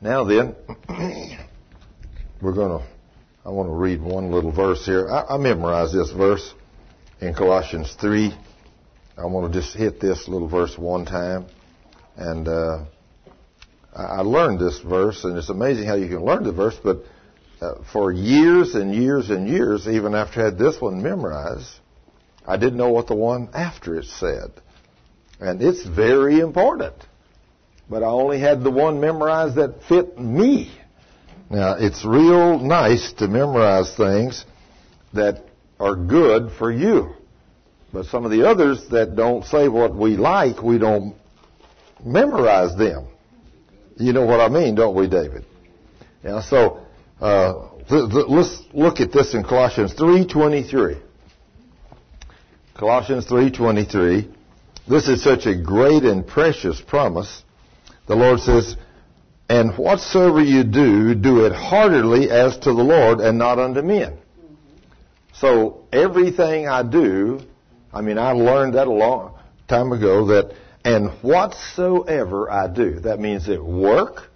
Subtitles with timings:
[0.00, 0.54] Now then,
[2.40, 2.86] we're going to,
[3.44, 5.08] I want to read one little verse here.
[5.08, 6.54] I, I memorized this verse
[7.20, 8.32] in Colossians 3.
[9.16, 11.46] I want to just hit this little verse one time.
[12.16, 12.84] And uh,
[13.92, 16.98] I, I learned this verse, and it's amazing how you can learn the verse, but
[17.60, 21.72] uh, for years and years and years, even after I had this one memorized,
[22.46, 24.52] I didn't know what the one after it said.
[25.40, 26.94] And it's very important.
[27.88, 30.70] But I only had the one memorized that fit me.
[31.50, 34.44] Now, it's real nice to memorize things
[35.14, 35.44] that
[35.80, 37.14] are good for you.
[37.92, 41.14] But some of the others that don't say what we like, we don't
[42.04, 43.06] memorize them.
[43.96, 45.46] You know what I mean, don't we, David?
[46.22, 46.80] Yeah, so
[47.20, 51.00] uh, th- th- let's look at this in Colossians 3.23.
[52.74, 54.32] Colossians 3.23.
[54.86, 57.42] This is such a great and precious promise.
[58.08, 58.74] The Lord says,
[59.48, 64.18] And whatsoever you do, do it heartily as to the Lord and not unto men.
[65.34, 67.40] So everything I do,
[67.92, 73.20] I mean, I learned that a long time ago that, and whatsoever I do, that
[73.20, 74.30] means at work,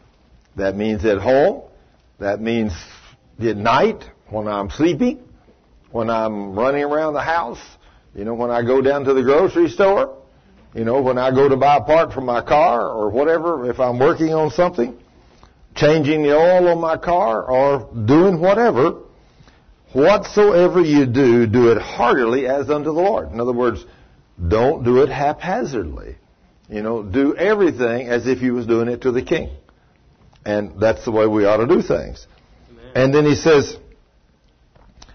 [0.56, 1.62] that means at home,
[2.18, 2.72] that means
[3.40, 5.22] at night when I'm sleeping,
[5.90, 7.60] when I'm running around the house,
[8.14, 10.21] you know, when I go down to the grocery store,
[10.74, 13.78] you know, when I go to buy a part for my car or whatever, if
[13.78, 14.96] I'm working on something,
[15.74, 19.00] changing the oil on my car or doing whatever,
[19.92, 23.30] whatsoever you do, do it heartily as unto the Lord.
[23.32, 23.84] In other words,
[24.48, 26.16] don't do it haphazardly.
[26.68, 29.50] You know, do everything as if you was doing it to the king.
[30.44, 32.26] And that's the way we ought to do things.
[32.70, 32.92] Amen.
[32.94, 33.76] And then he says,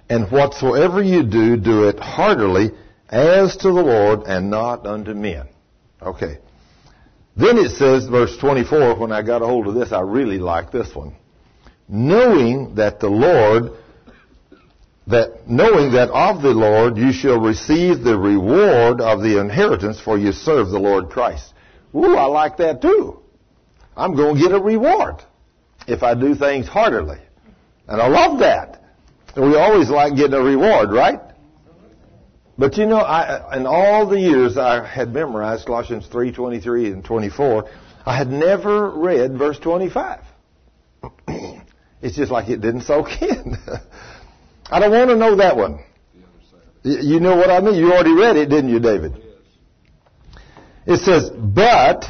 [0.08, 2.70] and whatsoever you do, do it heartily
[3.10, 5.48] as to the Lord and not unto men.
[6.02, 6.40] Okay.
[7.36, 10.72] Then it says, verse 24, when I got a hold of this, I really like
[10.72, 11.16] this one.
[11.88, 13.74] Knowing that the Lord,
[15.06, 20.18] that, knowing that of the Lord you shall receive the reward of the inheritance for
[20.18, 21.54] you serve the Lord Christ.
[21.96, 23.20] Ooh, I like that too.
[23.96, 25.24] I'm going to get a reward
[25.88, 27.20] if I do things heartily.
[27.88, 28.84] And I love that.
[29.36, 31.20] And we always like getting a reward, right?
[32.58, 37.06] But you know, I, in all the years I had memorized Colossians 3, 23 and
[37.06, 37.70] 24,
[38.06, 40.22] I had never read verse 25.
[42.02, 43.58] it's just like it didn't soak in.
[44.72, 45.84] I don't want to know that one.
[46.84, 47.76] You know what I mean?
[47.76, 49.22] You already read it, didn't you, David?
[50.86, 52.06] It says, but,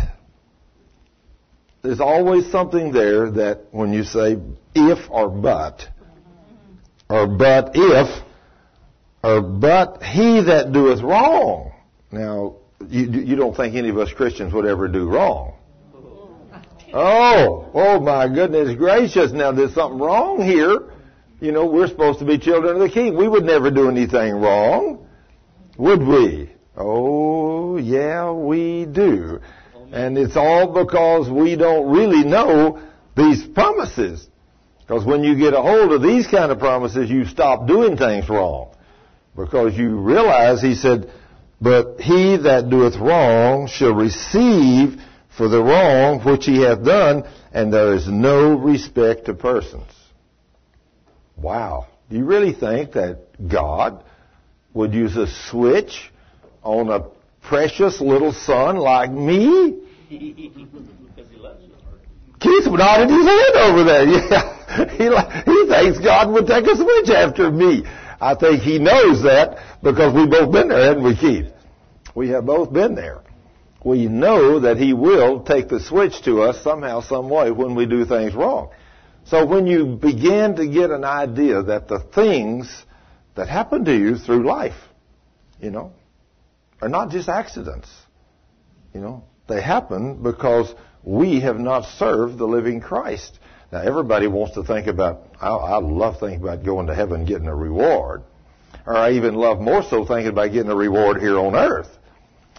[1.81, 4.37] there's always something there that when you say
[4.75, 5.87] if or but,
[7.09, 8.23] or but if,
[9.23, 11.73] or but he that doeth wrong.
[12.11, 12.57] Now,
[12.88, 15.53] you, you don't think any of us Christians would ever do wrong.
[16.94, 19.31] Oh, oh my goodness gracious.
[19.31, 20.94] Now there's something wrong here.
[21.39, 23.16] You know, we're supposed to be children of the king.
[23.16, 25.06] We would never do anything wrong.
[25.77, 26.51] Would we?
[26.75, 29.41] Oh, yeah, we do.
[29.91, 32.81] And it's all because we don't really know
[33.16, 34.27] these promises.
[34.79, 38.29] Because when you get a hold of these kind of promises, you stop doing things
[38.29, 38.72] wrong
[39.37, 41.11] because you realize he said,
[41.61, 44.99] but he that doeth wrong shall receive
[45.37, 49.91] for the wrong which he hath done, and there is no respect to persons.
[51.35, 51.87] Wow.
[52.09, 54.03] Do you really think that God
[54.73, 56.11] would use a switch
[56.63, 57.05] on a
[57.47, 59.79] precious little son like me?
[62.39, 64.05] Keith nodded his head over there.
[64.67, 64.87] Yeah.
[64.97, 65.05] He,
[65.51, 67.83] he thinks God would take a switch after me.
[68.19, 71.51] I think he knows that because we've both been there, haven't we, Keith?
[72.16, 73.22] We have both been there.
[73.83, 77.85] We know that he will take the switch to us somehow, some way when we
[77.85, 78.72] do things wrong.
[79.25, 82.83] So when you begin to get an idea that the things
[83.35, 84.77] that happen to you through life,
[85.61, 85.91] you know,
[86.81, 87.89] are not just accidents.
[88.94, 90.73] You know, they happen because
[91.03, 93.38] we have not served the living Christ.
[93.71, 97.27] Now, everybody wants to think about, I, I love thinking about going to heaven and
[97.27, 98.23] getting a reward.
[98.85, 101.89] Or I even love more so thinking about getting a reward here on earth.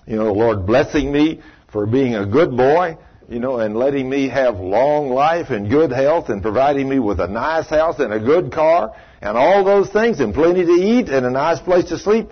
[0.06, 1.40] You know, the Lord blessing me
[1.72, 5.90] for being a good boy, you know, and letting me have long life and good
[5.90, 9.90] health and providing me with a nice house and a good car and all those
[9.90, 12.28] things and plenty to eat and a nice place to sleep.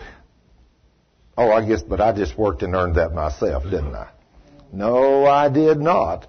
[1.38, 4.08] Oh, I guess, but I just worked and earned that myself, didn't I?
[4.72, 6.26] No, I did not.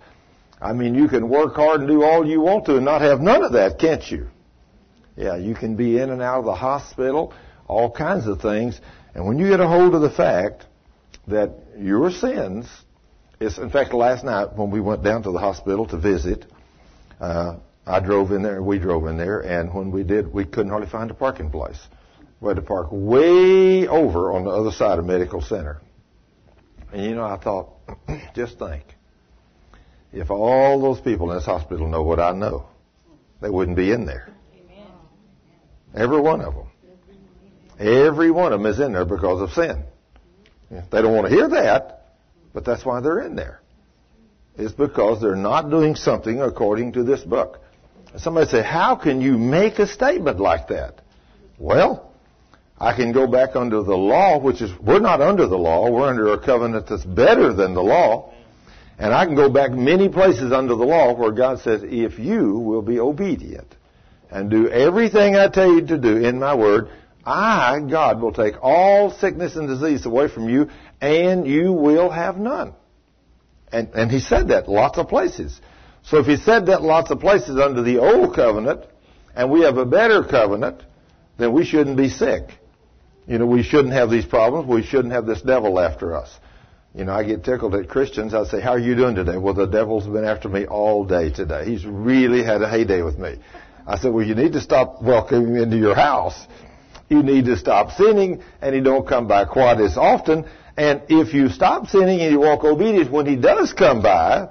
[0.61, 3.21] I mean, you can work hard and do all you want to and not have
[3.21, 4.27] none of that, can't you?
[5.15, 7.33] Yeah, you can be in and out of the hospital,
[7.67, 8.79] all kinds of things.
[9.13, 10.65] And when you get a hold of the fact
[11.27, 12.67] that your sins,
[13.39, 16.45] is, in fact, last night when we went down to the hospital to visit,
[17.19, 17.55] Uh,
[17.85, 20.89] I drove in there, we drove in there, and when we did, we couldn't hardly
[20.89, 21.79] find a parking place.
[22.41, 25.81] We had to park way over on the other side of Medical Center.
[26.91, 27.69] And you know, I thought,
[28.35, 28.83] just think,
[30.19, 32.67] if all those people in this hospital know what I know,
[33.41, 34.29] they wouldn't be in there.
[34.53, 34.87] Amen.
[35.95, 36.67] Every one of them.
[37.79, 39.83] Every one of them is in there because of sin.
[40.69, 42.15] They don't want to hear that,
[42.53, 43.61] but that's why they're in there.
[44.57, 47.59] It's because they're not doing something according to this book.
[48.17, 51.01] Somebody say, how can you make a statement like that?
[51.59, 52.11] Well,
[52.79, 56.07] I can go back under the law, which is, we're not under the law, we're
[56.07, 58.33] under a covenant that's better than the law.
[58.97, 62.57] And I can go back many places under the law where God says, if you
[62.57, 63.75] will be obedient
[64.31, 66.89] and do everything I tell you to do in my word,
[67.23, 72.37] I, God, will take all sickness and disease away from you and you will have
[72.37, 72.73] none.
[73.71, 75.59] And, and he said that lots of places.
[76.03, 78.85] So if he said that lots of places under the old covenant,
[79.35, 80.81] and we have a better covenant,
[81.37, 82.49] then we shouldn't be sick.
[83.27, 84.67] You know, we shouldn't have these problems.
[84.67, 86.33] We shouldn't have this devil after us.
[86.97, 88.33] You know, I get tickled at Christians.
[88.33, 89.37] I say, how are you doing today?
[89.37, 91.63] Well, the devil's been after me all day today.
[91.63, 93.35] He's really had a heyday with me.
[93.85, 96.47] I said, well, you need to stop welcoming him into your house.
[97.07, 100.49] You need to stop sinning, and he don't come by quite as often.
[100.75, 104.49] And if you stop sinning and you walk obedient, when he does come by,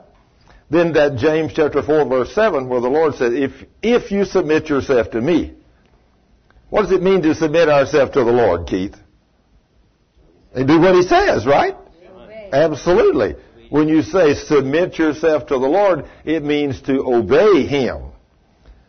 [0.71, 3.51] then that James chapter 4 verse 7 where the Lord said, if,
[3.83, 5.55] if you submit yourself to me.
[6.71, 8.95] What does it mean to submit ourselves to the Lord, Keith?
[10.55, 11.77] And do what he says, right?
[12.53, 13.37] Absolutely.
[13.71, 18.13] When you say submit yourself to the Lord, it means to obey him.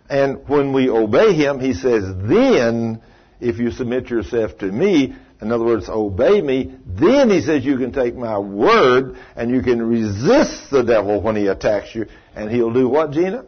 [0.09, 3.01] And when we obey him, he says, then
[3.39, 7.77] if you submit yourself to me, in other words, obey me, then he says you
[7.77, 12.05] can take my word and you can resist the devil when he attacks you,
[12.35, 13.45] and he'll do what, Gina?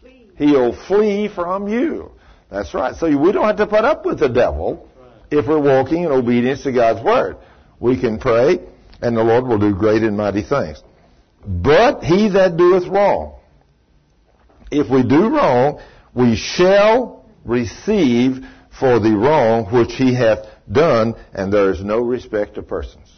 [0.00, 0.28] Flee.
[0.36, 2.12] He'll flee from you.
[2.50, 2.94] That's right.
[2.94, 4.88] So we don't have to put up with the devil
[5.30, 7.36] if we're walking in obedience to God's word.
[7.80, 8.60] We can pray,
[9.04, 10.82] and the Lord will do great and mighty things.
[11.46, 13.38] But he that doeth wrong,
[14.70, 15.80] if we do wrong,
[16.14, 18.44] we shall receive
[18.80, 23.12] for the wrong which he hath done, and there is no respect of persons.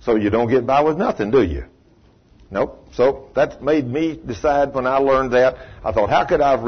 [0.00, 1.64] So you don't get by with nothing, do you?
[2.52, 2.86] Nope.
[2.92, 5.56] So that made me decide when I learned that.
[5.84, 6.62] I thought, how could I have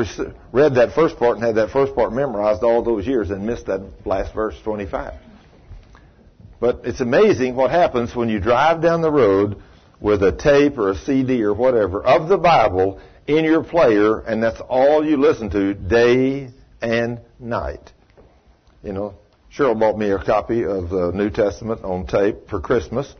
[0.52, 3.66] read that first part and had that first part memorized all those years and missed
[3.66, 5.14] that last verse 25?
[6.62, 9.61] But it's amazing what happens when you drive down the road
[10.00, 14.41] with a tape or a CD or whatever of the Bible in your player, and
[14.41, 16.50] that's all you listen to day
[16.81, 17.93] and night.
[18.85, 19.14] You know,
[19.53, 23.12] Cheryl bought me a copy of the New Testament on tape for Christmas,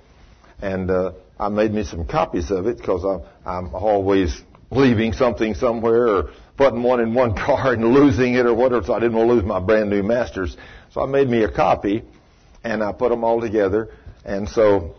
[0.61, 4.41] and uh, I made me some copies of it because I'm, I'm always
[4.71, 8.87] leaving something somewhere or putting one in one car and losing it or whatever.
[8.87, 10.57] So I didn't want to lose my brand new masters.
[10.93, 12.05] So I made me a copy,
[12.65, 13.91] and I put them all together.
[14.25, 14.95] And so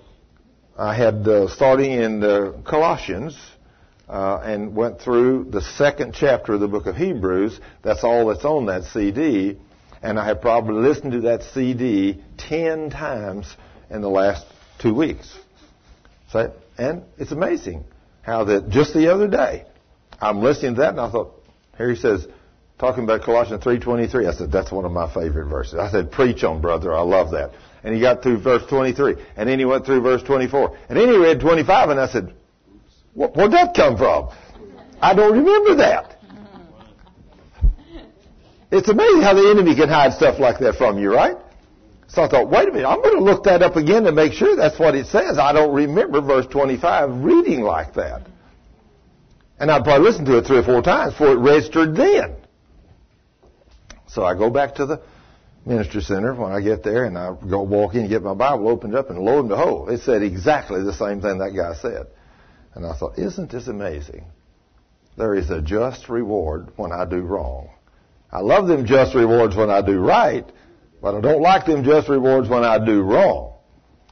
[0.77, 3.37] I had uh, starting in the Colossians.
[4.05, 7.57] Uh, and went through the second chapter of the book of Hebrews.
[7.83, 9.57] That's all that's on that CD
[10.03, 13.55] and I have probably listened to that CD ten times
[13.89, 14.45] in the last
[14.79, 15.33] two weeks.
[16.29, 17.85] So, and it's amazing
[18.21, 19.65] how that just the other day
[20.21, 21.41] I'm listening to that and I thought,
[21.77, 22.27] here he says,
[22.83, 25.75] talking about Colossians 3.23, I said, that's one of my favorite verses.
[25.75, 26.93] I said, preach on, brother.
[26.93, 27.51] I love that.
[27.81, 29.15] And he got through verse 23.
[29.37, 30.77] And then he went through verse 24.
[30.89, 32.33] And then he read 25 and I said,
[33.13, 34.31] where'd that come from?
[35.01, 36.17] I don't remember that.
[38.69, 41.37] It's amazing how the enemy can hide stuff like that from you, right?
[42.07, 44.33] So I thought, wait a minute, I'm going to look that up again to make
[44.33, 45.37] sure that's what it says.
[45.37, 48.27] I don't remember verse 25 reading like that.
[49.57, 52.42] And I'd probably listened to it three or four times before it registered then.
[54.13, 55.01] So I go back to the
[55.65, 58.67] ministry center when I get there and I go walk in and get my Bible
[58.67, 62.07] opened up and lo and behold, it said exactly the same thing that guy said.
[62.75, 64.25] And I thought, isn't this amazing?
[65.17, 67.69] There is a just reward when I do wrong.
[68.31, 70.45] I love them just rewards when I do right,
[71.01, 73.55] but I don't like them just rewards when I do wrong.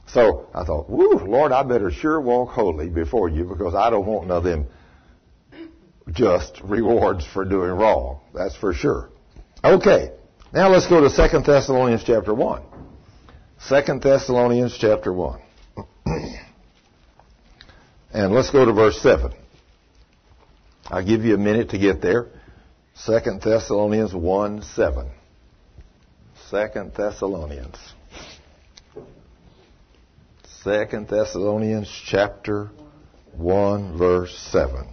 [0.06, 4.06] So I thought, whoo, Lord, I better sure walk holy before you because I don't
[4.06, 4.66] want none of them
[6.10, 8.20] just rewards for doing wrong.
[8.34, 9.11] That's for sure.
[9.64, 10.10] Okay.
[10.52, 12.62] Now let's go to 2 Thessalonians chapter 1.
[13.68, 15.40] 2 Thessalonians chapter 1.
[18.12, 19.32] and let's go to verse 7.
[20.86, 22.26] I'll give you a minute to get there.
[22.94, 25.10] Second Thessalonians 1 7.
[26.50, 27.78] Second Thessalonians.
[30.62, 32.70] Second Thessalonians chapter
[33.36, 34.88] 1 verse 7.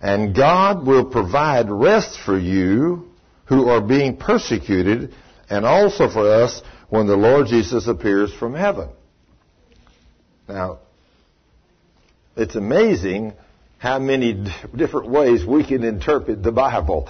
[0.00, 3.05] And God will provide rest for you
[3.46, 5.14] who are being persecuted
[5.48, 8.88] and also for us when the Lord Jesus appears from heaven.
[10.48, 10.80] Now,
[12.36, 13.32] it's amazing
[13.78, 17.08] how many different ways we can interpret the Bible.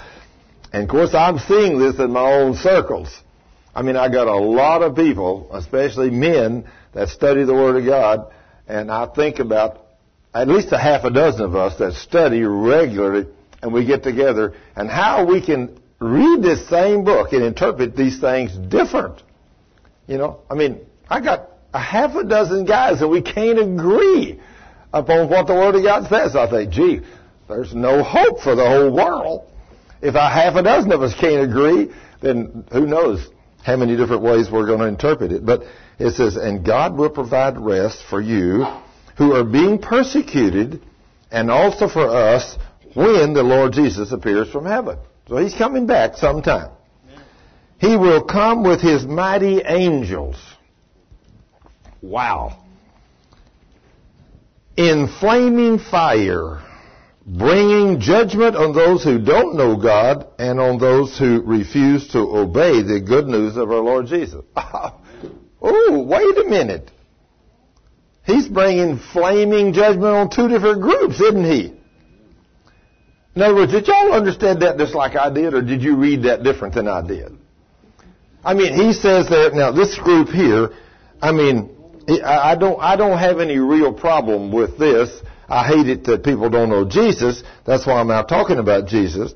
[0.73, 3.09] And of course, I'm seeing this in my own circles.
[3.75, 7.85] I mean, I got a lot of people, especially men, that study the Word of
[7.85, 8.33] God,
[8.67, 9.83] and I think about
[10.33, 13.27] at least a half a dozen of us that study regularly,
[13.63, 18.21] and we get together, and how we can read this same book and interpret these
[18.21, 19.23] things different.
[20.07, 24.41] You know, I mean, I got a half a dozen guys and we can't agree
[24.93, 26.37] upon what the Word of God says.
[26.37, 27.01] I think, gee,
[27.49, 29.51] there's no hope for the whole world.
[30.03, 33.27] If a half a dozen of us can't agree, then who knows
[33.63, 35.45] how many different ways we're going to interpret it.
[35.45, 35.65] But
[35.99, 38.65] it says, and God will provide rest for you
[39.17, 40.83] who are being persecuted
[41.31, 42.57] and also for us
[42.95, 44.99] when the Lord Jesus appears from heaven.
[45.29, 46.71] So he's coming back sometime.
[47.79, 50.37] He will come with his mighty angels.
[52.01, 52.63] Wow.
[54.77, 56.63] In flaming fire,
[57.27, 62.83] bringing judgment on those who don't know God and on those who refuse to obey
[62.83, 64.45] the good news of our Lord Jesus.
[64.57, 66.91] oh, wait a minute.
[68.25, 71.76] He's bringing flaming judgment on two different groups, isn't he?
[73.37, 76.23] In other words, did y'all understand that just like I did, or did you read
[76.23, 77.37] that different than I did?
[78.43, 80.71] I mean, he says that now this group here.
[81.21, 81.71] I mean,
[82.25, 85.11] I don't I don't have any real problem with this.
[85.49, 87.43] I hate it that people don't know Jesus.
[87.67, 89.35] That's why I'm out talking about Jesus.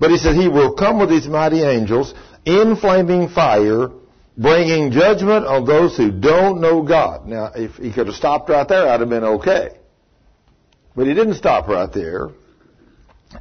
[0.00, 2.14] But he said he will come with his mighty angels
[2.46, 3.90] in flaming fire,
[4.36, 7.26] bringing judgment on those who don't know God.
[7.26, 9.76] Now, if he could have stopped right there, I'd have been okay.
[10.96, 12.30] But he didn't stop right there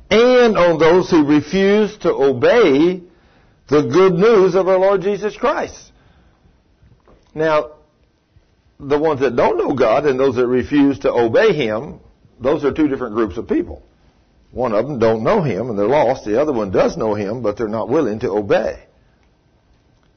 [0.10, 3.02] and on those who refuse to obey
[3.68, 5.92] the good news of our Lord Jesus Christ.
[7.34, 7.72] Now,
[8.80, 12.00] the ones that don't know God and those that refuse to obey Him,
[12.40, 13.84] those are two different groups of people.
[14.52, 16.26] One of them don't know Him and they're lost.
[16.26, 18.84] The other one does know Him, but they're not willing to obey.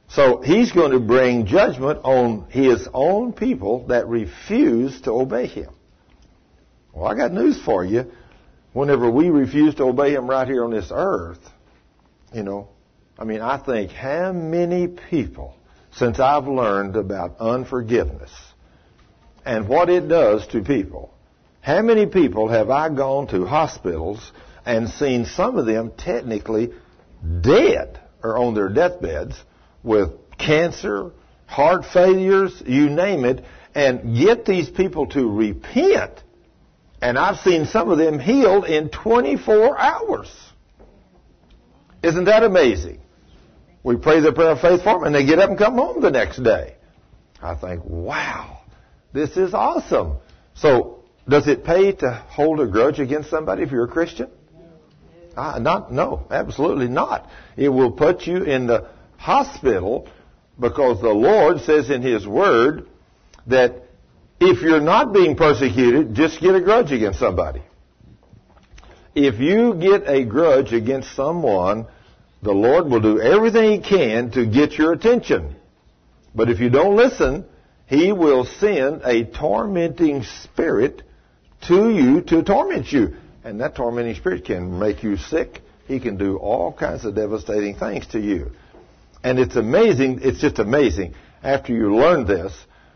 [0.09, 5.71] So He's going to bring judgment on His own people that refuse to obey Him.
[6.93, 8.11] Well, I got news for you
[8.75, 11.41] whenever we refuse to obey Him right here on this earth,
[12.35, 12.69] you know,
[13.19, 15.57] I mean, I think how many people,
[15.93, 18.33] since I've learned about unforgiveness
[19.47, 21.15] and what it does to people,
[21.61, 24.33] how many people have I gone to hospitals
[24.67, 26.73] and seen some of them technically
[27.41, 29.37] dead or on their deathbeds
[29.85, 31.13] with cancer,
[31.47, 36.24] heart failures, you name it, and get these people to repent
[37.05, 40.35] and I've seen some of them healed in 24 hours.
[42.03, 42.99] Isn't that amazing?
[43.83, 46.01] We pray the prayer of faith for them and they get up and come home
[46.01, 46.77] the next day.
[47.43, 48.63] I think, wow,
[49.13, 50.17] this is awesome.
[50.55, 54.31] So, does it pay to hold a grudge against somebody if you're a Christian?
[55.37, 57.29] Uh, not, no, absolutely not.
[57.55, 60.09] It will put you in the hospital
[60.59, 62.89] because the Lord says in His Word
[63.47, 63.84] that
[64.41, 67.63] if you're not being persecuted, just get a grudge against somebody.
[69.15, 71.87] If you get a grudge against someone,
[72.43, 75.57] the Lord will do everything He can to get your attention.
[76.35, 77.45] But if you don't listen,
[77.87, 81.03] He will send a tormenting spirit
[81.69, 83.17] to you to torment you.
[83.45, 85.61] And that tormenting spirit can make you sick.
[85.87, 88.51] He can do all kinds of devastating things to you.
[89.23, 92.53] And it's amazing, it's just amazing after you learn this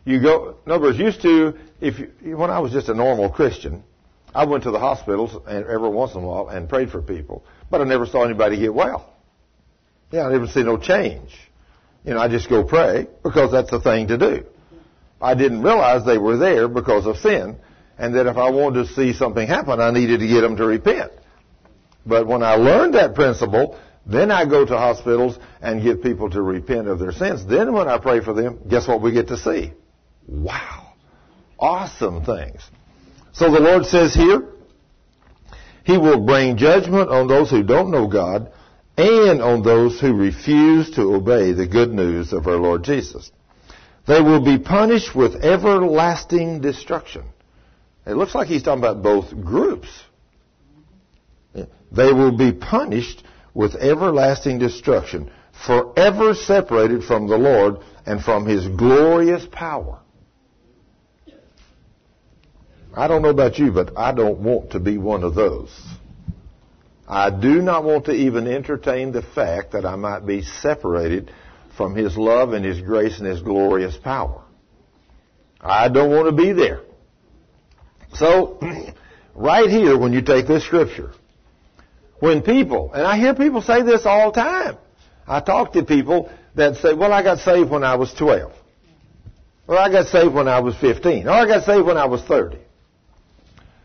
[0.08, 3.28] you go, in other words, used to, if you, when I was just a normal
[3.28, 3.84] Christian,
[4.34, 7.44] I went to the hospitals and every once in a while and prayed for people,
[7.70, 9.12] but I never saw anybody get well.
[10.10, 11.30] Yeah, I never see no change.
[12.04, 14.46] You know, I just go pray because that's the thing to do.
[15.20, 17.56] I didn't realize they were there because of sin,
[17.98, 20.64] and that if I wanted to see something happen, I needed to get them to
[20.64, 21.12] repent.
[22.06, 26.40] But when I learned that principle, then I go to hospitals and get people to
[26.40, 27.44] repent of their sins.
[27.44, 29.74] Then when I pray for them, guess what we get to see?
[30.28, 30.92] Wow.
[31.58, 32.60] Awesome things.
[33.32, 34.46] So the Lord says here,
[35.84, 38.52] He will bring judgment on those who don't know God
[38.96, 43.30] and on those who refuse to obey the good news of our Lord Jesus.
[44.06, 47.24] They will be punished with everlasting destruction.
[48.06, 49.88] It looks like he's talking about both groups.
[51.54, 53.22] They will be punished
[53.54, 55.30] with everlasting destruction,
[55.66, 60.00] forever separated from the Lord and from his glorious power.
[62.98, 65.70] I don't know about you, but I don't want to be one of those.
[67.06, 71.30] I do not want to even entertain the fact that I might be separated
[71.76, 74.42] from His love and His grace and His glorious power.
[75.60, 76.80] I don't want to be there.
[78.14, 78.58] So,
[79.36, 81.12] right here, when you take this scripture,
[82.18, 84.76] when people, and I hear people say this all the time.
[85.24, 88.52] I talk to people that say, well, I got saved when I was 12.
[89.68, 91.28] Or I got saved when I was 15.
[91.28, 92.58] Or I got saved when I was 30.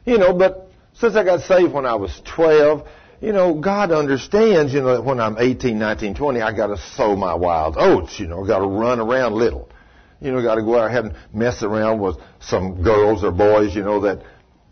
[0.06, 2.88] You know, but since I got saved when I was 12,
[3.22, 6.78] you know, God understands, you know, that when I'm 18, 19, 20, I got to
[6.78, 9.70] sow my wild oats, you know, got to run around little.
[10.20, 13.84] You know, got to go out and mess around with some girls or boys, you
[13.84, 14.24] know, that,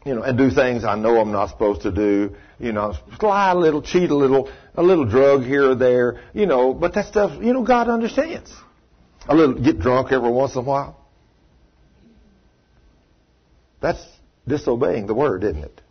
[0.06, 2.36] you know, and do things I know I'm not supposed to do.
[2.60, 6.46] You know, lie a little, cheat a little, a little drug here or there, you
[6.46, 8.54] know, but that stuff, you know, God understands.
[9.28, 10.98] A little, get drunk every once in a while.
[13.82, 14.04] That's
[14.48, 15.82] disobeying the word, isn't it?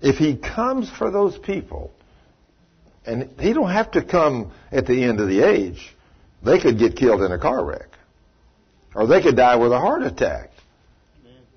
[0.00, 1.92] If he comes for those people,
[3.04, 5.94] and he don't have to come at the end of the age,
[6.42, 7.88] they could get killed in a car wreck.
[8.94, 10.50] Or they could die with a heart attack.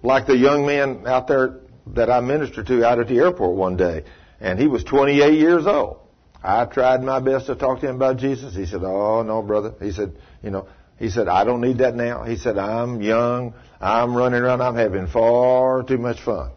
[0.04, 3.78] Like the young man out there that I ministered to out at the airport one
[3.78, 4.04] day,
[4.40, 6.00] and he was 28 years old.
[6.42, 8.56] I tried my best to talk to him about Jesus.
[8.56, 10.68] He said, "Oh no, brother." He said, "You know,"
[11.00, 13.54] he said, "I don't need that now." He said, "I'm young.
[13.82, 14.62] I'm running around.
[14.62, 16.52] I'm having far too much fun."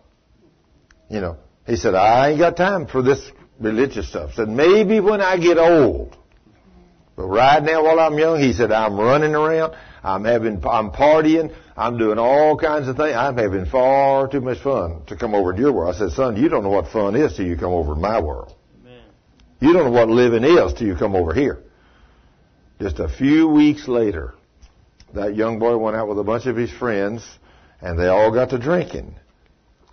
[1.09, 3.21] You know, he said, "I ain't got time for this
[3.61, 6.17] religious stuff." He said, "Maybe when I get old."
[7.17, 9.75] But right now, while I'm young, he said, "I'm running around.
[10.05, 11.55] I'm having, I'm partying.
[11.77, 13.15] I'm doing all kinds of things.
[13.15, 15.95] I'm having far too much fun to come over to your world.
[15.95, 18.21] I said, son, you don't know what fun is till you come over to my
[18.21, 18.55] world.
[18.81, 19.01] Amen.
[19.61, 21.63] You don't know what living is till you come over here.
[22.83, 24.35] Just a few weeks later,
[25.15, 27.25] that young boy went out with a bunch of his friends
[27.81, 29.15] and they all got to drinking.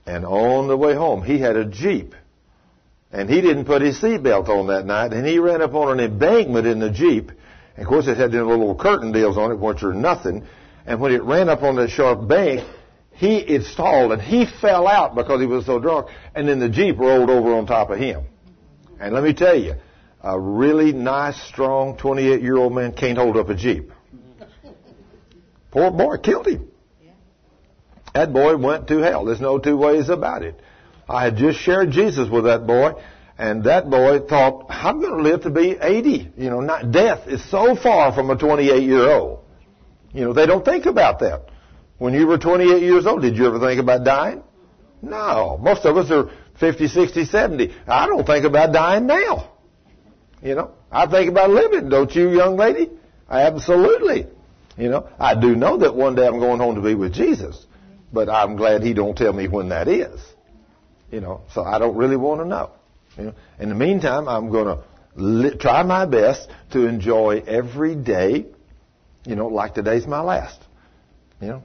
[0.08, 2.16] And on the way home, he had a Jeep.
[3.12, 6.04] And he didn't put his seatbelt on that night and he ran up on an
[6.04, 7.32] embankment in the Jeep.
[7.76, 10.48] And of course it had them little curtain deals on it, which are nothing
[10.90, 12.68] and when it ran up on that sharp bank,
[13.12, 16.70] he it stalled and he fell out because he was so drunk, and then the
[16.70, 18.24] jeep rolled over on top of him.
[19.00, 19.76] And let me tell you,
[20.22, 23.92] a really nice, strong 28 year old man can't hold up a jeep.
[25.72, 26.68] Poor boy killed him.
[28.14, 29.26] That boy went to hell.
[29.26, 30.60] There's no two ways about it.
[31.08, 32.94] I had just shared Jesus with that boy,
[33.38, 36.32] and that boy thought, I'm going to live to be 80.
[36.38, 39.44] You know, not death is so far from a 28 year old.
[40.12, 41.50] You know, they don't think about that.
[41.98, 44.44] When you were 28 years old, did you ever think about dying?
[45.02, 45.60] No.
[45.62, 47.76] Most of us are 50, 60, 70.
[47.88, 49.52] I don't think about dying now.
[50.42, 52.90] You know, I think about living, don't you, young lady?
[53.30, 54.28] Absolutely.
[54.78, 57.66] You know, I do know that one day I'm going home to be with Jesus,
[58.14, 60.22] but I'm glad he don't tell me when that is.
[61.12, 62.72] You know, so I don't really want to know.
[63.18, 64.84] You know, in the meantime, I'm going to
[65.16, 68.46] li- try my best to enjoy every day
[69.26, 70.60] you know, like today's my last.
[71.42, 71.64] You know.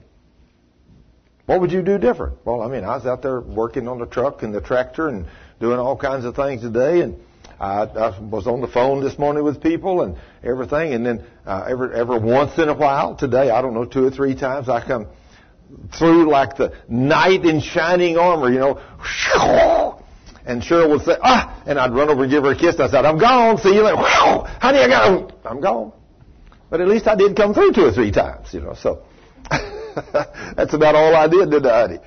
[1.46, 2.38] What would you do different?
[2.44, 5.26] Well, I mean, I was out there working on the truck and the tractor and
[5.60, 7.18] doing all kinds of things today, and
[7.60, 11.66] I, I was on the phone this morning with people and everything, and then uh,
[11.68, 14.84] every every once in a while today, I don't know, two or three times, I
[14.86, 15.06] come
[15.96, 18.80] through like the knight in shining armor, you know,
[20.46, 22.78] and Cheryl would say, ah, and I'd run over and give her a kiss.
[22.78, 23.58] I said, I'm gone.
[23.58, 23.96] See you later.
[23.98, 25.92] Honey, I got, I'm gone.
[26.70, 29.04] But at least I did come through two or three times, you know, so.
[30.56, 31.98] That's about all I did today, honey.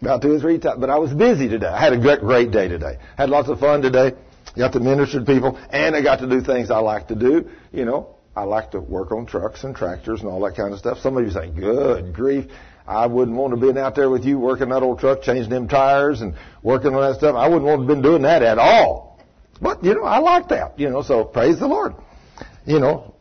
[0.00, 0.78] About two or three times.
[0.78, 1.66] But I was busy today.
[1.66, 2.98] I had a great, great day today.
[3.16, 4.12] Had lots of fun today.
[4.56, 7.48] Got to minister to people, and I got to do things I like to do.
[7.72, 10.78] You know, I like to work on trucks and tractors and all that kind of
[10.78, 10.98] stuff.
[10.98, 12.46] Some of you say, good grief.
[12.86, 15.68] I wouldn't want to be out there with you working that old truck, changing them
[15.68, 17.34] tires and working on that stuff.
[17.34, 19.20] I wouldn't want to have been doing that at all.
[19.60, 21.94] But, you know, I like that, you know, so praise the Lord.
[22.64, 23.14] You know,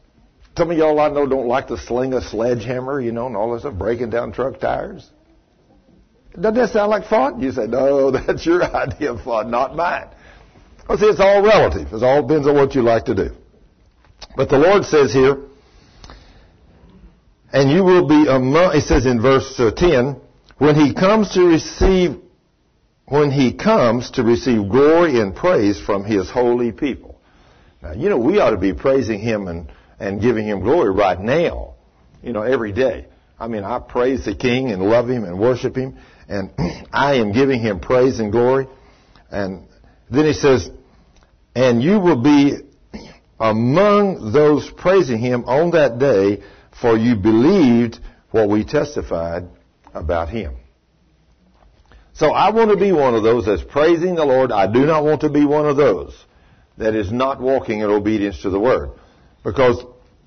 [0.57, 3.53] some of y'all I know don't like to sling a sledgehammer, you know, and all
[3.53, 5.09] this stuff, breaking down truck tires.
[6.33, 7.39] Doesn't that sound like fun?
[7.39, 10.09] You say, no, that's your idea of fun, not mine.
[10.87, 11.91] See, it's all relative.
[11.91, 13.35] It all depends on what you like to do.
[14.35, 15.39] But the Lord says here,
[17.51, 20.19] and you will be among, it says in verse uh, 10,
[20.57, 22.17] when he comes to receive,
[23.05, 27.19] when he comes to receive glory and praise from his holy people.
[27.81, 31.19] Now, you know, we ought to be praising him and and giving him glory right
[31.19, 31.75] now,
[32.21, 33.07] you know, every day.
[33.39, 36.51] I mean, I praise the King and love him and worship him, and
[36.93, 38.67] I am giving him praise and glory.
[39.29, 39.67] And
[40.09, 40.69] then he says,
[41.55, 42.57] and you will be
[43.39, 46.43] among those praising him on that day,
[46.81, 47.99] for you believed
[48.31, 49.47] what we testified
[49.93, 50.55] about him.
[52.13, 54.51] So I want to be one of those that's praising the Lord.
[54.51, 56.15] I do not want to be one of those
[56.77, 58.91] that is not walking in obedience to the Word.
[59.43, 59.83] Because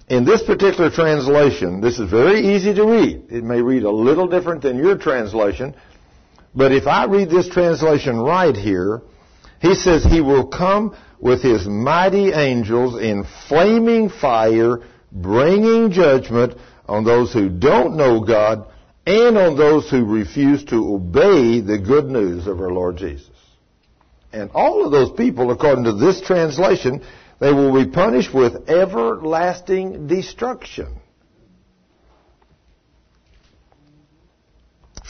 [0.09, 3.25] in this particular translation, this is very easy to read.
[3.31, 5.75] It may read a little different than your translation,
[6.55, 9.03] but if I read this translation right here,
[9.61, 16.55] he says he will come with his mighty angels in flaming fire, bringing judgment
[16.87, 18.67] on those who don't know God
[19.07, 23.31] and on those who refuse to obey the good news of our Lord Jesus.
[24.33, 27.03] And all of those people, according to this translation,
[27.41, 30.95] they will be punished with everlasting destruction.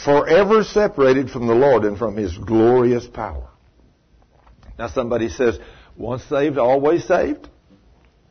[0.05, 3.49] Forever separated from the Lord and from His glorious power.
[4.79, 5.59] Now somebody says,
[5.97, 7.49] once saved, always saved.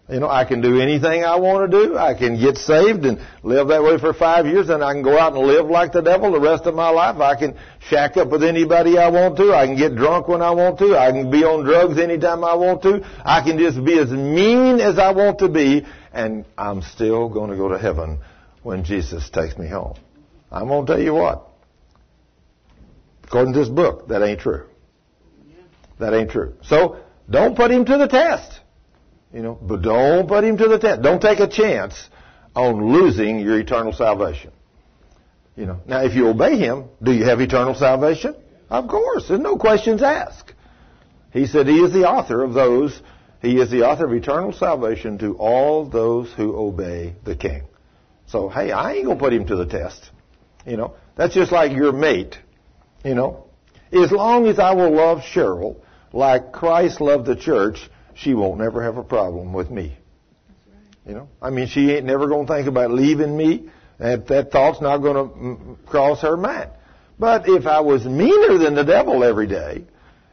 [0.09, 1.97] You know, I can do anything I want to do.
[1.97, 5.19] I can get saved and live that way for five years, and I can go
[5.19, 7.17] out and live like the devil the rest of my life.
[7.17, 7.57] I can
[7.89, 9.53] shack up with anybody I want to.
[9.53, 10.97] I can get drunk when I want to.
[10.97, 13.01] I can be on drugs anytime I want to.
[13.25, 17.51] I can just be as mean as I want to be, and I'm still going
[17.51, 18.19] to go to heaven
[18.63, 19.95] when Jesus takes me home.
[20.49, 21.49] I'm going to tell you what.
[23.25, 24.67] According to this book, that ain't true.
[25.99, 26.55] That ain't true.
[26.63, 26.97] So,
[27.29, 28.59] don't put him to the test.
[29.33, 31.01] You know, but don't put him to the test.
[31.01, 32.09] Don't take a chance
[32.55, 34.51] on losing your eternal salvation.
[35.55, 38.35] You know, now if you obey him, do you have eternal salvation?
[38.69, 39.27] Of course.
[39.27, 40.53] There's no questions asked.
[41.33, 43.01] He said he is the author of those,
[43.41, 47.63] he is the author of eternal salvation to all those who obey the king.
[48.27, 50.09] So, hey, I ain't gonna put him to the test.
[50.65, 52.37] You know, that's just like your mate.
[53.03, 53.45] You know,
[53.91, 55.77] as long as I will love Cheryl
[56.17, 57.77] like Christ loved the church,
[58.15, 59.95] she won't never have a problem with me.
[61.05, 63.69] You know, I mean, she ain't never going to think about leaving me.
[63.99, 66.71] That, that thought's not going to mm, cross her mind.
[67.19, 69.85] But if I was meaner than the devil every day,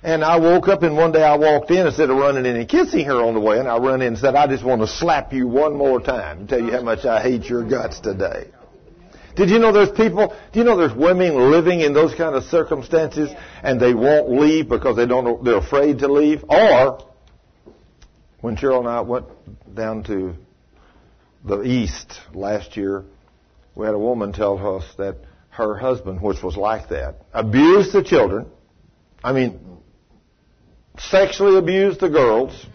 [0.03, 2.69] and I woke up and one day I walked in instead of running in and
[2.69, 4.89] kissing her on the way, and I run in and said, I just want to
[4.89, 8.49] slap you one more time and tell you how much I hate your guts today.
[9.37, 12.45] Did you know there's people, do you know there's women living in those kind of
[12.45, 13.31] circumstances
[13.63, 16.45] and they won't leave because they don't, they're afraid to leave?
[16.49, 17.05] Or,
[18.41, 19.27] when Cheryl and I went
[19.75, 20.35] down to
[21.45, 23.05] the east last year,
[23.75, 25.17] we had a woman tell us that
[25.51, 28.47] her husband, which was like that, abused the children.
[29.23, 29.59] I mean,
[30.99, 32.67] sexually abused the girls.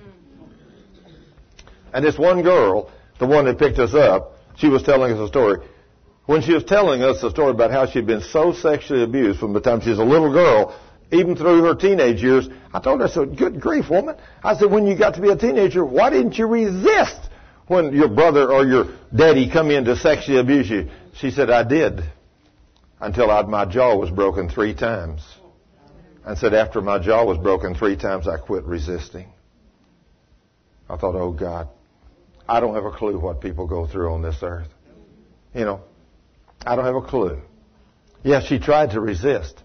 [1.93, 5.28] And this one girl, the one that picked us up, she was telling us a
[5.28, 5.65] story.
[6.30, 9.52] When she was telling us the story about how she'd been so sexually abused from
[9.52, 10.80] the time she was a little girl
[11.12, 12.48] even through her teenage years.
[12.72, 14.15] I told her, I said, good grief, woman.
[14.44, 17.20] I said, when you got to be a teenager, why didn't you resist
[17.65, 20.92] when your brother or your daddy come in to sexually abuse you?
[21.15, 22.04] She said, I did
[23.00, 25.26] until I, my jaw was broken three times.
[26.24, 29.34] And said, after my jaw was broken three times, I quit resisting.
[30.88, 31.70] I thought, oh God,
[32.48, 34.68] I don't have a clue what people go through on this earth.
[35.56, 35.82] You know,
[36.65, 37.41] I don't have a clue.
[38.24, 39.62] Yeah, she tried to resist.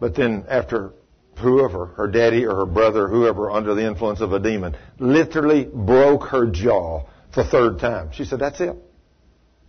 [0.00, 0.94] But then after
[1.38, 6.24] whoever, her daddy or her brother, whoever, under the influence of a demon, literally broke
[6.24, 8.10] her jaw the third time.
[8.12, 8.76] She said, that's it.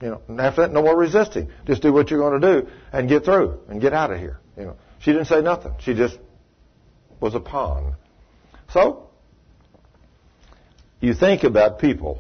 [0.02, 1.50] You know, and after that, no more resisting.
[1.66, 4.40] Just do what you're going to do and get through and get out of here.
[4.58, 5.76] You know, she didn't say nothing.
[5.80, 6.18] She just
[7.20, 7.96] was a pawn.
[8.72, 9.10] So,
[11.00, 12.20] you think about people,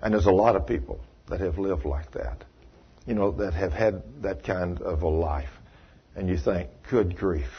[0.00, 2.44] and there's a lot of people that have lived like that.
[3.06, 5.48] You know, that have had that kind of a life
[6.16, 7.50] and you think, good grief.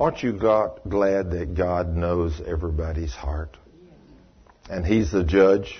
[0.00, 3.56] Aren't you glad that God knows everybody's heart?
[4.70, 5.78] And He's the judge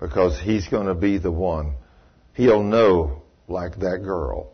[0.00, 1.74] because He's going to be the one.
[2.34, 4.50] He'll know, like that girl.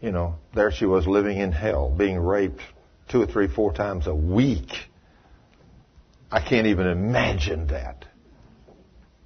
[0.00, 2.62] You know, there she was living in hell, being raped
[3.08, 4.70] two or three, four times a week.
[6.30, 8.04] I can't even imagine that.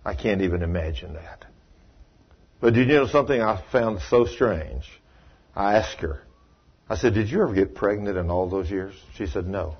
[0.04, 1.44] I can't even imagine that.
[2.60, 4.84] But did you know something I found so strange?
[5.54, 6.22] I asked her,
[6.88, 8.94] I said, Did you ever get pregnant in all those years?
[9.16, 9.76] She said, No.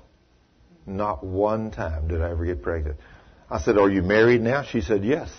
[0.87, 2.99] Not one time did I ever get pregnant.
[3.51, 4.63] I said, Are you married now?
[4.65, 5.31] She said, Yes.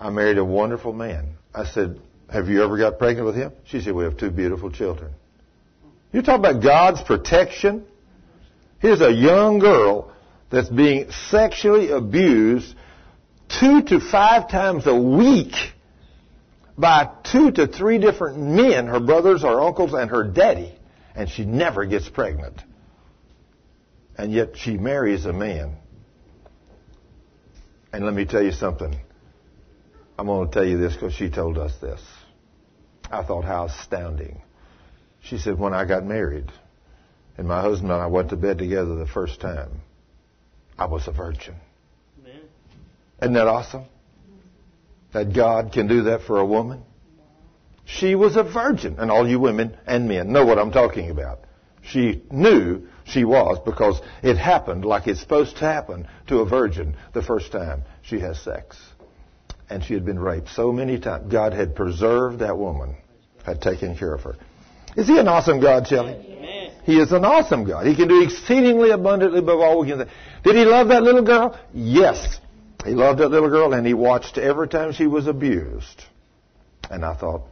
[0.00, 1.36] I married a wonderful man.
[1.54, 2.00] I said,
[2.32, 3.52] Have you ever got pregnant with him?
[3.64, 5.12] She said, We have two beautiful children.
[6.12, 7.86] You talk about God's protection?
[8.80, 10.12] Here's a young girl
[10.50, 12.74] that's being sexually abused
[13.60, 15.54] two to five times a week
[16.76, 20.74] by two to three different men, her brothers, her uncles, and her daddy,
[21.14, 22.60] and she never gets pregnant.
[24.16, 25.76] And yet she marries a man.
[27.92, 28.96] And let me tell you something.
[30.18, 32.00] I'm going to tell you this because she told us this.
[33.10, 34.40] I thought, how astounding.
[35.22, 36.50] She said, when I got married,
[37.36, 39.80] and my husband and I went to bed together the first time,
[40.78, 41.54] I was a virgin.
[43.24, 43.86] Isn't that awesome?
[45.14, 46.82] That God can do that for a woman?
[47.86, 51.40] She was a virgin, and all you women and men know what I'm talking about.
[51.80, 56.96] She knew she was because it happened like it's supposed to happen to a virgin
[57.14, 58.76] the first time she has sex.
[59.70, 61.32] And she had been raped so many times.
[61.32, 62.94] God had preserved that woman,
[63.42, 64.36] had taken care of her.
[64.96, 66.70] Is he an awesome God, Shelley?
[66.84, 67.86] He is an awesome God.
[67.86, 70.10] He can do exceedingly abundantly above all we can think.
[70.42, 71.58] Did he love that little girl?
[71.72, 72.38] Yes.
[72.84, 76.04] He loved that little girl and he watched every time she was abused.
[76.90, 77.42] And I thought,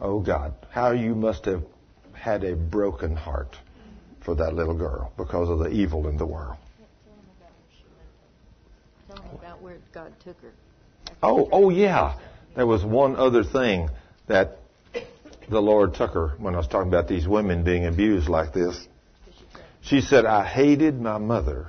[0.00, 1.62] oh God, how you must have
[2.12, 3.56] had a broken heart
[4.20, 6.56] for that little girl because of the evil in the world.
[9.08, 10.52] Tell me about where God took her.
[11.22, 12.18] Oh, oh yeah.
[12.54, 13.88] There was one other thing
[14.26, 14.58] that
[15.48, 18.86] the Lord took her when I was talking about these women being abused like this.
[19.80, 21.68] She said, I hated my mother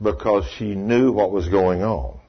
[0.00, 2.20] because she knew what was going on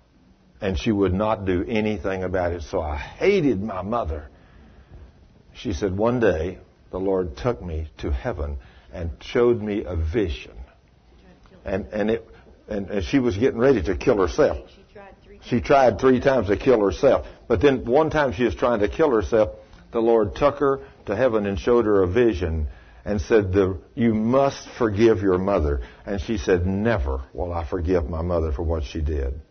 [0.61, 2.63] and she would not do anything about it.
[2.63, 4.27] So I hated my mother.
[5.53, 6.59] She said, one day
[6.91, 8.57] the Lord took me to heaven
[8.91, 10.57] and showed me a vision.
[11.63, 12.27] And, and it,
[12.67, 14.57] and, and she was getting ready to kill herself.
[15.41, 17.25] She tried three times to kill herself.
[17.47, 19.51] But then one time she was trying to kill herself
[19.91, 22.67] the Lord took her to heaven and showed her a vision
[23.09, 23.55] and said,
[23.95, 25.81] You must forgive your mother.
[26.05, 29.41] And she said, Never will I forgive my mother for what she did.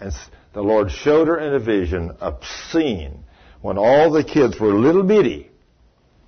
[0.00, 0.12] And
[0.52, 2.34] the Lord showed her in a vision a
[2.72, 3.22] scene
[3.60, 5.48] when all the kids were little bitty.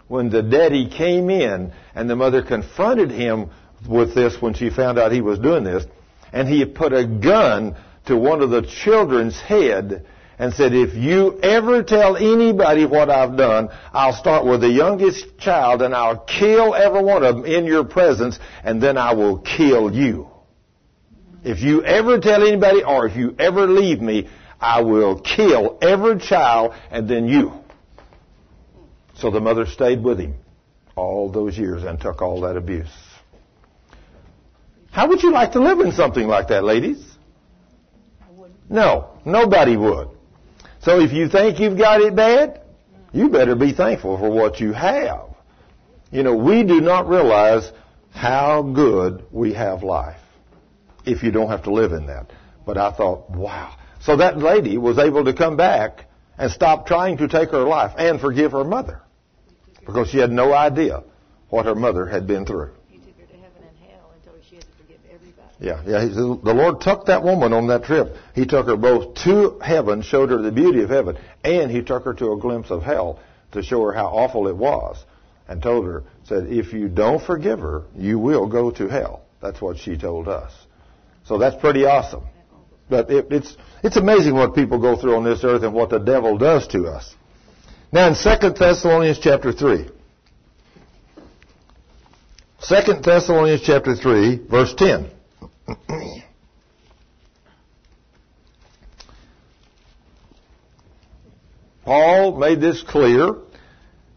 [0.07, 3.51] When the daddy came in and the mother confronted him
[3.89, 5.85] with this when she found out he was doing this,
[6.33, 7.75] and he put a gun
[8.07, 10.07] to one of the children's head
[10.41, 15.37] and said, if you ever tell anybody what I've done, I'll start with the youngest
[15.37, 19.41] child and I'll kill every one of them in your presence and then I will
[19.41, 20.31] kill you.
[21.45, 26.19] If you ever tell anybody or if you ever leave me, I will kill every
[26.19, 27.53] child and then you.
[29.17, 30.37] So the mother stayed with him
[30.97, 32.89] all those years and took all that abuse.
[34.91, 37.07] How would you like to live in something like that, ladies?
[38.71, 40.09] No, nobody would.
[40.83, 42.63] So if you think you've got it bad,
[43.13, 45.29] you better be thankful for what you have.
[46.11, 47.71] You know, we do not realize
[48.13, 50.21] how good we have life
[51.05, 52.31] if you don't have to live in that.
[52.67, 53.75] But I thought, wow.
[54.01, 56.07] So that lady was able to come back
[56.39, 59.03] and stop trying to take her life and forgive her mother
[59.85, 61.03] because she had no idea
[61.51, 62.73] what her mother had been through.
[65.61, 66.07] Yeah, yeah.
[66.07, 68.17] The Lord took that woman on that trip.
[68.35, 72.05] He took her both to heaven, showed her the beauty of heaven, and he took
[72.05, 73.21] her to a glimpse of hell
[73.53, 75.05] to show her how awful it was,
[75.49, 79.23] and told her, said, if you don't forgive her, you will go to hell.
[79.43, 80.53] That's what she told us.
[81.25, 82.25] So that's pretty awesome.
[82.89, 85.99] But it, it's it's amazing what people go through on this earth and what the
[85.99, 87.15] devil does to us.
[87.93, 89.89] Now in 2 Thessalonians chapter 3.
[92.69, 95.11] 2 Thessalonians chapter 3, verse 10.
[101.85, 103.35] Paul made this clear.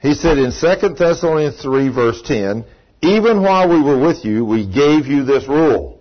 [0.02, 2.66] He said in 2 Thessalonians 3 verse 10,
[3.02, 6.00] even while we were with you, we gave you this rule.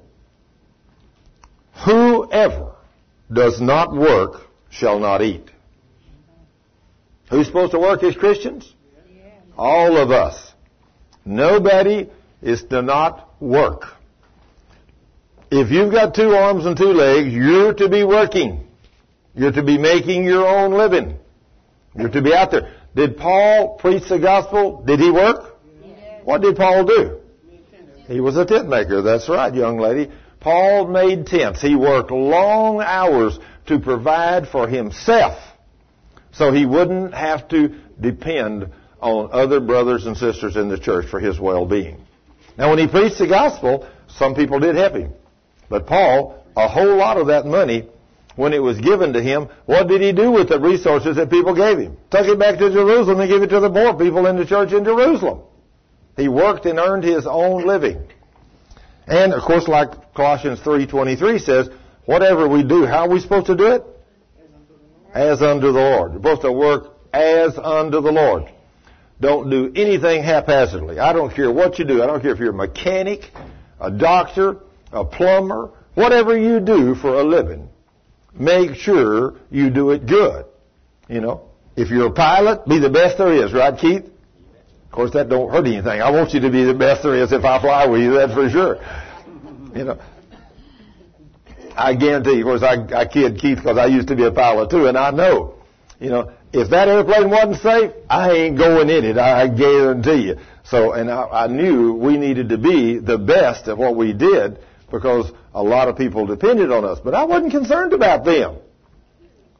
[1.84, 2.74] Whoever
[3.32, 5.50] does not work shall not eat.
[7.30, 8.72] Who's supposed to work as Christians?
[9.56, 10.52] All of us.
[11.24, 12.10] Nobody
[12.42, 13.86] is to not work.
[15.54, 18.66] If you've got two arms and two legs, you're to be working.
[19.34, 21.18] You're to be making your own living.
[21.94, 22.72] You're to be out there.
[22.96, 24.82] Did Paul preach the gospel?
[24.82, 25.58] Did he work?
[25.84, 26.22] Yes.
[26.24, 27.20] What did Paul do?
[28.06, 29.02] He was a tent maker.
[29.02, 30.10] That's right, young lady.
[30.40, 31.60] Paul made tents.
[31.60, 35.36] He worked long hours to provide for himself
[36.32, 41.20] so he wouldn't have to depend on other brothers and sisters in the church for
[41.20, 42.00] his well-being.
[42.56, 45.12] Now when he preached the gospel, some people did help him.
[45.72, 47.88] But Paul, a whole lot of that money,
[48.36, 51.54] when it was given to him, what did he do with the resources that people
[51.54, 51.96] gave him?
[52.10, 54.72] Took it back to Jerusalem and gave it to the poor people in the church
[54.72, 55.40] in Jerusalem.
[56.14, 58.06] He worked and earned his own living.
[59.06, 61.70] And of course, like Colossians 3.23 says,
[62.04, 63.82] whatever we do, how are we supposed to do it?
[65.14, 66.12] As unto the Lord.
[66.12, 68.44] You're supposed to work as unto the Lord.
[69.22, 70.98] Don't do anything haphazardly.
[70.98, 72.02] I don't care what you do.
[72.02, 73.30] I don't care if you're a mechanic,
[73.80, 74.58] a doctor,
[74.92, 77.68] a plumber, whatever you do for a living,
[78.34, 80.46] make sure you do it good.
[81.08, 84.04] You know, If you're a pilot, be the best there is, right, Keith?
[84.04, 86.02] Of course, that don't hurt anything.
[86.02, 88.34] I want you to be the best there is if I fly with you, that's
[88.34, 88.76] for sure.
[89.74, 89.98] You know,
[91.74, 94.68] I guarantee of course, I, I kid Keith because I used to be a pilot
[94.68, 95.54] too, and I know,
[95.98, 99.16] you know, if that airplane wasn't safe, I ain't going in it.
[99.16, 100.36] I guarantee you.
[100.64, 104.58] So, and I, I knew we needed to be the best at what we did
[104.92, 107.00] because a lot of people depended on us.
[107.02, 108.58] But I wasn't concerned about them.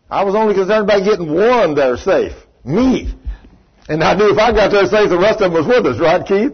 [0.09, 2.35] I was only concerned about getting one there safe.
[2.65, 3.13] Me.
[3.89, 5.99] And I knew if I got there safe, the rest of them was with us,
[5.99, 6.53] right, Keith?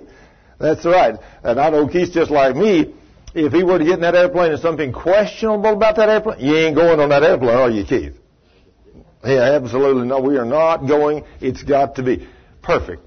[0.58, 1.16] That's right.
[1.42, 2.94] And I know Keith's just like me.
[3.34, 6.56] If he were to get in that airplane and something questionable about that airplane, you
[6.56, 8.14] ain't going on that airplane, are you, Keith?
[9.24, 10.20] Yeah, absolutely no.
[10.20, 11.24] We are not going.
[11.40, 12.26] It's got to be
[12.62, 13.02] perfect.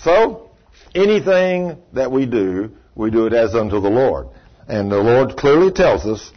[0.00, 0.50] So,
[0.94, 4.28] anything that we do, we do it as unto the Lord.
[4.68, 6.30] And the Lord clearly tells us,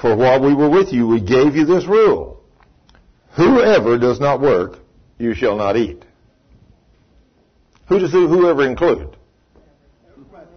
[0.00, 2.42] for while we were with you, we gave you this rule.
[3.36, 4.78] Whoever does not work,
[5.18, 6.02] you shall not eat.
[7.88, 9.16] Who does whoever include?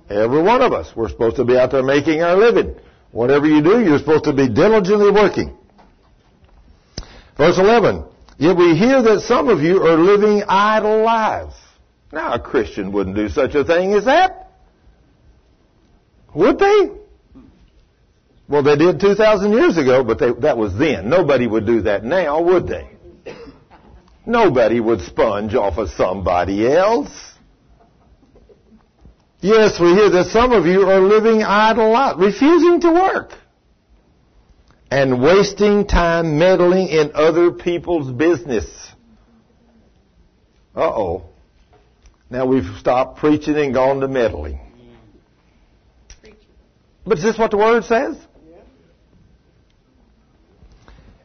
[0.10, 0.96] Every one of us.
[0.96, 2.76] We're supposed to be out there making our living.
[3.12, 5.58] Whatever you do, you're supposed to be diligently working.
[7.36, 8.06] Verse 11.
[8.38, 11.56] Yet we hear that some of you are living idle lives.
[12.14, 14.52] Now, a Christian wouldn't do such a thing as that.
[16.34, 16.92] Would they?
[18.48, 21.10] Well, they did 2,000 years ago, but they, that was then.
[21.10, 22.90] Nobody would do that now, would they?
[24.26, 27.34] Nobody would sponge off of somebody else.
[29.40, 33.34] Yes, we hear that some of you are living idle lives, refusing to work,
[34.90, 38.66] and wasting time meddling in other people's business.
[40.76, 41.24] Uh-oh.
[42.30, 44.60] Now we've stopped preaching and gone to meddling.
[47.06, 48.18] But is this what the Word says?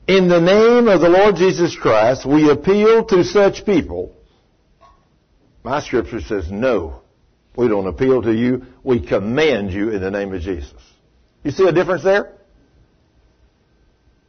[0.07, 4.15] In the name of the Lord Jesus Christ, we appeal to such people.
[5.63, 7.03] My scripture says no.
[7.57, 8.67] We don't appeal to you.
[8.83, 10.75] We command you in the name of Jesus.
[11.45, 12.33] You see a difference there?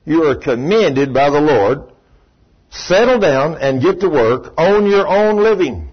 [0.06, 1.92] You are commanded by the Lord.
[2.70, 4.54] Settle down and get to work.
[4.58, 5.92] Own your own living.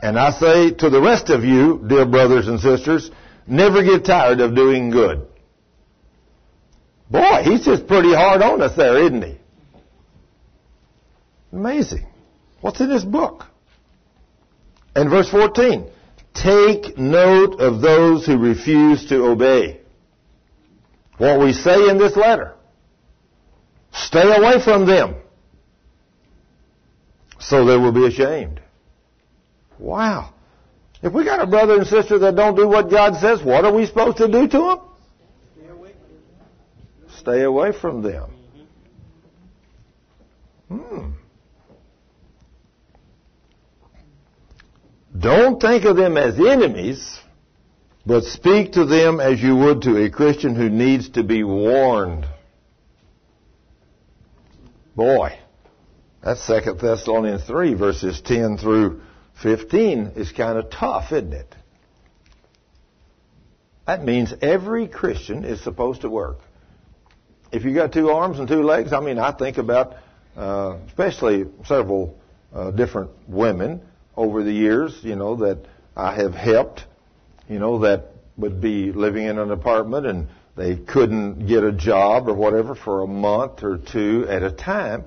[0.00, 3.10] And I say to the rest of you, dear brothers and sisters,
[3.48, 5.26] never get tired of doing good.
[7.10, 9.38] Boy, he's just pretty hard on us there, isn't he?
[11.52, 12.06] Amazing.
[12.60, 13.44] What's in this book?
[14.94, 15.90] And verse 14.
[16.34, 19.80] Take note of those who refuse to obey.
[21.16, 22.54] What we say in this letter.
[23.92, 25.16] Stay away from them.
[27.40, 28.60] So they will be ashamed.
[29.78, 30.34] Wow.
[31.02, 33.72] If we got a brother and sister that don't do what God says, what are
[33.72, 34.78] we supposed to do to them?
[37.28, 38.30] Stay away from them.
[40.68, 41.10] Hmm.
[45.18, 47.18] Don't think of them as enemies,
[48.06, 52.26] but speak to them as you would to a Christian who needs to be warned.
[54.96, 55.38] Boy,
[56.24, 59.02] that's Second Thessalonians 3 verses 10 through
[59.42, 61.54] 15 is kind of tough, isn't it?
[63.86, 66.38] That means every Christian is supposed to work
[67.52, 69.96] if you got two arms and two legs, I mean, I think about
[70.36, 72.16] uh, especially several
[72.54, 73.80] uh, different women
[74.16, 76.84] over the years, you know, that I have helped,
[77.48, 82.28] you know, that would be living in an apartment and they couldn't get a job
[82.28, 85.04] or whatever for a month or two at a time.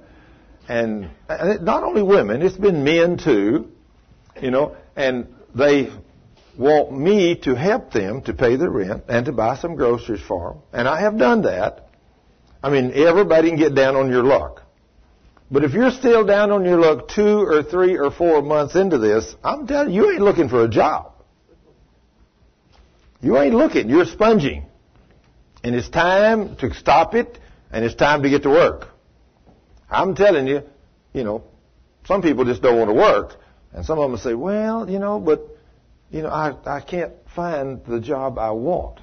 [0.68, 3.72] And not only women, it's been men too,
[4.42, 5.92] you know, and they
[6.58, 10.54] want me to help them to pay their rent and to buy some groceries for
[10.54, 10.62] them.
[10.74, 11.88] And I have done that.
[12.64, 14.64] I mean, everybody can get down on your luck.
[15.50, 18.98] But if you're still down on your luck two or three or four months into
[18.98, 21.12] this, I'm telling you, you ain't looking for a job.
[23.22, 23.90] You ain't looking.
[23.90, 24.66] You're sponging.
[25.64, 27.38] And it's time to stop it,
[27.72, 28.88] and it's time to get to work.
[29.90, 30.64] I'm telling you,
[31.14, 31.44] you know,
[32.06, 33.36] some people just don't want to work.
[33.74, 35.42] And some of them say, well, you know, but,
[36.10, 39.00] you know, I, I can't find the job I want.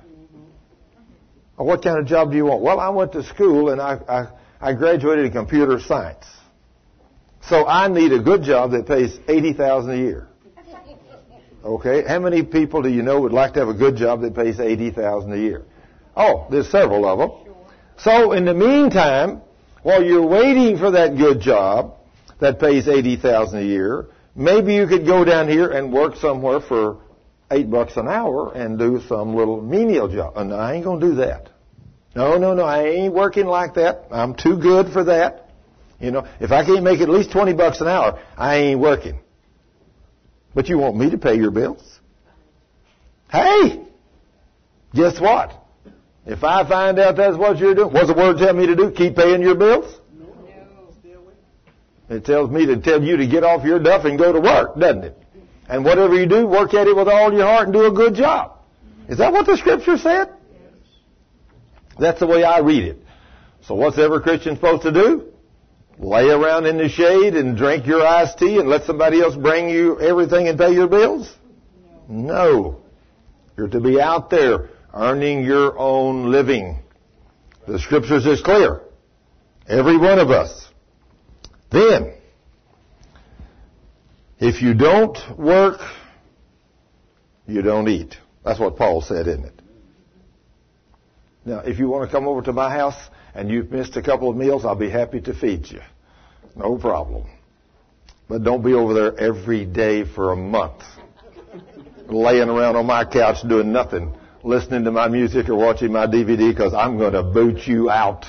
[1.58, 2.62] What kind of job do you want?
[2.62, 6.24] Well, I went to school and I, I, I graduated in computer science.
[7.42, 10.28] So I need a good job that pays 80000 a year.
[11.64, 14.34] Okay, how many people do you know would like to have a good job that
[14.34, 15.64] pays 80000 a year?
[16.16, 17.54] Oh, there's several of them.
[17.98, 19.42] So in the meantime,
[19.82, 21.96] while you're waiting for that good job
[22.38, 24.06] that pays 80000 a year,
[24.36, 26.98] maybe you could go down here and work somewhere for
[27.50, 30.36] eight bucks an hour and do some little menial job.
[30.36, 31.50] And I ain't going to do that.
[32.14, 32.64] No, no, no.
[32.64, 34.06] I ain't working like that.
[34.10, 35.50] I'm too good for that.
[36.00, 39.18] You know, if I can't make at least 20 bucks an hour, I ain't working.
[40.54, 41.82] But you want me to pay your bills?
[43.30, 43.84] Hey!
[44.94, 45.52] Guess what?
[46.24, 48.90] If I find out that's what you're doing, what's the word tell me to do?
[48.90, 49.98] Keep paying your bills?
[50.18, 50.26] No.
[52.08, 54.78] It tells me to tell you to get off your duff and go to work,
[54.78, 55.22] doesn't it?
[55.68, 58.14] And whatever you do, work at it with all your heart and do a good
[58.14, 58.58] job.
[59.08, 60.32] Is that what the scripture said?
[61.98, 62.98] That's the way I read it.
[63.62, 65.32] So what's every Christian supposed to do?
[65.98, 69.68] Lay around in the shade and drink your iced tea and let somebody else bring
[69.68, 71.34] you everything and pay your bills?
[72.08, 72.82] No.
[73.56, 76.78] You're to be out there earning your own living.
[77.66, 78.82] The scriptures is clear.
[79.66, 80.68] Every one of us.
[81.70, 82.14] Then,
[84.40, 85.80] if you don't work,
[87.46, 88.16] you don't eat.
[88.44, 89.60] That's what Paul said, isn't it?
[91.44, 94.28] Now, if you want to come over to my house and you've missed a couple
[94.28, 95.80] of meals, I'll be happy to feed you.
[96.54, 97.26] No problem.
[98.28, 100.82] But don't be over there every day for a month,
[102.08, 104.14] laying around on my couch doing nothing,
[104.44, 108.26] listening to my music or watching my DVD because I'm going to boot you out.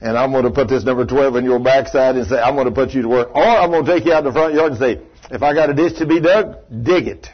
[0.00, 2.66] And I'm going to put this number 12 in your backside and say, I'm going
[2.66, 3.34] to put you to work.
[3.34, 5.52] Or I'm going to take you out in the front yard and say, if I
[5.52, 7.28] got a ditch to be dug, dig it.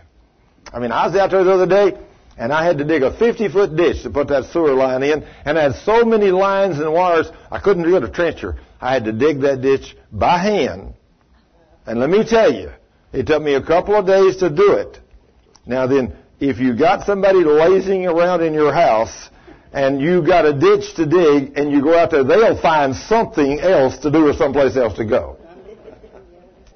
[0.73, 1.97] I mean, I was out there the other day
[2.37, 5.25] and I had to dig a 50 foot ditch to put that sewer line in
[5.45, 8.57] and I had so many lines and wires, I couldn't get a trencher.
[8.81, 10.95] I had to dig that ditch by hand.
[11.87, 12.73] And let me tell you,
[13.13, 15.01] it took me a couple of days to do it.
[15.65, 19.31] Now then, if you got somebody lazing around in your house
[19.77, 23.61] and you got a ditch to dig and you go out there, they'll find something
[23.61, 25.37] else to do or someplace else to go.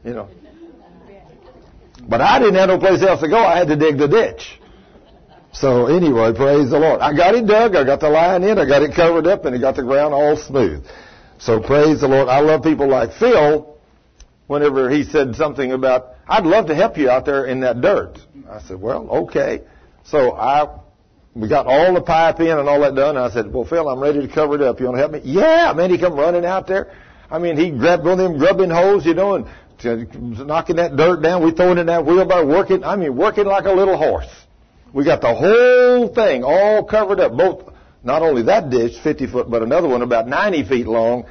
[0.05, 0.29] You know.
[2.07, 3.39] But I didn't have no place else to go.
[3.39, 4.61] I had to dig the ditch.
[5.53, 7.01] So anyway, praise the Lord.
[7.01, 7.75] I got it dug.
[7.75, 8.59] I got the line in.
[8.59, 10.85] I got it covered up and it got the ground all smooth.
[11.39, 12.29] So praise the Lord.
[12.29, 13.79] I love people like Phil
[14.47, 18.19] whenever he said something about, I'd love to help you out there in that dirt.
[18.49, 19.63] I said, well, okay.
[20.05, 20.81] So I,
[21.35, 23.17] we got all the pipe in and all that done.
[23.17, 24.81] I said, well, Phil, I'm ready to cover it up.
[24.81, 25.21] You want to help me?
[25.25, 26.93] Yeah, man, he come running out there.
[27.31, 29.47] I mean, he grabbed one of them grubbing hoes, you know, and
[29.85, 31.45] knocking that dirt down.
[31.45, 34.29] We throwing in that wheelbarrow, working, I mean, working like a little horse.
[34.93, 37.73] We got the whole thing all covered up, both,
[38.03, 41.27] not only that ditch, 50 foot, but another one about 90 feet long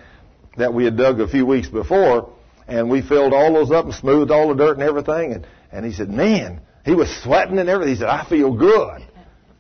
[0.57, 2.33] that we had dug a few weeks before.
[2.67, 5.33] And we filled all those up and smoothed all the dirt and everything.
[5.33, 7.95] And, and he said, man, he was sweating and everything.
[7.95, 9.05] He said, I feel good.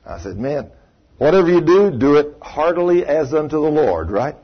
[0.09, 0.71] I said, man,
[1.17, 4.35] whatever you do, do it heartily as unto the Lord, right?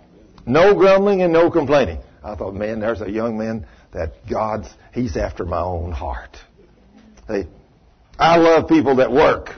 [0.45, 1.99] No grumbling and no complaining.
[2.23, 6.37] I thought, man, there's a young man that God's, he's after my own heart.
[7.27, 9.49] I love people that work.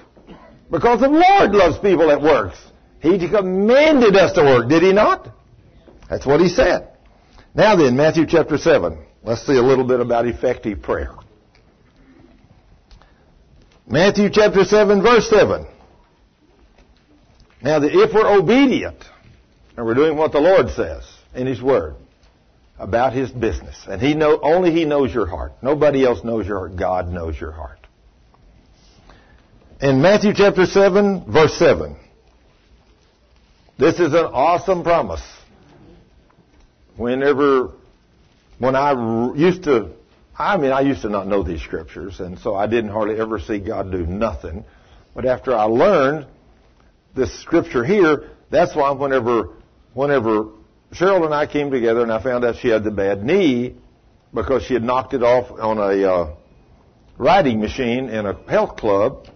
[0.72, 2.58] Because the Lord loves people that works.
[3.01, 5.30] He commanded us to work, did he not?
[6.10, 6.89] That's what he said.
[7.53, 8.97] Now then, Matthew chapter 7.
[9.24, 11.14] Let's see a little bit about effective prayer.
[13.86, 15.66] Matthew chapter 7 verse 7.
[17.62, 19.03] Now, if we're obedient
[19.76, 21.03] and we're doing what the Lord says
[21.34, 21.95] in His Word
[22.78, 25.53] about His business, and He know only He knows your heart.
[25.62, 26.76] Nobody else knows your heart.
[26.76, 27.80] God knows your heart.
[29.82, 31.95] In Matthew chapter 7, verse 7,
[33.78, 35.22] this is an awesome promise.
[36.95, 37.74] Whenever,
[38.58, 39.91] when I used to,
[40.38, 43.39] I mean, I used to not know these scriptures, and so I didn't hardly ever
[43.39, 44.66] see God do nothing.
[45.14, 46.28] But after I learned
[47.18, 49.49] this scripture here, that's why whenever,
[49.93, 50.51] whenever
[50.93, 53.76] Cheryl and I came together and I found out she had the bad knee
[54.34, 56.36] because she had knocked it off on a uh,
[57.18, 59.28] riding machine in a health club,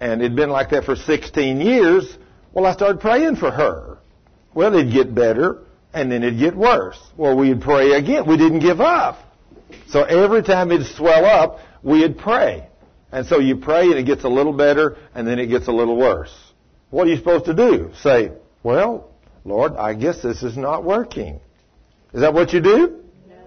[0.00, 2.16] and it'd been like that for 16 years.
[2.52, 3.98] Well, I started praying for her.
[4.54, 6.98] Well, it'd get better, and then it'd get worse.
[7.16, 8.26] Well, we'd pray again.
[8.26, 9.18] We didn't give up.
[9.88, 12.68] So every time it'd swell up, we'd pray.
[13.12, 15.72] And so you pray, and it gets a little better, and then it gets a
[15.72, 16.34] little worse.
[16.90, 17.90] What are you supposed to do?
[18.00, 18.32] Say,
[18.62, 19.10] well,
[19.44, 21.40] Lord, I guess this is not working.
[22.12, 23.02] Is that what you do?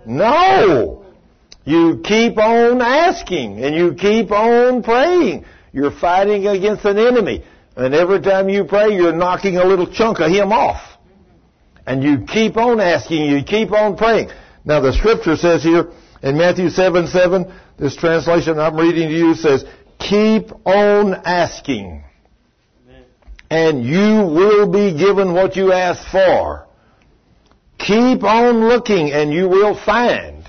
[0.06, 0.66] No.
[0.66, 1.06] no.
[1.66, 5.46] You keep on asking and you keep on praying.
[5.72, 7.44] You're fighting against an enemy.
[7.76, 10.82] And every time you pray, you're knocking a little chunk of him off.
[11.86, 14.30] And you keep on asking, you keep on praying.
[14.66, 19.34] Now the scripture says here in Matthew 7, 7, this translation I'm reading to you
[19.34, 19.64] says,
[19.98, 22.04] keep on asking
[23.50, 26.68] and you will be given what you ask for.
[27.80, 30.46] Keep on looking and you will find.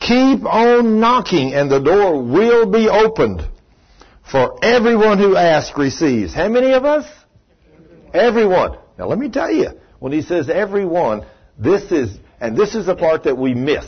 [0.00, 3.42] Keep on knocking and the door will be opened.
[4.30, 6.32] For everyone who asks receives.
[6.32, 7.04] How many of us?
[8.14, 8.78] Everyone.
[8.98, 11.26] Now let me tell you, when he says everyone,
[11.58, 13.86] This is, and this is the part that we miss.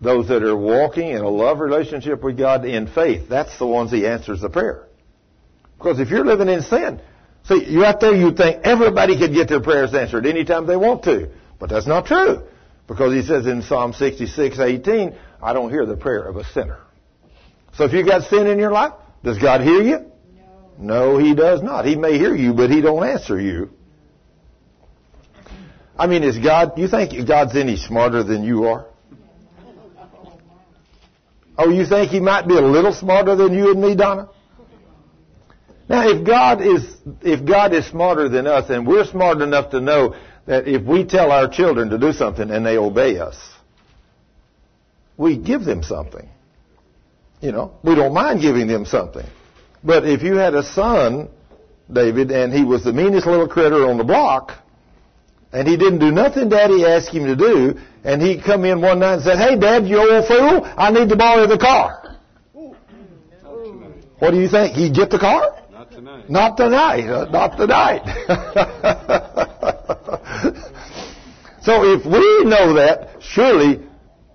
[0.00, 3.90] Those that are walking in a love relationship with God in faith, that's the ones
[3.90, 4.86] He answers the prayer.
[5.84, 6.98] Because if you're living in sin,
[7.42, 11.02] see, you're out there, you think everybody could get their prayers answered anytime they want
[11.02, 11.28] to.
[11.60, 12.42] But that's not true.
[12.88, 16.78] Because He says in Psalm 66, 18, I don't hear the prayer of a sinner.
[17.74, 20.10] So if you got sin in your life, does God hear you?
[20.78, 21.16] No.
[21.16, 21.84] No, He does not.
[21.84, 23.68] He may hear you, but He don't answer you.
[25.98, 28.86] I mean, is God, you think God's any smarter than you are?
[31.58, 34.30] Oh, you think He might be a little smarter than you and me, Donna?
[35.88, 39.80] Now, if God is, if God is smarter than us, and we're smart enough to
[39.80, 40.14] know
[40.46, 43.36] that if we tell our children to do something and they obey us,
[45.16, 46.28] we give them something.
[47.40, 49.26] You know, we don't mind giving them something.
[49.82, 51.28] But if you had a son,
[51.92, 54.52] David, and he was the meanest little critter on the block,
[55.52, 59.00] and he didn't do nothing Daddy asked him to do, and he come in one
[59.00, 62.16] night and said, "Hey, Dad, you old fool, I need to borrow the car."
[64.18, 64.74] What do you think?
[64.74, 65.63] He'd get the car?
[65.94, 66.30] Not tonight.
[66.30, 67.08] Not tonight.
[67.08, 68.02] Uh, not tonight.
[71.62, 73.80] so if we know that, surely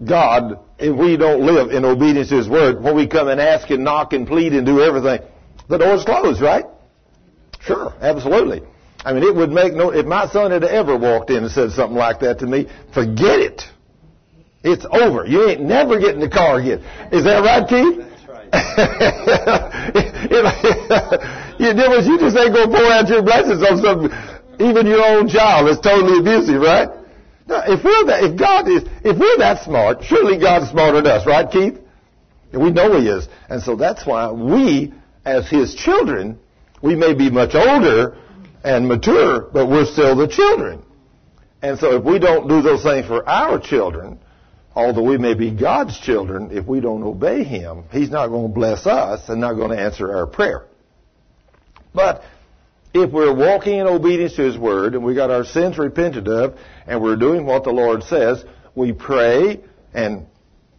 [0.06, 3.70] God, if we don't live in obedience to His Word, when we come and ask
[3.70, 5.20] and knock and plead and do everything,
[5.68, 6.64] the door's closed, right?
[7.60, 8.62] Sure, absolutely.
[9.04, 11.72] I mean, it would make no, if my son had ever walked in and said
[11.72, 13.64] something like that to me, forget it.
[14.64, 15.26] It's over.
[15.26, 16.80] You ain't never getting the car again.
[17.12, 18.06] Is that right, Keith?
[21.60, 21.60] you?
[21.60, 24.10] You just ain't to pour out your blessings on some,
[24.60, 26.90] even your own child that's totally abusive, right?
[27.48, 31.12] Now, if we're that, if God is, if we're that smart, surely God's smarter than
[31.12, 31.80] us, right, Keith?
[32.54, 33.28] And we know He is.
[33.50, 34.94] And so that's why we,
[35.26, 36.40] as His children,
[36.82, 38.18] we may be much older
[38.64, 40.84] and mature, but we're still the children.
[41.62, 44.20] And so if we don't do those things for our children,
[44.80, 48.54] although we may be God's children, if we don't obey Him, He's not going to
[48.54, 50.66] bless us and not going to answer our prayer.
[51.94, 52.24] But
[52.94, 56.58] if we're walking in obedience to His Word and we got our sins repented of
[56.88, 59.60] and we're doing what the Lord says, we pray
[59.94, 60.26] and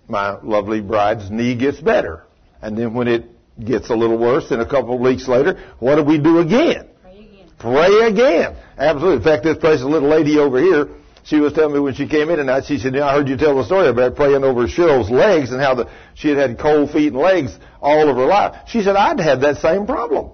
[0.08, 2.24] my lovely bride's knee gets better.
[2.62, 3.26] And then when it
[3.62, 6.88] gets a little worse, then a couple of weeks later, what do we do again?
[7.02, 7.48] Pray again.
[7.58, 8.56] Pray again.
[8.78, 9.18] Absolutely.
[9.18, 10.88] In fact, this place, a little lady over here,
[11.22, 13.56] she was telling me when she came in tonight, she said, I heard you tell
[13.56, 17.12] the story about praying over Cheryl's legs and how the, she had had cold feet
[17.12, 18.68] and legs all of her life.
[18.68, 20.32] She said, I'd had that same problem.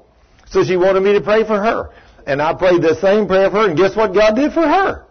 [0.49, 1.91] So she wanted me to pray for her.
[2.27, 5.07] And I prayed the same prayer for her, and guess what God did for her?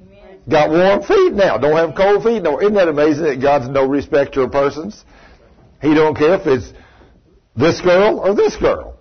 [0.00, 0.40] Amen.
[0.48, 1.58] Got warm feet now.
[1.58, 2.60] Don't have cold feet no.
[2.60, 5.04] Isn't that amazing that God's no respecter of persons?
[5.80, 6.72] He don't care if it's
[7.56, 8.91] this girl or this girl.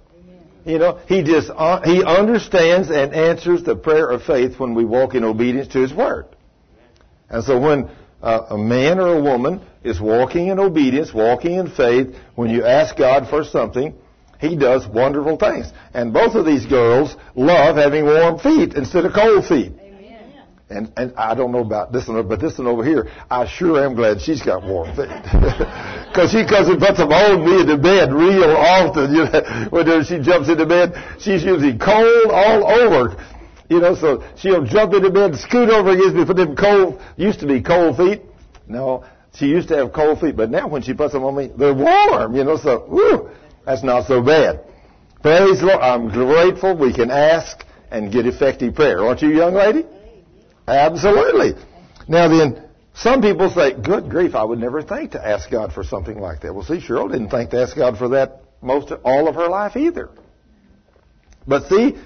[0.66, 4.86] You know, he just uh, he understands and answers the prayer of faith when we
[4.86, 6.28] walk in obedience to his word.
[7.30, 7.90] And so when
[8.22, 12.66] uh, a man or a woman is walking in obedience, walking in faith, when you
[12.66, 13.96] ask God for something,
[14.40, 15.72] he does wonderful things.
[15.94, 19.74] And both of these girls love having warm feet instead of cold feet.
[19.80, 20.44] Amen.
[20.70, 23.84] And, and I don't know about this one, but this one over here, I sure
[23.84, 25.08] am glad she's got warm feet.
[26.12, 29.16] Because she comes and puts them on me in the bed real often.
[29.16, 33.16] You know, when she jumps into bed, she's usually cold all over.
[33.70, 37.40] You know, so she'll jump into bed, scoot over against me, put them cold, used
[37.40, 38.22] to be cold feet.
[38.68, 41.50] No, she used to have cold feet, but now when she puts them on me,
[41.58, 43.30] they're warm, you know, so, whew,
[43.66, 44.66] that's not so bad.
[45.22, 45.80] Praise the Lord.
[45.80, 49.06] I'm grateful we can ask and get effective prayer.
[49.06, 49.86] Aren't you, young lady?
[50.68, 51.54] Absolutely.
[52.10, 52.68] Now then,
[53.02, 56.42] some people say, good grief, I would never think to ask God for something like
[56.42, 56.54] that.
[56.54, 59.76] Well, see, Cheryl didn't think to ask God for that most all of her life
[59.76, 60.10] either.
[61.48, 61.98] But see,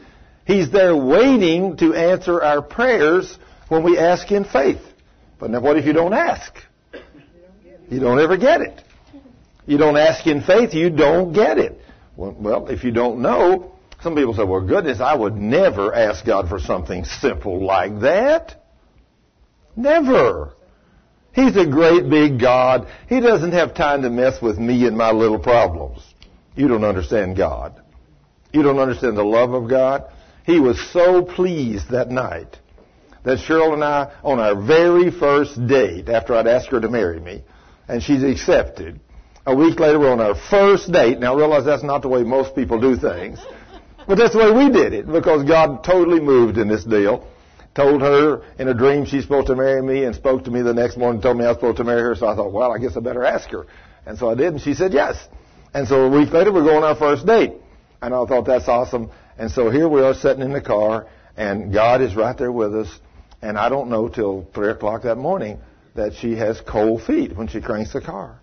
[0.45, 3.37] He's there waiting to answer our prayers
[3.67, 4.81] when we ask in faith.
[5.37, 6.53] But now what if you don't ask?
[7.89, 8.81] You don't ever get it.
[9.65, 11.81] You don't ask in faith, you don't get it.
[12.15, 16.47] Well, if you don't know, some people say, well, goodness, I would never ask God
[16.47, 18.63] for something simple like that.
[19.75, 20.53] Never.
[21.35, 22.87] He's a great big God.
[23.09, 26.01] He doesn't have time to mess with me and my little problems.
[26.55, 27.81] You don't understand God.
[28.53, 30.05] You don't understand the love of God.
[30.45, 32.57] He was so pleased that night
[33.23, 37.19] that Cheryl and I, on our very first date, after I'd asked her to marry
[37.19, 37.43] me,
[37.89, 39.01] and she's accepted,
[39.45, 41.19] a week later we're on our first date.
[41.19, 43.39] Now realize that's not the way most people do things.
[44.07, 47.27] But that's the way we did it because God totally moved in this deal.
[47.75, 50.73] Told her in a dream she's supposed to marry me and spoke to me the
[50.73, 52.15] next morning and told me I was supposed to marry her.
[52.15, 53.67] So I thought, well, I guess I better ask her.
[54.05, 55.17] And so I did and she said yes.
[55.73, 57.53] And so a week later we're going on our first date.
[58.01, 59.11] And I thought that's awesome.
[59.37, 62.73] And so here we are sitting in the car and God is right there with
[62.73, 62.99] us.
[63.41, 65.59] And I don't know till 3 o'clock that morning
[65.95, 68.39] that she has cold feet when she cranks the car.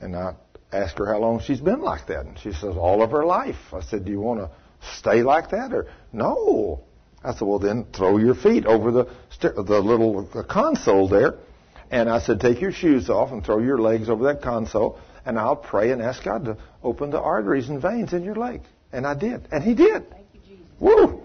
[0.00, 0.34] And I
[0.72, 2.24] asked her how long she's been like that.
[2.24, 3.74] And she says, all of her life.
[3.74, 4.50] I said, do you want to
[4.96, 5.74] stay like that?
[5.74, 6.84] Or, no.
[7.24, 9.08] I said, well then throw your feet over the,
[9.40, 11.34] the little console there.
[11.90, 14.98] And I said, take your shoes off and throw your legs over that console.
[15.24, 18.62] And I'll pray and ask God to open the arteries and veins in your leg.
[18.92, 19.46] And I did.
[19.52, 20.10] And he did.
[20.10, 20.66] Thank you, Jesus.
[20.80, 21.22] Woo!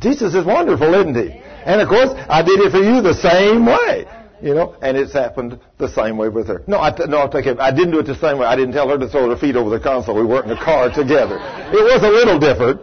[0.00, 1.40] Jesus is wonderful, isn't he?
[1.64, 4.06] And of course, I did it for you the same way.
[4.42, 6.62] You know, and it's happened the same way with her.
[6.66, 7.58] No, I no, I'll take it.
[7.58, 8.44] I didn't do it the same way.
[8.44, 10.14] I didn't tell her to throw her feet over the console.
[10.14, 11.38] We weren't in the car together.
[11.40, 12.82] It was a little different.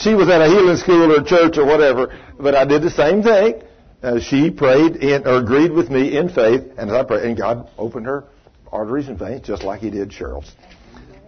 [0.00, 3.22] She was at a healing school or church or whatever, but I did the same
[3.22, 3.62] thing.
[4.02, 7.68] Uh, she prayed in, or agreed with me in faith, and I prayed, and God
[7.76, 8.24] opened her
[8.72, 10.50] arteries and veins just like He did Cheryl's.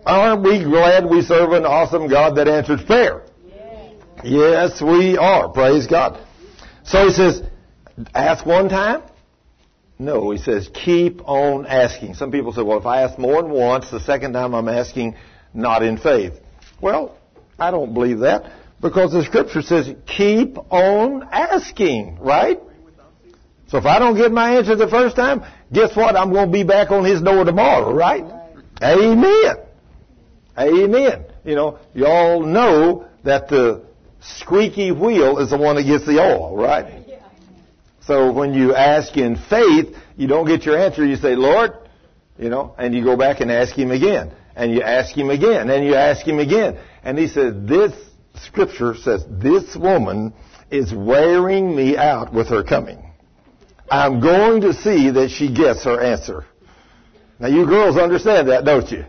[0.06, 3.24] Aren't we glad we serve an awesome God that answers prayer?
[4.24, 5.50] Yes, we are.
[5.50, 6.18] Praise God.
[6.84, 7.42] So he says,
[8.14, 9.02] ask one time.
[9.98, 12.14] No, he says, keep on asking.
[12.14, 15.16] Some people say, well, if I ask more than once, the second time I'm asking
[15.52, 16.32] not in faith.
[16.80, 17.18] Well,
[17.58, 18.50] I don't believe that
[18.82, 22.60] because the scripture says, keep on asking, right?
[23.68, 26.16] So if I don't get my answer the first time, guess what?
[26.16, 28.24] I'm going to be back on his door tomorrow, right?
[28.82, 29.56] Amen.
[30.58, 31.24] Amen.
[31.44, 33.84] You know, y'all know that the
[34.20, 37.06] squeaky wheel is the one that gets the oil, right?
[38.02, 41.06] So when you ask in faith, you don't get your answer.
[41.06, 41.70] You say, Lord,
[42.36, 44.32] you know, and you go back and ask Him again.
[44.56, 45.70] And you ask Him again.
[45.70, 46.78] And you ask Him again.
[47.04, 47.92] And He said, this
[48.46, 50.32] scripture says, this woman
[50.70, 53.12] is wearing me out with her coming.
[53.90, 56.46] I'm going to see that she gets her answer.
[57.38, 59.04] Now you girls understand that, don't you?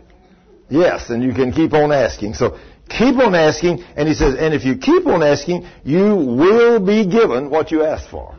[0.68, 2.34] Yes, and you can keep on asking.
[2.34, 2.58] So
[2.88, 7.06] keep on asking, and he says, and if you keep on asking, you will be
[7.06, 8.36] given what you ask for.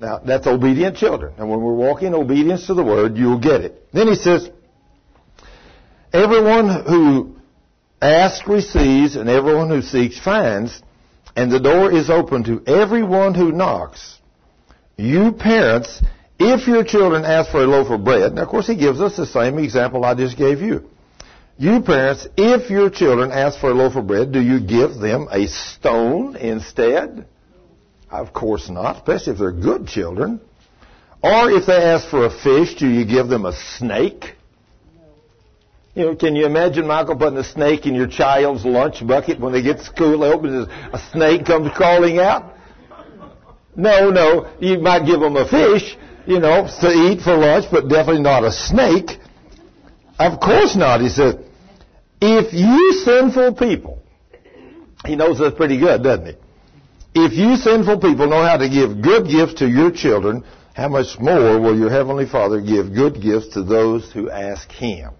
[0.00, 1.34] Now, that's obedient children.
[1.36, 3.92] And when we're walking in obedience to the word, you'll get it.
[3.92, 4.48] Then he says,
[6.12, 7.36] everyone who
[8.00, 10.82] asks receives, and everyone who seeks finds,
[11.36, 14.18] and the door is open to everyone who knocks.
[14.96, 16.02] You parents,
[16.38, 19.16] if your children ask for a loaf of bread, now of course he gives us
[19.16, 20.88] the same example I just gave you.
[21.58, 25.28] You parents, if your children ask for a loaf of bread, do you give them
[25.30, 27.26] a stone instead?
[28.10, 30.40] Of course not, especially if they're good children.
[31.22, 34.36] Or if they ask for a fish, do you give them a snake?
[35.94, 39.52] You know, can you imagine Michael putting a snake in your child's lunch bucket when
[39.52, 40.22] they get to school?
[40.22, 42.54] Open a snake comes crawling out.
[43.74, 47.88] No, no, you might give them a fish, you know, to eat for lunch, but
[47.88, 49.10] definitely not a snake.
[50.18, 51.00] Of course not.
[51.00, 51.44] He said,
[52.20, 54.02] if you sinful people,
[55.04, 56.34] he knows this pretty good, doesn't he?
[57.14, 61.18] If you sinful people know how to give good gifts to your children, how much
[61.18, 65.12] more will your heavenly Father give good gifts to those who ask him?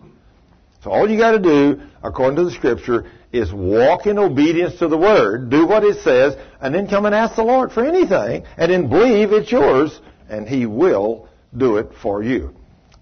[0.83, 4.89] So all you got to do, according to the scripture, is walk in obedience to
[4.89, 8.45] the word, do what it says, and then come and ask the Lord for anything,
[8.57, 12.55] and then believe it's yours, and he will do it for you.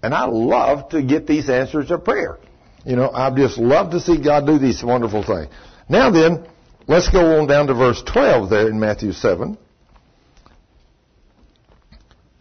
[0.03, 2.37] And I love to get these answers of prayer.
[2.85, 5.47] You know, I just love to see God do these wonderful things.
[5.89, 6.45] Now then,
[6.89, 9.59] Let's go on down to verse 12 there in Matthew 7.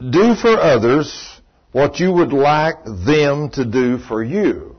[0.00, 4.74] Do for others what you would like them to do for you.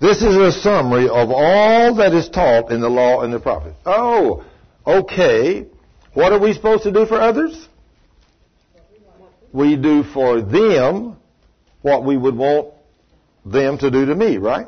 [0.00, 3.76] This is a summary of all that is taught in the law and the prophets.
[3.84, 4.44] Oh,
[4.86, 5.66] okay.
[6.14, 7.68] What are we supposed to do for others?
[9.52, 11.16] We do for them
[11.82, 12.74] what we would want
[13.44, 14.66] them to do to me, right?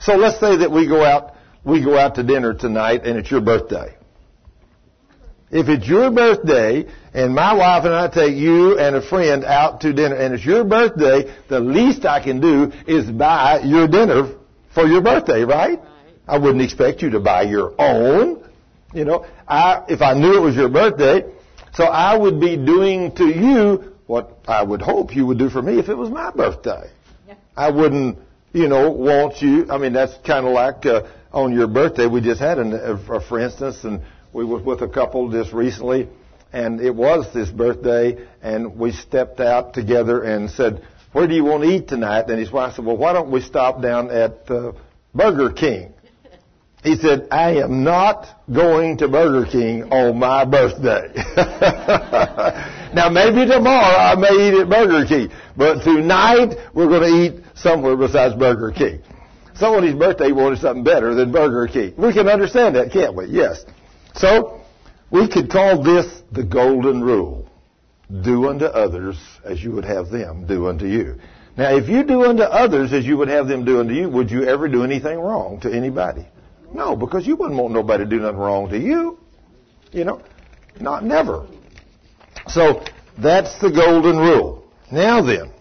[0.00, 1.34] So let's say that we go out
[1.64, 3.94] we go out to dinner tonight and it's your birthday.
[5.50, 9.82] If it's your birthday and my wife and I take you and a friend out
[9.82, 14.34] to dinner and it's your birthday, the least I can do is buy your dinner
[14.74, 15.80] for your birthday, right?
[16.26, 18.48] I wouldn't expect you to buy your own.
[18.94, 21.24] You know, I, if I knew it was your birthday,
[21.74, 25.62] so I would be doing to you what I would hope you would do for
[25.62, 26.90] me if it was my birthday.
[27.56, 28.18] I wouldn't,
[28.52, 32.06] you know, want you, I mean, that's kind of like, uh, on your birthday.
[32.06, 34.02] We just had, an, uh, for instance, and
[34.32, 36.08] we were with a couple just recently,
[36.52, 40.82] and it was this birthday, and we stepped out together and said,
[41.12, 43.40] "Where do you want to eat tonight?" And his wife said, "Well, why don't we
[43.40, 44.72] stop down at uh,
[45.14, 45.94] Burger King?"
[46.82, 51.12] He said, I am not going to Burger King on my birthday.
[52.92, 57.44] now maybe tomorrow I may eat at Burger King, but tonight we're going to eat
[57.54, 59.00] somewhere besides Burger King
[59.62, 61.94] somebody's birthday wanted something better than Burger King.
[61.96, 63.26] We can understand that, can't we?
[63.26, 63.64] Yes.
[64.14, 64.60] So,
[65.10, 67.41] We could call this the golden rule.
[68.20, 71.16] Do unto others as you would have them do unto you.
[71.56, 74.30] Now, if you do unto others as you would have them do unto you, would
[74.30, 76.26] you ever do anything wrong to anybody?
[76.74, 79.18] No, because you wouldn't want nobody to do nothing wrong to you.
[79.92, 80.22] You know,
[80.80, 81.46] not never.
[82.48, 82.84] So
[83.18, 84.64] that's the golden rule.
[84.90, 85.52] Now then,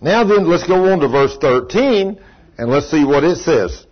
[0.00, 2.20] now then, let's go on to verse 13
[2.58, 3.86] and let's see what it says.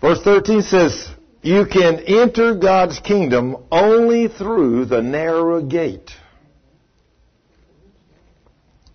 [0.00, 1.08] Verse 13 says,
[1.44, 6.10] you can enter God's kingdom only through the narrow gate.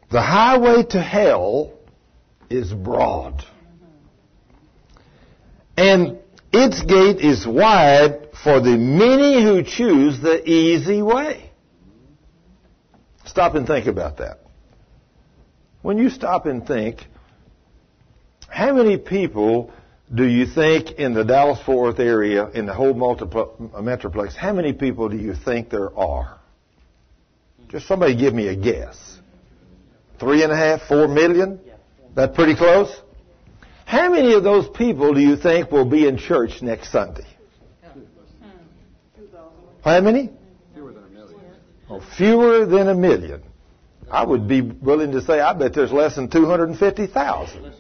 [0.10, 1.74] The highway to hell
[2.50, 3.46] is broad.
[5.78, 6.18] And
[6.52, 11.52] its gate is wide for the many who choose the easy way.
[13.26, 14.40] Stop and think about that.
[15.84, 17.06] When you stop and think,
[18.48, 19.72] how many people
[20.14, 24.54] do you think in the Dallas Fort Worth area, in the whole uh, metroplex, how
[24.54, 26.40] many people do you think there are?
[27.68, 29.20] Just somebody give me a guess.
[30.20, 31.60] Three and a half, four million?
[32.16, 32.94] That pretty close?
[33.86, 37.26] How many of those people do you think will be in church next Sunday?
[39.84, 40.32] How many?
[40.74, 41.40] Fewer than a million.
[41.90, 43.44] Oh, fewer than a million.
[44.12, 47.74] I would be willing to say I bet there's less than 250,000.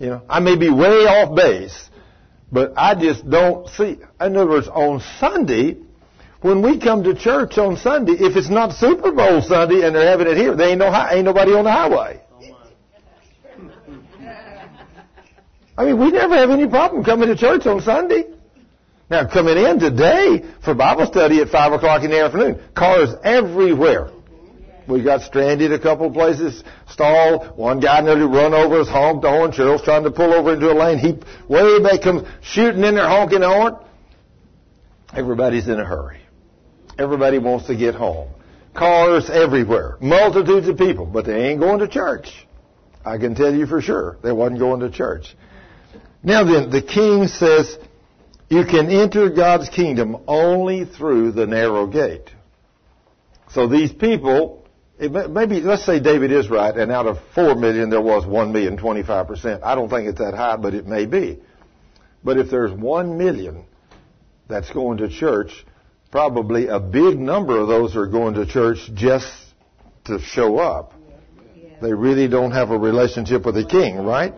[0.00, 1.88] You know, I may be way off base,
[2.50, 3.98] but I just don't see.
[4.20, 5.76] In other words, on Sunday,
[6.40, 10.08] when we come to church on Sunday, if it's not Super Bowl Sunday and they're
[10.08, 12.20] having it here, there ain't no ain't nobody on the highway.
[15.76, 18.24] I mean, we never have any problem coming to church on Sunday.
[19.10, 24.10] Now, coming in today for Bible study at 5 o'clock in the afternoon, cars everywhere.
[24.86, 27.56] We got stranded a couple of places, stalled.
[27.56, 29.52] One guy nearly run over his honk the horn.
[29.52, 30.98] Cheryl's trying to pull over into a lane.
[30.98, 31.12] He
[31.48, 33.76] way back comes shooting in there honking the horn.
[35.14, 36.20] Everybody's in a hurry.
[36.98, 38.28] Everybody wants to get home.
[38.74, 39.96] Cars everywhere.
[40.00, 42.46] Multitudes of people, but they ain't going to church.
[43.04, 45.36] I can tell you for sure they wasn't going to church.
[46.22, 47.76] Now then, the king says,
[48.48, 52.30] you can enter God's kingdom only through the narrow gate.
[53.50, 54.63] So these people,
[55.08, 58.76] maybe, let's say David is right, and out of four million there was one million,
[58.78, 59.62] 25%.
[59.62, 61.40] I don't think it's that high, but it may be.
[62.22, 63.64] But if there's one million
[64.48, 65.64] that's going to church,
[66.10, 69.32] probably a big number of those are going to church just
[70.04, 70.94] to show up.
[71.82, 74.32] They really don't have a relationship with the king, right?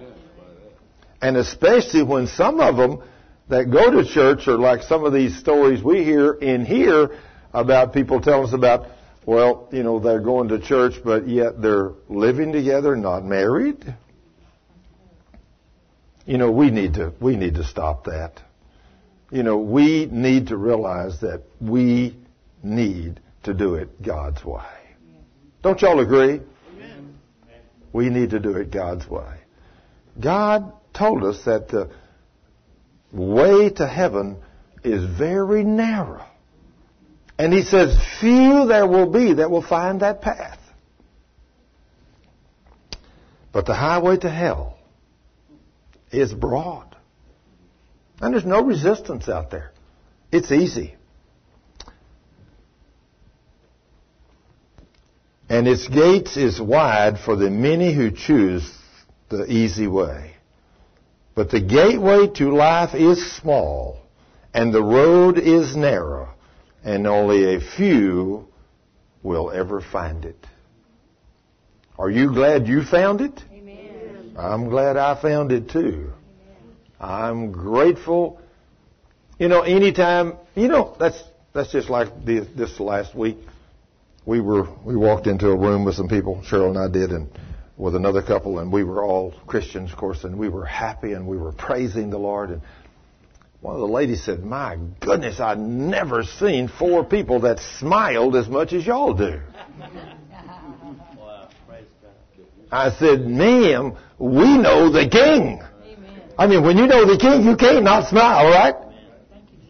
[1.21, 3.03] And especially when some of them
[3.49, 7.11] that go to church are like some of these stories we hear in here
[7.53, 8.87] about people telling us about,
[9.27, 13.95] well, you know, they're going to church, but yet they're living together, not married.
[16.25, 18.41] You know, we need to, we need to stop that
[19.31, 22.17] you know, we need to realize that we
[22.63, 24.63] need to do it God's way.
[25.63, 26.41] Don't y'all agree?
[26.75, 27.19] Amen.
[27.93, 29.41] We need to do it God's way.
[30.19, 31.91] God told us that the
[33.13, 34.39] way to heaven
[34.85, 36.25] is very narrow.
[37.39, 40.59] And he says, few there will be that will find that path.
[43.53, 44.79] But the highway to hell
[46.11, 46.97] is broad.
[48.21, 49.73] And there's no resistance out there.
[50.33, 50.95] It's easy.
[55.49, 58.71] And its gates is wide for the many who choose
[59.29, 60.33] the easy way.
[61.35, 63.99] But the gateway to life is small,
[64.55, 66.31] and the road is narrow,
[66.87, 68.47] and only a few
[69.25, 70.47] will ever find it.
[71.99, 73.43] Are you glad you found it?
[73.53, 74.37] Amen.
[74.39, 76.13] I'm glad I found it too.
[77.01, 78.41] I'm grateful.
[79.37, 81.21] You know, anytime, you know, that's,
[81.53, 83.39] that's just like the, this last week.
[84.25, 87.29] We were, we walked into a room with some people, Cheryl and I did, and
[87.77, 91.27] with another couple, and we were all Christians, of course, and we were happy and
[91.27, 92.51] we were praising the Lord.
[92.51, 92.63] And
[93.61, 98.49] one of the ladies said, My goodness, I've never seen four people that smiled as
[98.49, 99.41] much as y'all do.
[102.71, 105.63] I said, Ma'am, we know the King.
[106.39, 108.75] I mean, when you know the king, you can't not smile, right?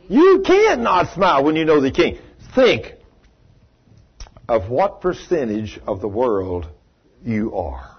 [0.08, 2.18] You can't not smile when you know the king.
[2.54, 2.94] Think
[4.48, 6.68] of what percentage of the world
[7.24, 7.92] you are.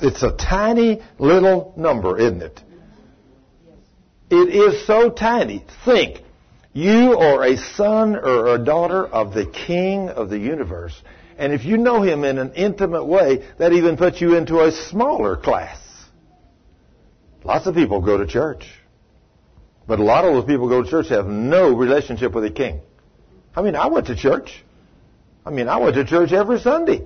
[0.00, 2.60] It's a tiny little number, isn't it?
[4.30, 5.64] It is so tiny.
[5.84, 6.22] Think,
[6.72, 11.00] you are a son or a daughter of the king of the universe.
[11.38, 14.72] And if you know him in an intimate way, that even puts you into a
[14.72, 15.78] smaller class.
[17.44, 18.66] Lots of people go to church.
[19.86, 22.80] But a lot of those people go to church have no relationship with the King.
[23.54, 24.64] I mean, I went to church.
[25.44, 27.02] I mean, I went to church every Sunday.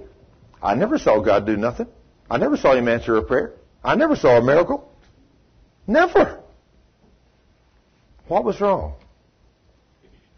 [0.63, 1.89] I never saw God do nothing.
[2.31, 3.55] I never saw Him answer a prayer.
[3.83, 4.93] I never saw a miracle.
[5.87, 6.43] Never.
[8.29, 8.95] What was wrong?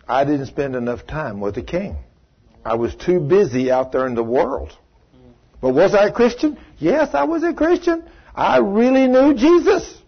[0.09, 1.97] I didn't spend enough time with the King.
[2.65, 4.73] I was too busy out there in the world.
[5.61, 6.59] But was I a Christian?
[6.79, 8.09] Yes, I was a Christian.
[8.35, 9.99] I really knew Jesus.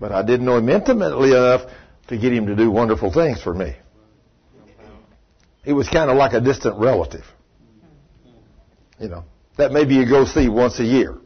[0.00, 1.70] But I didn't know him intimately enough
[2.08, 3.76] to get him to do wonderful things for me.
[5.64, 7.24] He was kind of like a distant relative.
[8.98, 9.24] You know,
[9.56, 11.18] that maybe you go see once a year.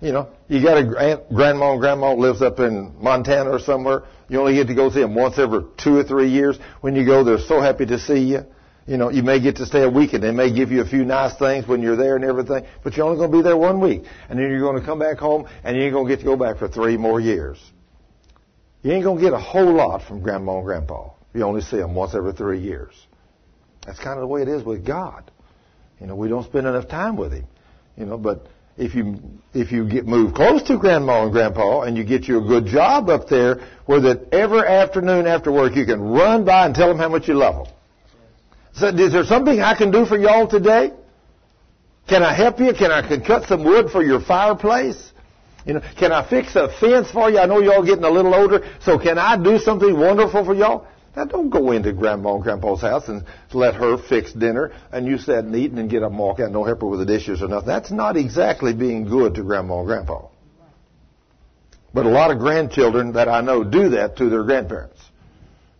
[0.00, 4.04] You know, you got a aunt, grandma and grandma lives up in Montana or somewhere.
[4.28, 6.58] You only get to go see them once every two or three years.
[6.80, 8.44] When you go, they're so happy to see you.
[8.86, 10.86] You know, you may get to stay a week and they may give you a
[10.86, 13.56] few nice things when you're there and everything, but you're only going to be there
[13.56, 14.02] one week.
[14.28, 16.26] And then you're going to come back home and you ain't going to get to
[16.26, 17.58] go back for three more years.
[18.82, 21.10] You ain't going to get a whole lot from grandma and grandpa.
[21.32, 22.94] You only see them once every three years.
[23.86, 25.30] That's kind of the way it is with God.
[26.00, 27.46] You know, we don't spend enough time with Him.
[27.96, 28.46] You know, but
[28.76, 29.18] if you
[29.52, 32.66] if you get move close to grandma and grandpa and you get you a good
[32.66, 36.88] job up there, where that every afternoon after work you can run by and tell
[36.88, 37.74] them how much you love them.
[38.74, 40.92] So, is there something I can do for y'all today?
[42.08, 42.74] Can I help you?
[42.74, 45.12] Can I can cut some wood for your fireplace?
[45.64, 47.38] You know, can I fix a fence for you?
[47.38, 50.86] I know y'all getting a little older, so can I do something wonderful for y'all?
[51.16, 55.18] Now don't go into grandma and grandpa's house and let her fix dinner and you
[55.18, 57.06] sit and eat and get up and walk out and don't help her with the
[57.06, 57.68] dishes or nothing.
[57.68, 60.26] That's not exactly being good to grandma and grandpa.
[61.92, 65.00] But a lot of grandchildren that I know do that to their grandparents.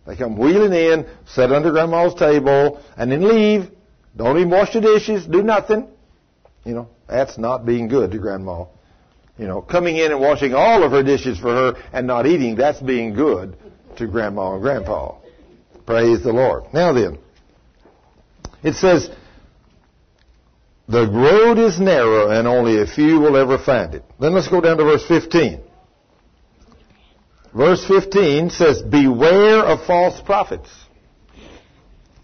[0.07, 3.69] They come wheeling in, sit under grandma's table, and then leave.
[4.15, 5.89] Don't even wash the dishes, do nothing.
[6.63, 8.65] You know, that's not being good to grandma.
[9.37, 12.55] You know, coming in and washing all of her dishes for her and not eating,
[12.55, 13.57] that's being good
[13.97, 15.15] to grandma and grandpa.
[15.85, 16.73] Praise the Lord.
[16.73, 17.19] Now then,
[18.63, 19.09] it says,
[20.87, 24.03] the road is narrow and only a few will ever find it.
[24.19, 25.61] Then let's go down to verse 15.
[27.55, 30.69] Verse 15 says, beware of false prophets.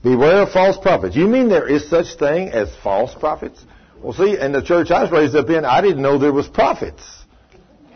[0.03, 1.15] Beware of false prophets.
[1.15, 3.63] You mean there is such thing as false prophets?
[4.01, 6.47] Well, see, in the church I was raised up in, I didn't know there was
[6.47, 7.03] prophets.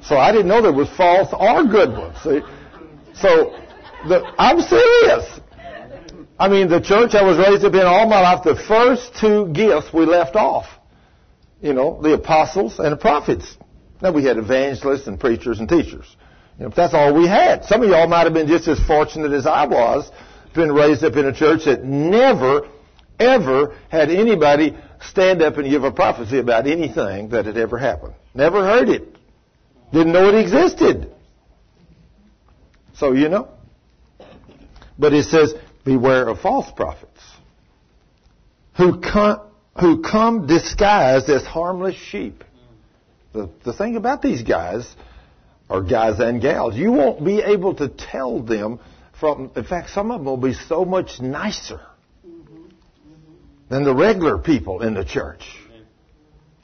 [0.04, 2.18] So I didn't know there was false or good ones.
[2.24, 2.42] See?
[3.16, 3.56] So,
[4.08, 5.40] the, I'm serious.
[6.38, 9.48] I mean, the church I was raised up in all my life, the first two
[9.54, 10.66] gifts we left off.
[11.62, 13.58] You know, the apostles and the prophets.
[14.02, 16.06] Now we had evangelists and preachers and teachers.
[16.60, 17.66] You know, that's all we had.
[17.66, 20.12] Some of y'all might have been just as fortunate as I was,
[20.54, 22.70] been raised up in a church that never,
[23.20, 28.14] ever had anybody stand up and give a prophecy about anything that had ever happened.
[28.34, 29.16] Never heard it.
[29.92, 31.14] Didn't know it existed.
[32.96, 33.50] So, you know.
[34.98, 35.54] But it says,
[35.86, 37.22] beware of false prophets
[38.76, 39.40] who come,
[39.80, 42.44] who come disguised as harmless sheep.
[43.32, 44.94] The, the thing about these guys,
[45.70, 48.80] or guys and gals, you won't be able to tell them
[49.20, 51.80] from, in fact, some of them will be so much nicer
[53.70, 55.44] than the regular people in the church.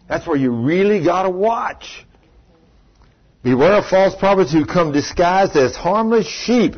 [0.10, 2.06] That's where you really got to watch.
[3.44, 6.76] Beware of false prophets who come disguised as harmless sheep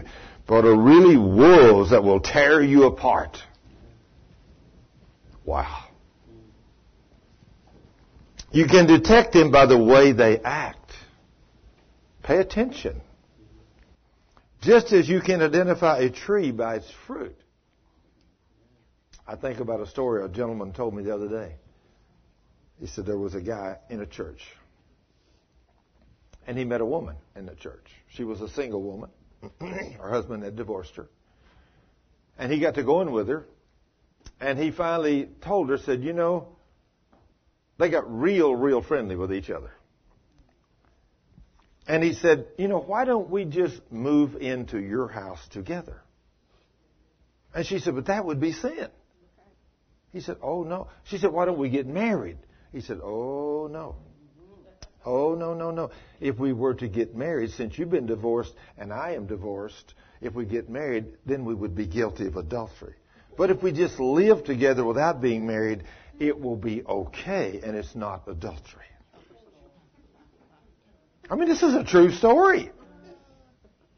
[0.48, 3.38] but are really wolves that will tear you apart.
[5.46, 5.86] Wow.
[8.52, 10.92] You can detect them by the way they act.
[12.22, 13.02] Pay attention.
[14.62, 17.36] Just as you can identify a tree by its fruit.
[19.28, 21.56] I think about a story a gentleman told me the other day.
[22.80, 24.42] He said there was a guy in a church.
[26.46, 27.88] And he met a woman in the church.
[28.10, 29.10] She was a single woman.
[29.62, 31.08] her husband had divorced her.
[32.38, 33.46] And he got to going with her.
[34.40, 36.48] And he finally told her, said, you know,
[37.78, 39.72] they got real, real friendly with each other.
[41.88, 46.02] And he said, you know, why don't we just move into your house together?
[47.54, 48.88] And she said, but that would be sin.
[50.12, 50.88] He said, oh no.
[51.06, 52.38] She said, why don't we get married?
[52.72, 53.96] He said, oh no.
[55.06, 55.92] Oh, no, no, no.
[56.20, 60.34] If we were to get married, since you've been divorced and I am divorced, if
[60.34, 62.96] we get married, then we would be guilty of adultery.
[63.38, 65.84] But if we just live together without being married,
[66.20, 68.86] it will be okay and it's not adultery.
[71.30, 72.72] I mean, this is a true story.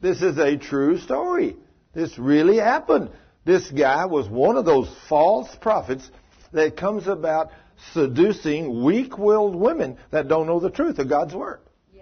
[0.00, 1.56] This is a true story.
[1.92, 3.10] This really happened.
[3.44, 6.08] This guy was one of those false prophets
[6.52, 7.50] that comes about
[7.92, 11.60] seducing weak-willed women that don't know the truth of God's Word.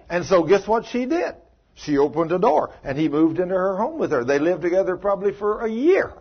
[0.09, 1.35] And so guess what she did?
[1.75, 4.25] She opened a door and he moved into her home with her.
[4.25, 6.13] They lived together probably for a year.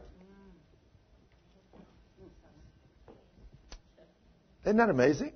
[4.65, 5.33] Isn't that amazing?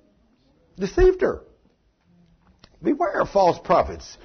[0.76, 1.44] Deceived her.
[2.82, 4.16] Beware of false prophets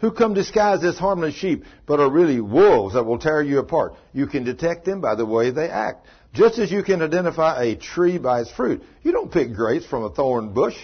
[0.00, 3.94] who come disguised as harmless sheep, but are really wolves that will tear you apart.
[4.12, 6.06] You can detect them by the way they act.
[6.36, 8.82] Just as you can identify a tree by its fruit.
[9.02, 10.76] You don't pick grapes from a thorn bush.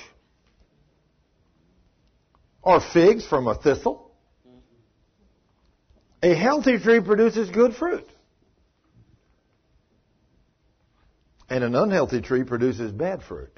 [2.63, 4.11] Or figs from a thistle.
[6.23, 8.09] A healthy tree produces good fruit.
[11.51, 13.53] And an unhealthy tree produces bad fruit.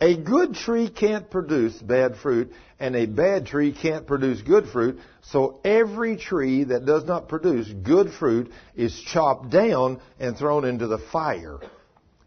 [0.00, 4.98] A good tree can't produce bad fruit, and a bad tree can't produce good fruit.
[5.22, 10.86] So every tree that does not produce good fruit is chopped down and thrown into
[10.86, 11.60] the fire.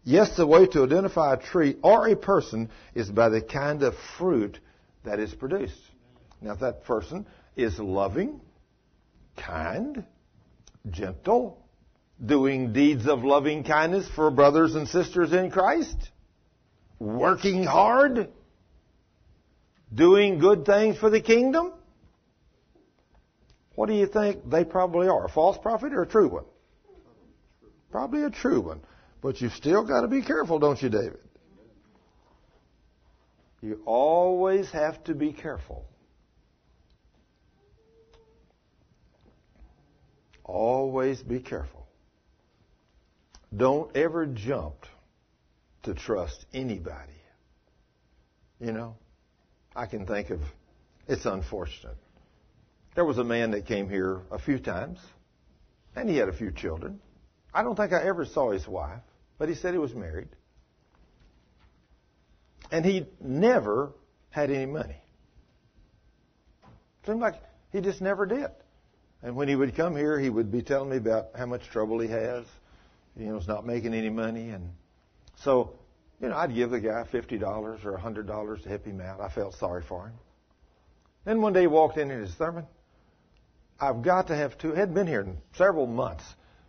[0.02, 3.94] Yes, the way to identify a tree or a person is by the kind of
[4.18, 4.58] fruit
[5.04, 5.80] that is produced.
[6.40, 8.40] Now, if that person is loving,
[9.36, 10.04] kind,
[10.90, 11.62] gentle,
[12.24, 16.10] doing deeds of loving kindness for brothers and sisters in Christ,
[17.00, 18.28] working hard,
[19.92, 21.72] doing good things for the kingdom?
[23.74, 25.24] What do you think they probably are?
[25.24, 26.44] A false prophet or a true one?
[27.90, 28.80] Probably a true one.
[29.22, 31.18] But you've still got to be careful, don't you, David?
[33.62, 35.84] You always have to be careful.
[40.44, 41.86] Always be careful.
[43.54, 44.74] Don't ever jump
[45.82, 47.12] to trust anybody.
[48.60, 48.96] You know,
[49.74, 50.40] I can think of,
[51.08, 51.96] it's unfortunate.
[52.94, 54.98] There was a man that came here a few times,
[55.96, 57.00] and he had a few children.
[57.54, 59.00] I don't think I ever saw his wife,
[59.38, 60.28] but he said he was married.
[62.70, 63.92] And he never
[64.30, 65.02] had any money.
[67.06, 67.34] Seemed like
[67.72, 68.50] he just never did.
[69.22, 71.98] And when he would come here, he would be telling me about how much trouble
[72.00, 72.44] he has.
[73.16, 74.70] You know, he's not making any money, and
[75.44, 75.78] so,
[76.20, 79.20] you know, I'd give the guy $50 or $100 to help him out.
[79.20, 80.14] I felt sorry for him.
[81.24, 82.66] Then one day he walked in and said, Thurman,
[83.80, 86.24] I've got to have two, hadn't been here in several months,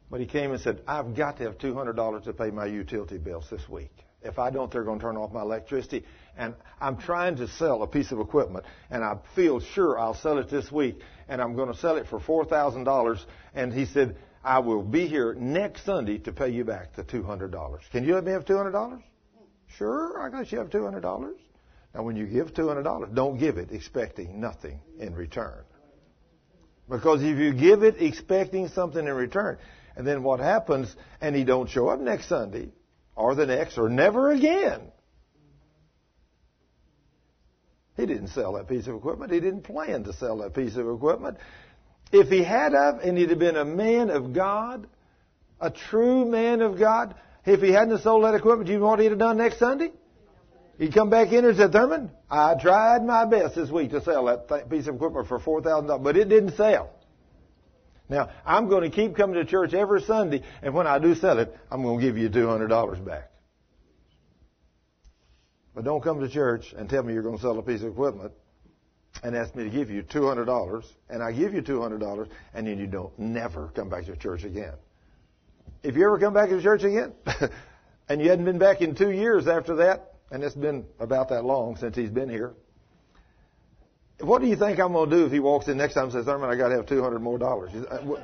[0.10, 3.48] but he came and said, I've got to have $200 to pay my utility bills
[3.50, 3.92] this week.
[4.24, 6.06] If I don't, they're going to turn off my electricity.
[6.38, 10.38] And I'm trying to sell a piece of equipment, and I feel sure I'll sell
[10.38, 13.26] it this week, and I'm going to sell it for $4,000.
[13.54, 17.80] And he said, I will be here next Sunday to pay you back the $200.
[17.92, 19.02] Can you let me have $200?
[19.78, 21.34] Sure, I guess you have $200.
[21.94, 25.64] Now, when you give $200, don't give it expecting nothing in return.
[26.90, 29.58] Because if you give it expecting something in return,
[29.96, 32.72] and then what happens, and he don't show up next Sunday,
[33.16, 34.82] or the next, or never again.
[37.98, 39.32] He didn't sell that piece of equipment.
[39.32, 41.38] He didn't plan to sell that piece of equipment.
[42.12, 44.88] If he had of, and he'd have been a man of God,
[45.60, 49.00] a true man of God, if he hadn't sold that equipment, do you know what
[49.00, 49.92] he'd have done next Sunday?
[50.78, 54.26] He'd come back in and said, Thurman, I tried my best this week to sell
[54.26, 56.90] that th- piece of equipment for $4,000, but it didn't sell.
[58.10, 61.40] Now, I'm going to keep coming to church every Sunday, and when I do sell
[61.40, 63.32] it, I'm going to give you $200 back.
[65.74, 67.88] But don't come to church and tell me you're going to sell a piece of
[67.88, 68.34] equipment
[69.24, 72.88] and ask me to give you $200, and I give you $200, and then you
[72.88, 74.74] don't never come back to church again.
[75.84, 77.14] If you ever come back to church again,
[78.10, 81.44] and you hadn't been back in two years after that, and it's been about that
[81.44, 82.54] long since he's been here,
[84.20, 86.14] what do you think I'm going to do if he walks in next time and
[86.14, 87.72] says, Thurman, I got to have 200 more dollars?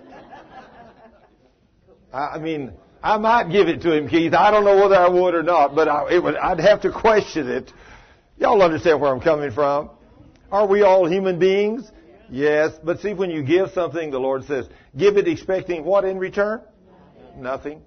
[2.14, 2.72] I mean,
[3.04, 4.34] I might give it to him, Keith.
[4.34, 7.48] I don't know whether I would or not, but I, would, I'd have to question
[7.50, 7.72] it.
[8.38, 9.90] Y'all understand where I'm coming from?
[10.52, 11.92] Are we all human beings?
[12.30, 12.74] Yes.
[12.84, 16.62] But see, when you give something, the Lord says, give it expecting what in return?
[17.36, 17.82] Nothing.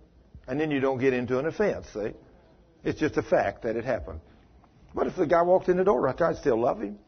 [0.46, 2.12] And then you don't get into an offense, see?
[2.82, 4.20] It's just a fact that it happened.
[4.92, 6.00] What if the guy walked in the door?
[6.00, 6.98] right there, I'd still love him.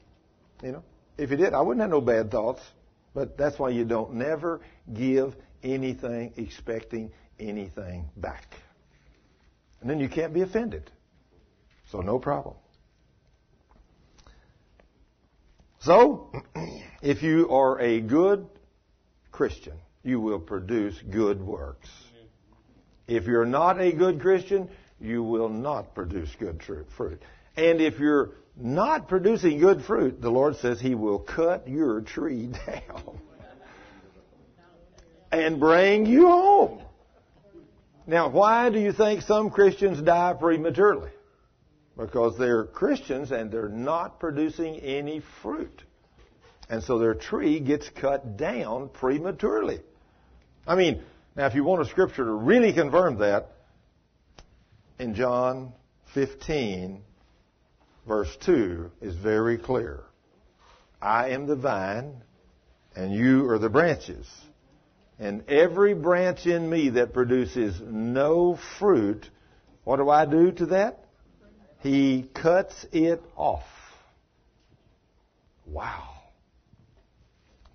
[0.63, 0.85] You know?
[1.19, 2.61] If he did, I wouldn't have no bad thoughts.
[3.15, 4.61] But that's why you don't never
[4.93, 8.55] give anything expecting anything back.
[9.81, 10.91] And then you can't be offended.
[11.91, 12.57] So no problem.
[15.85, 16.31] So,
[17.03, 18.47] if you are a good
[19.33, 19.75] Christian,
[20.05, 21.89] you will produce good works.
[23.09, 24.71] If you're not a good Christian,
[25.01, 26.63] you will not produce good
[26.97, 27.21] fruit.
[27.57, 32.47] And if you're not producing good fruit, the Lord says He will cut your tree
[32.67, 33.19] down
[35.33, 36.83] and bring you home.
[38.07, 41.11] Now, why do you think some Christians die prematurely?
[41.97, 45.83] Because they're Christians and they're not producing any fruit.
[46.69, 49.81] And so their tree gets cut down prematurely.
[50.67, 51.03] I mean,
[51.37, 53.51] now if you want a scripture to really confirm that,
[54.99, 55.73] in John
[56.15, 57.03] 15,
[58.07, 60.05] verse 2 is very clear.
[61.01, 62.23] I am the vine,
[62.95, 64.31] and you are the branches.
[65.19, 69.29] And every branch in me that produces no fruit,
[69.85, 71.02] what do I do to that?
[71.83, 73.65] He cuts it off.
[75.67, 76.11] Wow.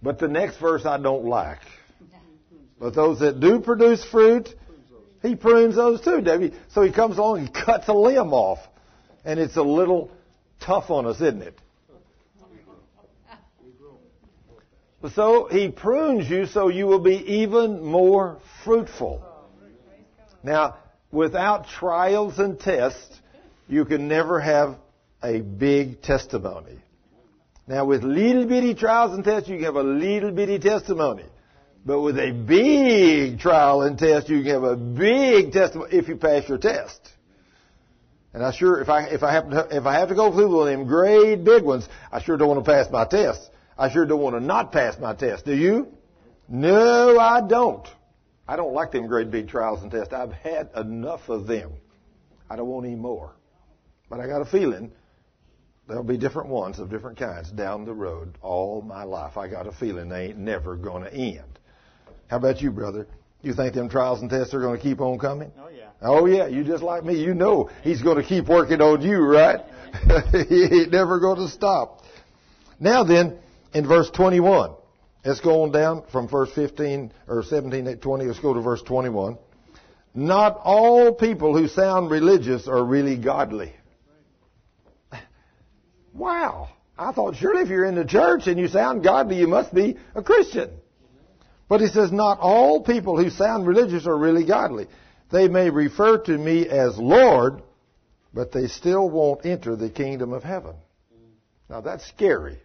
[0.01, 1.59] But the next verse I don't like.
[2.79, 4.49] But those that do produce fruit,
[5.21, 6.53] he prunes those too, Debbie.
[6.69, 8.59] So he comes along and cuts a limb off.
[9.25, 10.11] And it's a little
[10.61, 11.59] tough on us, isn't it?
[15.13, 19.23] So he prunes you so you will be even more fruitful.
[20.43, 20.77] Now,
[21.11, 23.19] without trials and tests,
[23.67, 24.77] you can never have
[25.23, 26.79] a big testimony.
[27.67, 31.25] Now, with little bitty trials and tests, you can have a little bitty testimony.
[31.85, 36.17] But with a big trial and test, you can have a big testimony if you
[36.17, 36.99] pass your test.
[38.33, 40.53] And I sure, if I if I have to if I have to go through
[40.53, 43.49] one of them great big ones, I sure don't want to pass my test.
[43.77, 45.45] I sure don't want to not pass my test.
[45.45, 45.87] Do you?
[46.49, 47.87] No, I don't.
[48.47, 50.13] I don't like them great big trials and tests.
[50.13, 51.71] I've had enough of them.
[52.49, 53.33] I don't want any more.
[54.09, 54.91] But I got a feeling
[55.87, 59.37] there'll be different ones of different kinds down the road all my life.
[59.37, 61.59] I got a feeling they ain't never going to end.
[62.27, 63.07] How about you, brother?
[63.41, 65.51] You think them trials and tests are going to keep on coming?
[65.57, 65.89] Oh yeah.
[66.01, 67.21] Oh yeah, you just like me.
[67.21, 69.61] You know he's going to keep working on you, right?
[70.49, 72.01] he ain't never going to stop.
[72.79, 73.37] Now then,
[73.73, 74.71] in verse 21,
[75.23, 78.25] let's go on down from verse 15 or 17, to 20.
[78.25, 79.37] Let's go to verse 21.
[80.13, 83.73] Not all people who sound religious are really godly.
[86.17, 86.69] Wow.
[86.97, 89.97] I thought surely if you're in the church and you sound godly, you must be
[90.15, 90.71] a Christian.
[91.69, 94.87] But he says, not all people who sound religious are really godly.
[95.31, 97.61] They may refer to me as Lord,
[98.33, 100.75] but they still won't enter the kingdom of heaven.
[101.69, 102.57] Now that's scary.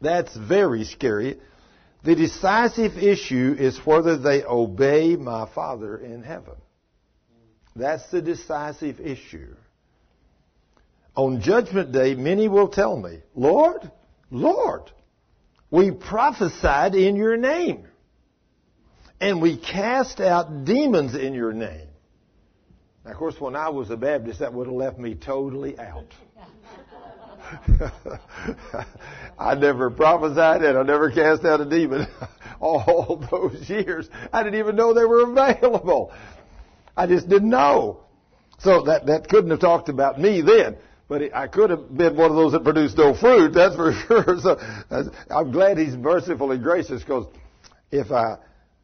[0.00, 1.38] That's very scary.
[2.04, 6.56] The decisive issue is whether they obey my Father in heaven.
[7.76, 9.54] That's the decisive issue.
[11.14, 13.90] On Judgment Day, many will tell me, Lord,
[14.30, 14.90] Lord,
[15.70, 17.86] we prophesied in your name.
[19.20, 21.86] And we cast out demons in your name.
[23.04, 26.12] Now, of course, when I was a Baptist, that would have left me totally out.
[29.38, 32.06] I never prophesied and I never cast out a demon
[32.60, 34.08] all those years.
[34.32, 36.12] I didn't even know they were available.
[36.96, 38.00] I just didn't know.
[38.58, 40.76] So that, that couldn't have talked about me then.
[41.12, 44.40] But I could have been one of those that produced no fruit, that's for sure.
[44.40, 44.58] So
[45.30, 47.26] I'm glad he's merciful and gracious because
[47.90, 48.38] if I,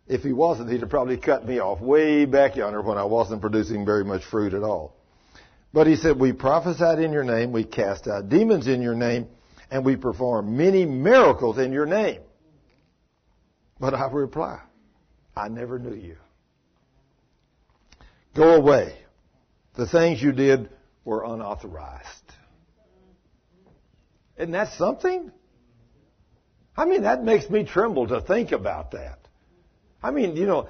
[0.06, 3.40] if he wasn't, he'd have probably cut me off way back yonder when I wasn't
[3.40, 4.94] producing very much fruit at all.
[5.72, 9.28] But he said, we prophesied in your name, we cast out demons in your name,
[9.70, 12.20] and we performed many miracles in your name.
[13.80, 14.60] But I reply,
[15.34, 16.16] I never knew you.
[18.36, 18.98] Go away.
[19.76, 20.68] The things you did
[21.08, 22.32] were unauthorized.
[24.36, 25.32] Isn't that something?
[26.76, 29.18] I mean, that makes me tremble to think about that.
[30.02, 30.68] I mean, you know,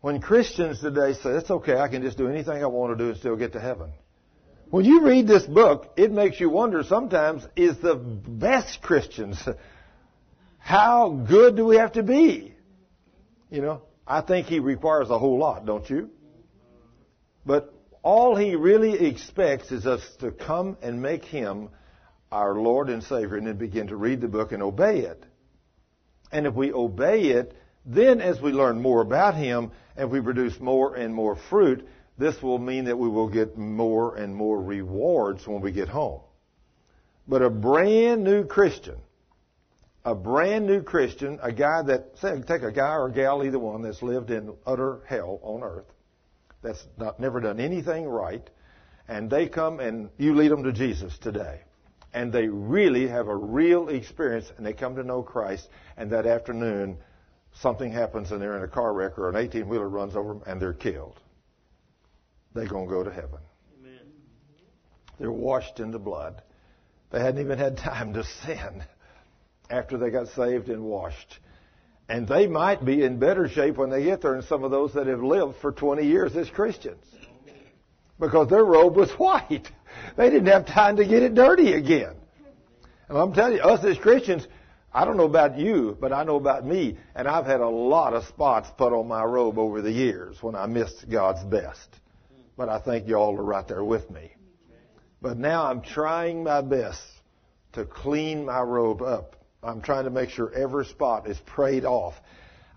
[0.00, 3.10] when Christians today say, it's okay, I can just do anything I want to do
[3.10, 3.92] and still get to heaven.
[4.68, 9.40] When you read this book, it makes you wonder sometimes, is the best Christians,
[10.58, 12.52] how good do we have to be?
[13.48, 16.10] You know, I think he requires a whole lot, don't you?
[17.46, 17.71] But
[18.02, 21.68] all he really expects is us to come and make him
[22.30, 25.24] our Lord and Savior and then begin to read the book and obey it.
[26.32, 27.54] And if we obey it,
[27.84, 31.86] then as we learn more about him and we produce more and more fruit,
[32.18, 36.20] this will mean that we will get more and more rewards when we get home.
[37.28, 38.96] But a brand new Christian,
[40.04, 43.58] a brand new Christian, a guy that, say, take a guy or a gal, either
[43.58, 45.91] one, that's lived in utter hell on earth,
[46.62, 48.48] that's not, never done anything right,
[49.08, 51.60] and they come and you lead them to Jesus today.
[52.14, 56.26] And they really have a real experience and they come to know Christ, and that
[56.26, 56.98] afternoon
[57.60, 60.42] something happens and they're in a car wreck or an 18 wheeler runs over them
[60.46, 61.18] and they're killed.
[62.54, 63.40] They're going to go to heaven.
[63.80, 64.00] Amen.
[65.18, 66.42] They're washed in the blood.
[67.10, 68.84] They hadn't even had time to sin
[69.70, 71.38] after they got saved and washed.
[72.12, 74.92] And they might be in better shape when they get there than some of those
[74.92, 77.02] that have lived for 20 years as Christians.
[78.20, 79.72] Because their robe was white.
[80.18, 82.12] They didn't have time to get it dirty again.
[83.08, 84.46] And I'm telling you, us as Christians,
[84.92, 88.12] I don't know about you, but I know about me, and I've had a lot
[88.12, 91.88] of spots put on my robe over the years when I missed God's best.
[92.58, 94.32] But I think y'all are right there with me.
[95.22, 97.00] But now I'm trying my best
[97.72, 99.41] to clean my robe up.
[99.62, 102.14] I'm trying to make sure every spot is prayed off.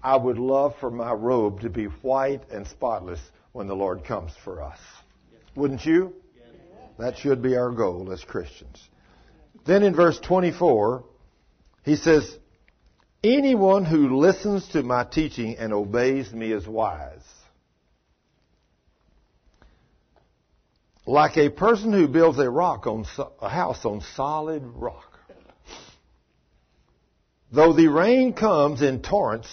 [0.04, 3.20] I would love for my robe to be white and spotless
[3.54, 4.80] when the Lord comes for us.
[5.56, 6.14] Wouldn't you?
[7.00, 8.88] That should be our goal as Christians.
[9.66, 11.04] Then in verse 24,
[11.84, 12.38] he says,
[13.24, 17.24] Anyone who listens to my teaching and obeys me is wise.
[21.08, 23.06] Like a person who builds a rock on
[23.42, 25.15] a house on solid rock.
[27.56, 29.48] Though the rain comes in torrents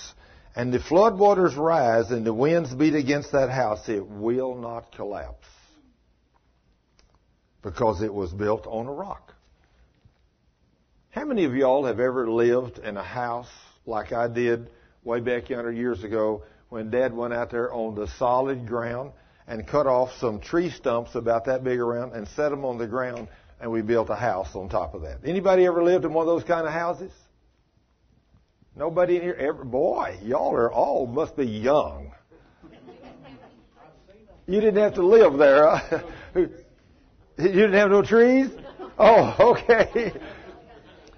[0.57, 5.47] and the floodwaters rise and the winds beat against that house, it will not collapse
[7.63, 9.33] because it was built on a rock.
[11.11, 13.51] How many of y'all have ever lived in a house
[13.87, 14.69] like I did
[15.05, 19.13] way back yonder years ago when Dad went out there on the solid ground
[19.47, 22.87] and cut off some tree stumps about that big around and set them on the
[22.89, 23.29] ground
[23.61, 25.19] and we built a house on top of that.
[25.25, 27.13] Anybody ever lived in one of those kind of houses?
[28.75, 32.13] Nobody in here ever boy, y'all are all must be young.
[34.47, 35.69] You didn't have to live there.
[35.69, 36.01] Huh?
[36.35, 36.49] you
[37.37, 38.51] didn't have no trees?
[38.99, 40.13] Oh, okay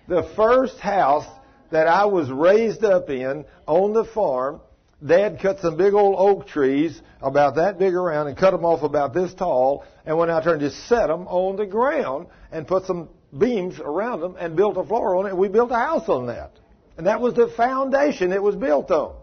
[0.06, 1.26] the first house
[1.70, 4.60] that I was raised up in on the farm,
[5.04, 8.82] Dad cut some big old oak trees about that big around and cut them off
[8.82, 12.84] about this tall and out there and just set them on the ground and put
[12.84, 15.36] some beams around them and built a floor on it.
[15.36, 16.52] We built a house on that.
[16.96, 19.16] And that was the foundation it was built on.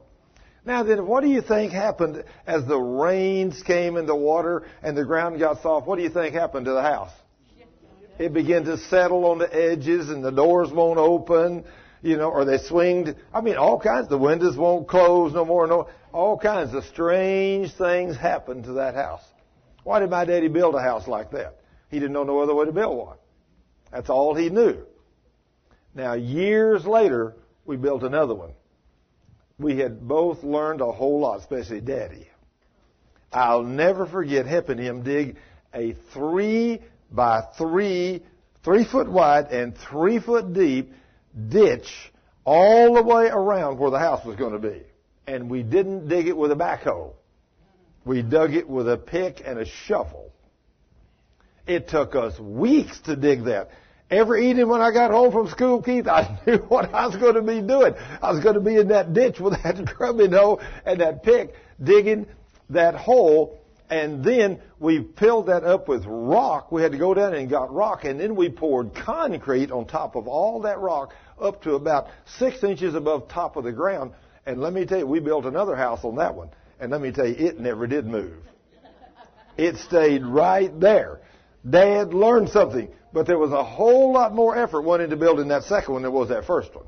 [0.65, 4.95] Now then, what do you think happened as the rains came in the water and
[4.95, 5.87] the ground got soft?
[5.87, 7.11] What do you think happened to the house?
[8.21, 11.65] it began to settle on the edges and the doors won't open,
[12.01, 13.15] you know, or they swinged.
[13.33, 14.09] I mean, all kinds.
[14.09, 15.67] The windows won't close no more.
[15.67, 19.23] No, all kinds of strange things happened to that house.
[19.83, 21.57] Why did my daddy build a house like that?
[21.89, 23.17] He didn't know no other way to build one.
[23.91, 24.83] That's all he knew.
[25.93, 27.35] Now, years later,
[27.65, 28.51] we built another one.
[29.57, 32.27] We had both learned a whole lot, especially Daddy.
[33.31, 35.37] I'll never forget helping him dig
[35.73, 36.81] a three
[37.11, 38.23] by three,
[38.63, 40.93] three foot wide and three foot deep
[41.49, 42.11] ditch
[42.43, 44.81] all the way around where the house was going to be.
[45.27, 47.13] And we didn't dig it with a backhoe.
[48.03, 50.33] We dug it with a pick and a shovel.
[51.67, 53.69] It took us weeks to dig that.
[54.11, 57.35] Every evening when I got home from school, Keith, I knew what I was going
[57.35, 57.95] to be doing.
[58.21, 61.55] I was going to be in that ditch with that grubbing hoe and that pick
[61.81, 62.27] digging
[62.69, 63.61] that hole
[63.91, 66.71] and then we filled that up with rock.
[66.71, 70.15] We had to go down and got rock, and then we poured concrete on top
[70.15, 72.07] of all that rock up to about
[72.37, 74.13] six inches above top of the ground.
[74.45, 76.49] And let me tell you, we built another house on that one.
[76.79, 78.37] And let me tell you, it never did move.
[79.57, 81.19] It stayed right there.
[81.67, 85.63] Dad learned something, but there was a whole lot more effort went into building that
[85.63, 86.85] second one than was that first one.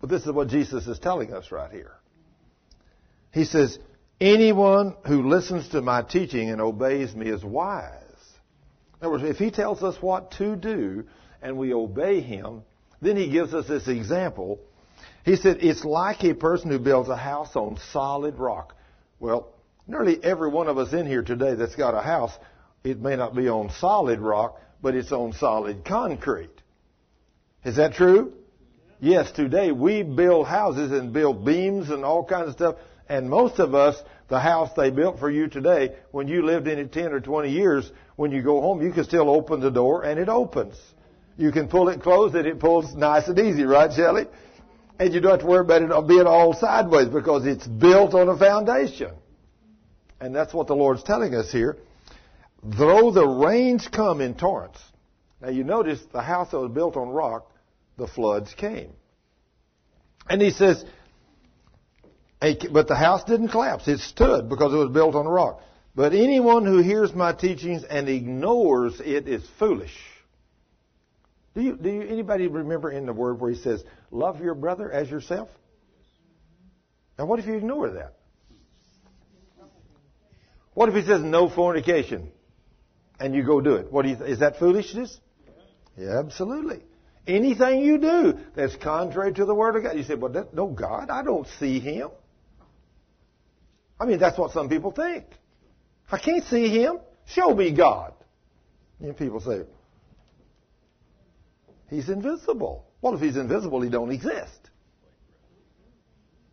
[0.00, 1.92] But this is what Jesus is telling us right here.
[3.32, 3.78] He says,
[4.20, 7.92] Anyone who listens to my teaching and obeys me is wise.
[9.00, 11.04] In other words, if he tells us what to do
[11.40, 12.62] and we obey him,
[13.00, 14.58] then he gives us this example.
[15.24, 18.74] He said, it's like a person who builds a house on solid rock.
[19.20, 19.54] Well,
[19.86, 22.32] nearly every one of us in here today that's got a house,
[22.84, 26.50] it may not be on solid rock, but it's on solid concrete.
[27.64, 28.32] Is that true?
[29.00, 32.76] Yes, today we build houses and build beams and all kinds of stuff
[33.08, 36.78] and most of us, the house they built for you today, when you lived in
[36.78, 40.04] it 10 or 20 years, when you go home, you can still open the door
[40.04, 40.76] and it opens.
[41.36, 44.26] You can pull it closed and it pulls nice and easy, right, Shelley?
[44.98, 48.28] And you don't have to worry about it being all sideways because it's built on
[48.28, 49.12] a foundation.
[50.20, 51.78] And that's what the Lord's telling us here.
[52.62, 54.80] Though the rains come in torrents.
[55.40, 57.50] Now you notice the house that was built on rock,
[57.96, 58.92] the floods came.
[60.28, 60.84] And he says,
[62.40, 63.86] but the house didn't collapse.
[63.88, 65.60] It stood because it was built on rock.
[65.94, 69.96] But anyone who hears my teachings and ignores it is foolish.
[71.54, 74.92] Do you, do you, anybody remember in the word where he says, love your brother
[74.92, 75.48] as yourself?
[77.18, 78.14] Now what if you ignore that?
[80.74, 82.30] What if he says no fornication
[83.18, 83.92] and you go do it?
[83.92, 85.18] What do you, is that foolishness?
[85.96, 86.82] Yeah, absolutely.
[87.26, 90.66] Anything you do that's contrary to the word of God, you say, well, that, no,
[90.68, 92.10] God, I don't see him.
[94.00, 95.26] I mean, that's what some people think.
[96.10, 97.00] I can't see him.
[97.26, 98.14] Show me God.
[99.00, 99.64] And people say,
[101.90, 102.84] He's invisible.
[103.00, 104.70] Well, if he's invisible, he don't exist.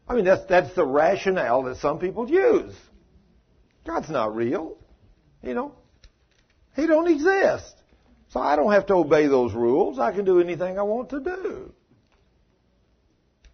[0.08, 2.74] I mean, that's, that's the rationale that some people use.
[3.86, 4.78] God's not real.
[5.44, 5.76] You know,
[6.76, 7.76] he don't exist.
[8.30, 10.00] So I don't have to obey those rules.
[10.00, 11.74] I can do anything I want to do.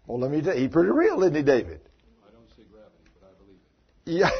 [0.06, 1.80] Well, let me tell you, he's pretty real, isn't he, David?
[2.26, 4.34] I don't see gravity, but I believe it.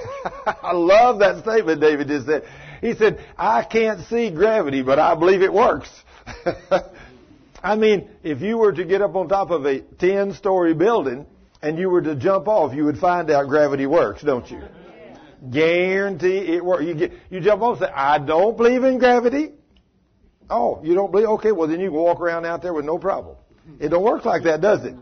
[0.44, 2.44] Yeah, I love that statement David just said.
[2.80, 5.88] He said, I can't see gravity, but I believe it works.
[7.62, 11.26] I mean, if you were to get up on top of a 10 story building
[11.62, 14.62] and you were to jump off, you would find out gravity works, don't you?
[15.50, 16.84] Guarantee it works.
[16.84, 19.52] You, get, you jump off and say, I don't believe in gravity.
[20.48, 21.28] Oh, you don't believe?
[21.28, 23.36] Okay, well then you can walk around out there with no problem.
[23.80, 24.94] It don't work like that, does it?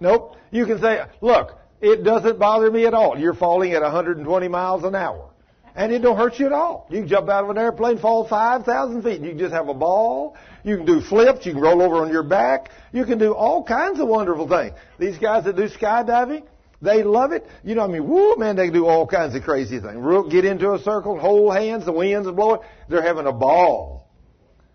[0.00, 0.36] Nope.
[0.50, 3.18] You can say, look, it doesn't bother me at all.
[3.18, 5.30] You're falling at 120 miles an hour.
[5.74, 6.86] And it don't hurt you at all.
[6.90, 9.20] You can jump out of an airplane, fall 5,000 feet.
[9.22, 10.36] You can just have a ball.
[10.64, 11.46] You can do flips.
[11.46, 12.70] You can roll over on your back.
[12.92, 14.74] You can do all kinds of wonderful things.
[14.98, 16.44] These guys that do skydiving,
[16.82, 17.46] they love it.
[17.62, 20.04] You know, I mean, woo, man, they do all kinds of crazy things.
[20.30, 22.60] Get into a circle, hold hands, the wind's blowing.
[22.88, 24.10] They're having a ball.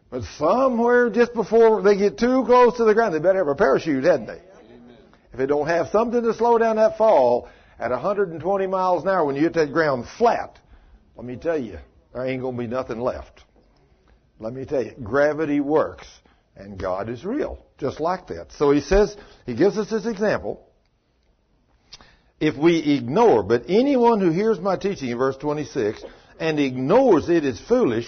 [0.09, 3.55] But somewhere just before they get too close to the ground, they better have a
[3.55, 4.41] parachute, hadn't they?
[5.33, 9.25] If they don't have something to slow down that fall at 120 miles an hour
[9.25, 10.57] when you hit that ground flat,
[11.17, 11.77] let me tell you,
[12.13, 13.43] there ain't going to be nothing left.
[14.39, 16.07] Let me tell you, gravity works
[16.55, 18.53] and God is real, just like that.
[18.53, 19.15] So he says,
[19.45, 20.66] he gives us this example.
[22.39, 26.03] If we ignore, but anyone who hears my teaching in verse 26
[26.39, 28.07] and ignores it is foolish,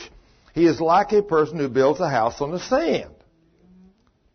[0.54, 3.16] he is like a person who builds a house on the sand.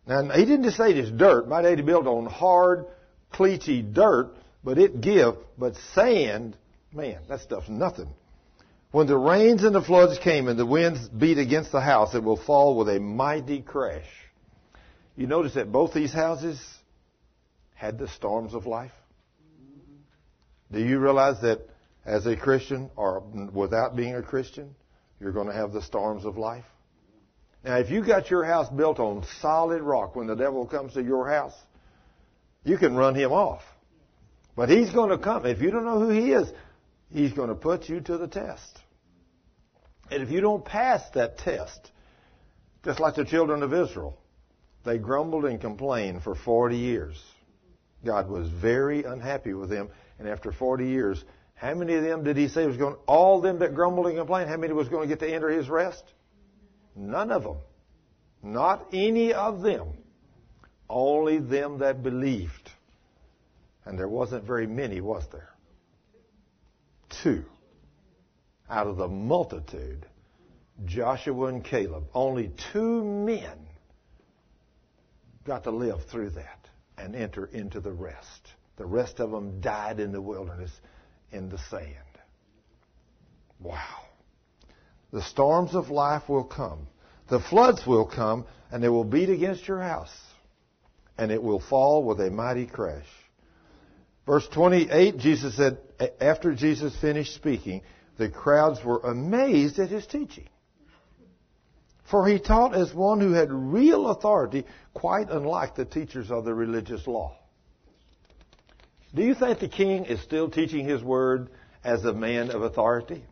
[0.07, 1.47] Now, he didn't just say it's dirt.
[1.47, 2.85] My daddy built on hard,
[3.33, 5.35] cleachy dirt, but it give.
[5.57, 6.57] But sand,
[6.93, 8.09] man, that stuff's nothing.
[8.91, 12.23] When the rains and the floods came and the winds beat against the house, it
[12.23, 14.07] will fall with a mighty crash.
[15.15, 16.61] You notice that both these houses
[17.73, 18.91] had the storms of life?
[20.75, 21.61] Do you realize that
[22.05, 23.23] as a Christian or
[23.53, 24.75] without being a Christian,
[25.21, 26.65] you're going to have the storms of life?
[27.63, 31.01] Now, if you got your house built on solid rock, when the devil comes to
[31.01, 31.53] your house,
[32.65, 33.61] you can run him off.
[34.57, 35.45] But he's going to come.
[35.45, 36.51] If you don't know who he is,
[37.09, 38.77] he's going to put you to the test.
[40.11, 41.89] And if you don't pass that test,
[42.83, 44.17] just like the children of Israel,
[44.83, 47.15] they grumbled and complained for 40 years.
[48.03, 49.89] God was very unhappy with them.
[50.19, 51.23] And after 40 years,
[51.55, 54.49] how many of them did he say was going, all them that grumbled and complained,
[54.49, 56.03] how many was going to get to enter his rest?
[56.95, 57.57] None of them.
[58.43, 59.87] Not any of them.
[60.89, 62.71] Only them that believed.
[63.85, 65.49] And there wasn't very many, was there?
[67.09, 67.45] Two.
[68.69, 70.05] Out of the multitude,
[70.85, 73.67] Joshua and Caleb, only two men
[75.45, 76.67] got to live through that
[76.97, 78.47] and enter into the rest.
[78.77, 80.71] The rest of them died in the wilderness
[81.31, 81.93] in the sand.
[83.59, 84.01] Wow.
[85.11, 86.87] The storms of life will come.
[87.29, 90.15] The floods will come and they will beat against your house
[91.17, 93.07] and it will fall with a mighty crash.
[94.25, 95.77] Verse 28, Jesus said,
[96.19, 97.81] after Jesus finished speaking,
[98.17, 100.49] the crowds were amazed at his teaching.
[102.09, 106.53] For he taught as one who had real authority, quite unlike the teachers of the
[106.53, 107.37] religious law.
[109.15, 111.49] Do you think the king is still teaching his word
[111.85, 113.23] as a man of authority?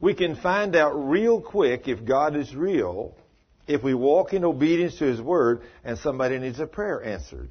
[0.00, 3.14] We can find out real quick if God is real
[3.68, 7.50] if we walk in obedience to his word and somebody needs a prayer answered.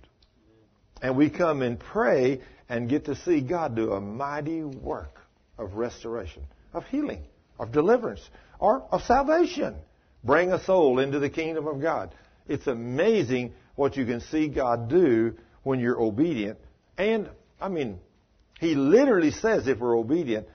[1.02, 5.22] And we come and pray and get to see God do a mighty work
[5.58, 6.44] of restoration,
[6.74, 7.24] of healing,
[7.58, 8.28] of deliverance,
[8.60, 9.76] or of salvation.
[10.26, 12.14] Bring a soul into the kingdom of God.
[12.50, 15.38] It's amazing what you can see God do
[15.68, 16.58] when you're obedient.
[16.98, 17.30] And,
[17.60, 18.00] I mean,
[18.60, 20.48] He literally says if we're obedient,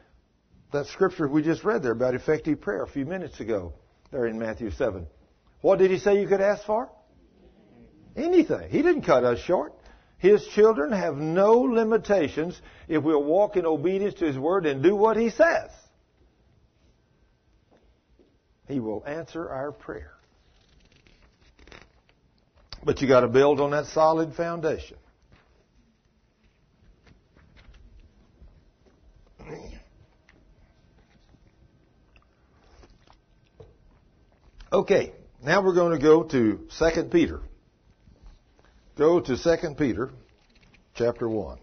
[0.72, 3.74] that scripture we just read there about effective prayer a few minutes ago,
[4.10, 5.06] there in Matthew 7.
[5.60, 6.88] What did He say you could ask for?
[8.16, 8.70] Anything.
[8.70, 9.74] He didn't cut us short.
[10.16, 12.58] His children have no limitations
[12.88, 15.70] if we'll walk in obedience to His Word and do what He says.
[18.66, 20.14] He will answer our prayer.
[22.84, 24.96] But you got to build on that solid foundation.
[34.72, 35.12] Okay,
[35.44, 37.40] now we're going to go to 2 Peter.
[38.96, 40.10] Go to 2 Peter
[40.94, 41.58] chapter 1.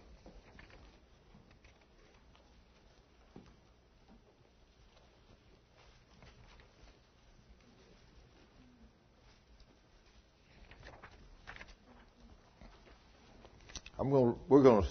[14.00, 14.36] I'm going.
[14.48, 14.90] We're going to.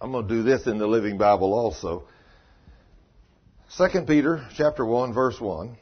[0.00, 2.04] I'm going to do this in the Living Bible also.
[3.70, 5.76] Second Peter chapter one verse one.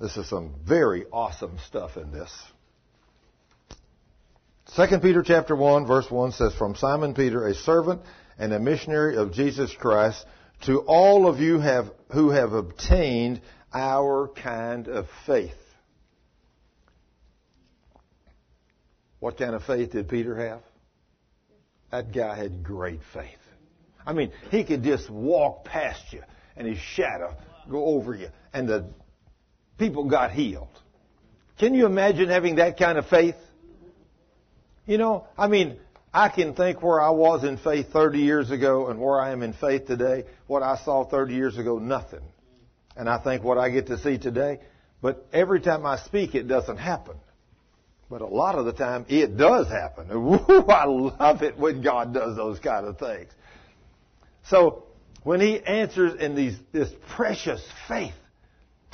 [0.00, 2.32] This is some very awesome stuff in this.
[4.68, 8.00] Second Peter chapter one verse one says, "From Simon Peter, a servant
[8.38, 10.24] and a missionary of Jesus Christ,
[10.66, 13.40] to all of you have, who have obtained
[13.74, 15.50] our kind of faith."
[19.18, 20.62] What kind of faith did Peter have?
[21.92, 23.28] That guy had great faith.
[24.04, 26.22] I mean, he could just walk past you
[26.56, 27.36] and his shadow
[27.70, 28.86] go over you and the
[29.78, 30.68] people got healed.
[31.58, 33.36] Can you imagine having that kind of faith?
[34.86, 35.78] You know, I mean,
[36.14, 39.42] I can think where I was in faith 30 years ago and where I am
[39.42, 40.24] in faith today.
[40.46, 42.24] What I saw 30 years ago, nothing.
[42.96, 44.60] And I think what I get to see today,
[45.02, 47.16] but every time I speak, it doesn't happen.
[48.12, 50.10] But a lot of the time, it does happen.
[50.68, 53.30] I love it when God does those kind of things.
[54.48, 54.84] So,
[55.22, 58.12] when He answers in these, this precious faith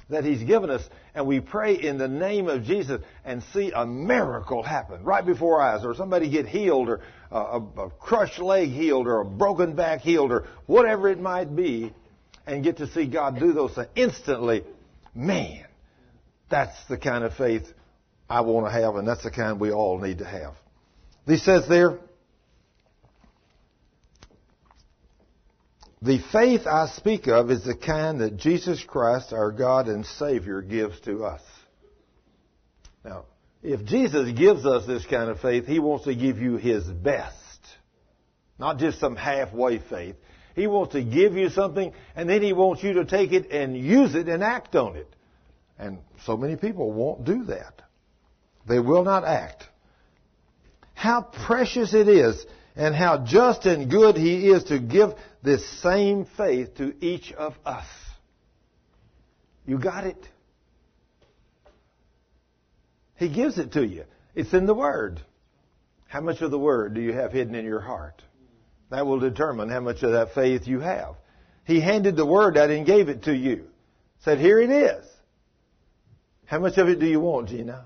[0.09, 3.85] that He's given us, and we pray in the name of Jesus and see a
[3.85, 7.01] miracle happen right before our eyes, or somebody get healed, or
[7.33, 11.93] a, a crushed leg healed, or a broken back healed, or whatever it might be,
[12.47, 14.63] and get to see God do those things instantly,
[15.13, 15.65] man,
[16.49, 17.67] that's the kind of faith
[18.29, 20.55] I want to have, and that's the kind we all need to have.
[21.27, 21.99] He says there,
[26.03, 30.63] the faith I speak of is the kind that Jesus Christ, our God and Savior,
[30.63, 31.43] gives to us.
[33.05, 33.25] Now,
[33.63, 37.35] if Jesus gives us this kind of faith, He wants to give you His best.
[38.59, 40.17] Not just some halfway faith.
[40.55, 43.77] He wants to give you something, and then He wants you to take it and
[43.77, 45.09] use it and act on it.
[45.79, 47.83] And so many people won't do that.
[48.69, 49.65] They will not act.
[50.95, 52.45] How precious it is
[52.77, 55.11] and how just and good He is to give
[55.43, 57.87] this same faith to each of us.
[59.67, 60.29] You got it?
[63.17, 64.05] He gives it to you.
[64.35, 65.21] It's in the Word.
[66.07, 68.23] How much of the Word do you have hidden in your heart?
[68.91, 71.17] That will determine how much of that faith you have.
[71.65, 73.67] He handed the Word out and gave it to you.
[74.21, 75.05] Said, here it is.
[76.47, 77.85] How much of it do you want, Gina?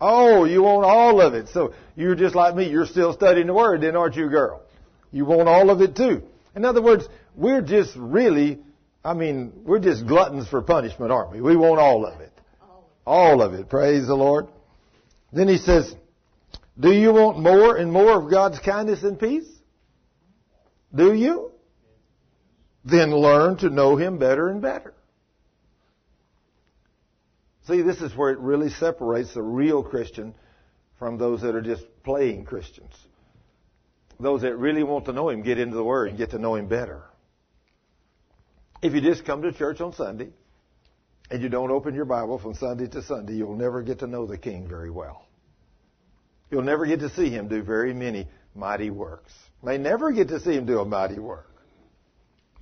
[0.00, 1.48] Oh, you want all of it.
[1.48, 2.68] So you're just like me.
[2.68, 4.62] You're still studying the Word, then, aren't you, girl?
[5.10, 6.22] You want all of it too.
[6.54, 8.58] In other words, we're just really,
[9.04, 11.40] I mean, we're just gluttons for punishment, aren't we?
[11.40, 12.32] We want all of it.
[13.06, 13.68] All of it.
[13.68, 14.48] Praise the Lord.
[15.32, 15.94] Then he says,
[16.78, 19.48] do you want more and more of God's kindness and peace?
[20.94, 21.50] Do you?
[22.84, 24.94] Then learn to know Him better and better.
[27.68, 30.34] See, this is where it really separates the real Christian
[30.98, 32.94] from those that are just playing Christians.
[34.18, 36.54] Those that really want to know Him get into the Word and get to know
[36.54, 37.02] Him better.
[38.80, 40.30] If you just come to church on Sunday
[41.30, 44.24] and you don't open your Bible from Sunday to Sunday, you'll never get to know
[44.24, 45.26] the King very well.
[46.50, 49.32] You'll never get to see Him do very many mighty works.
[49.62, 51.50] May never get to see Him do a mighty work.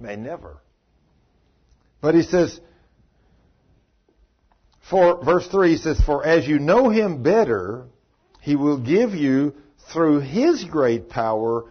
[0.01, 0.59] May never.
[2.01, 2.61] But He says,
[4.91, 7.87] for, verse 3 says, For as you know him better,
[8.41, 9.55] he will give you,
[9.93, 11.65] through his great power,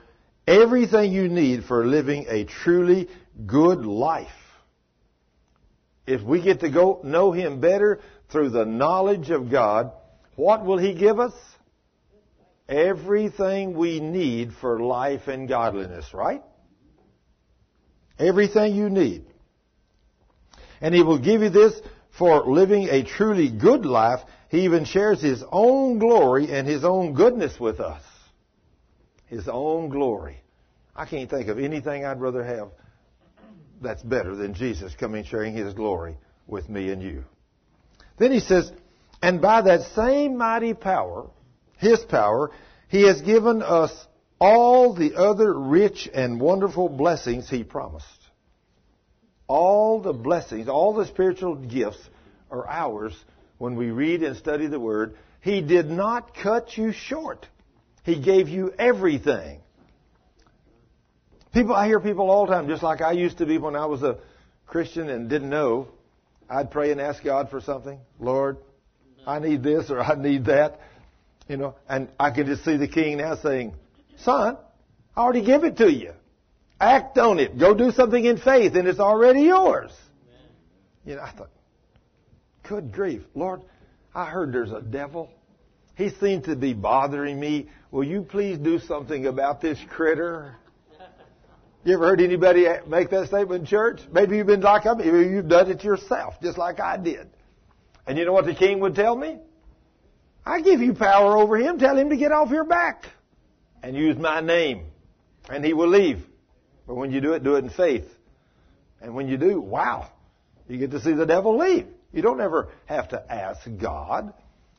[0.48, 3.10] everything you need for living a truly
[3.46, 4.28] good life.
[6.08, 8.00] If we get to go know him better
[8.32, 9.92] through the knowledge of God,
[10.36, 11.34] what will he give us?
[12.68, 16.44] Everything we need for life and godliness, right?
[18.18, 19.26] Everything you need.
[20.82, 21.80] And he will give you this
[22.18, 27.14] for living a truly good life, he even shares his own glory and his own
[27.14, 28.02] goodness with us.
[29.26, 30.42] His own glory.
[30.96, 32.70] I can't think of anything I'd rather have
[33.82, 36.18] that's better than Jesus coming sharing his glory
[36.48, 37.26] with me and you.
[38.18, 38.72] Then he says,
[39.22, 41.30] and by that same mighty power,
[41.78, 42.52] his power,
[42.88, 43.92] he has given us
[44.40, 48.06] all the other rich and wonderful blessings he promised.
[49.48, 52.00] All the blessings, all the spiritual gifts
[52.50, 53.14] are ours
[53.58, 55.16] when we read and study the Word.
[55.42, 57.48] He did not cut you short.
[58.04, 59.60] He gave you everything.
[61.54, 63.86] People, I hear people all the time, just like I used to be when I
[63.86, 64.18] was a
[64.66, 65.88] Christian and didn't know.
[66.50, 68.00] I'd pray and ask God for something.
[68.20, 68.58] Lord,
[69.26, 70.80] I need this or I need that.
[71.48, 73.74] You know, and I can just see the king now saying,
[74.18, 74.58] son,
[75.16, 76.14] I already give it to you.
[76.80, 77.58] Act on it.
[77.58, 79.92] Go do something in faith, and it's already yours.
[81.06, 81.52] You know, I thought,
[82.68, 83.62] good grief, Lord,
[84.14, 85.30] I heard there's a devil,
[85.96, 87.70] he seems to be bothering me.
[87.92, 90.56] Will you please do something about this critter?
[91.86, 94.02] You ever heard anybody make that statement in church?
[94.12, 95.06] Maybe you've been like me.
[95.06, 97.30] Maybe you've done it yourself, just like I did.
[98.08, 99.38] And you know what the king would tell me?
[100.46, 101.80] I give you power over him.
[101.80, 103.06] Tell him to get off your back
[103.82, 104.86] and use my name,
[105.48, 106.24] and he will leave.
[106.88, 108.08] But when you do it, do it in faith.
[109.02, 110.10] And when you do, wow,
[110.68, 111.88] you get to see the devil leave.
[112.12, 114.34] You don't ever have to ask God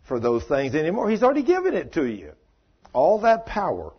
[0.08, 1.10] for those things anymore.
[1.10, 2.32] He's already given it to you.
[2.92, 3.92] All that power.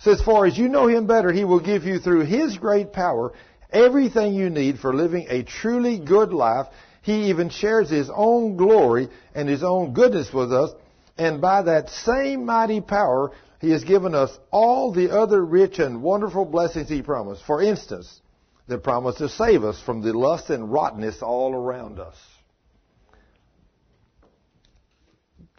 [0.00, 2.92] So as far as you know Him better, He will give you through His great
[2.92, 3.32] power
[3.72, 6.66] everything you need for living a truly good life.
[7.02, 10.70] He even shares His own glory and His own goodness with us.
[11.16, 16.02] And by that same mighty power, He has given us all the other rich and
[16.02, 17.44] wonderful blessings He promised.
[17.44, 18.20] For instance,
[18.66, 22.16] the promise to save us from the lust and rottenness all around us.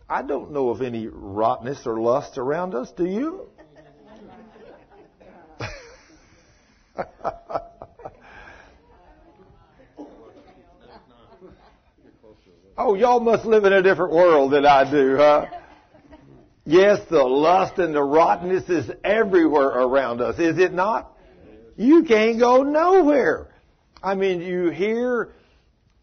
[0.10, 3.48] I don't know of any rottenness or lust around us, do you?
[12.78, 15.46] oh, y'all must live in a different world than I do, huh?
[16.72, 21.12] Yes, the lust and the rottenness is everywhere around us, is it not?
[21.76, 23.50] You can't go nowhere.
[24.02, 25.34] I mean, you hear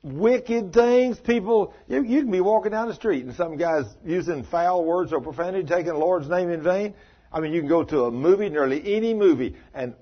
[0.02, 1.18] wicked things.
[1.20, 5.10] People, you, you can be walking down the street and some guy's using foul words
[5.14, 6.92] or profanity, taking the Lord's name in vain.
[7.32, 9.94] I mean, you can go to a movie, nearly any movie, and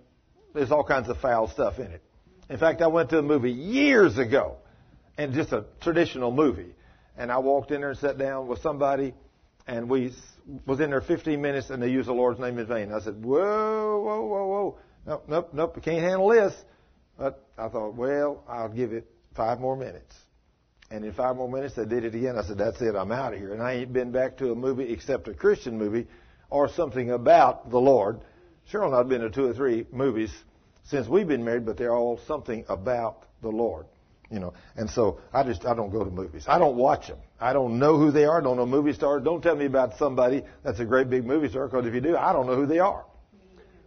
[0.53, 2.03] there's all kinds of foul stuff in it.
[2.51, 4.57] In fact, I went to a movie years ago,
[5.17, 6.75] and just a traditional movie,
[7.17, 9.15] and I walked in there and sat down with somebody,
[9.67, 10.13] and we
[10.65, 12.93] was in there 15 minutes, and they used the Lord's name in vain.
[12.93, 14.79] I said, "Whoa, whoa, whoa, whoa!
[15.07, 15.75] Nope, nope, nope!
[15.77, 16.55] I can't handle this."
[17.19, 20.15] But I thought, well, I'll give it five more minutes.
[20.91, 22.37] And in five more minutes, they did it again.
[22.39, 22.95] I said, that's it.
[22.95, 23.53] I'm out of here.
[23.53, 26.07] And I ain't been back to a movie except a Christian movie
[26.51, 28.21] or something about the Lord.
[28.71, 30.33] Cheryl and I have been to two or three movies
[30.85, 33.87] since we've been married, but they're all something about the Lord.
[34.31, 36.47] You know, and so I just I don't go to movies.
[36.49, 37.19] I don't watch them.
[37.41, 38.41] I don't know who they are.
[38.41, 39.23] Don't know movie stars.
[39.23, 42.17] Don't tell me about somebody that's a great big movie star because if you do,
[42.17, 43.05] I don't know who they are.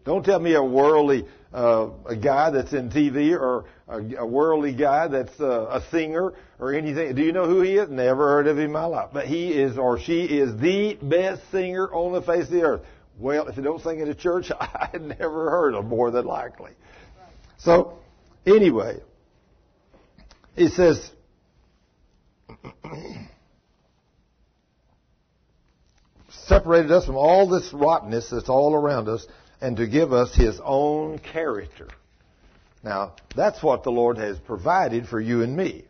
[0.06, 4.74] Don't tell me a worldly uh, a guy that's in TV or a, a worldly
[4.74, 7.16] guy that's uh, a singer or anything.
[7.16, 7.90] Do you know who he is?
[7.90, 9.10] Never heard of him in my life.
[9.12, 12.82] But he is or she is the best singer on the face of the earth.
[13.18, 16.72] Well, if you don't sing in a church, I never heard of more than likely.
[17.58, 18.00] So,
[18.46, 19.00] anyway,
[20.56, 21.12] he says,
[26.50, 29.26] separated us from all this rottenness that's all around us
[29.62, 31.88] and to give us his own character.
[32.84, 35.86] Now, that's what the Lord has provided for you and me.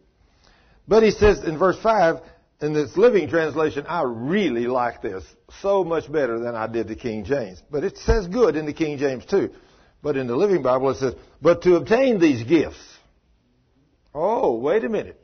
[0.88, 2.18] But he says in verse 5,
[2.62, 5.24] in this living translation, I really like this
[5.62, 7.62] so much better than I did the King James.
[7.72, 9.52] But it says good in the King James too.
[10.02, 12.84] But in the Living Bible it says, but to obtain these gifts.
[14.14, 15.20] Oh, wait a minute.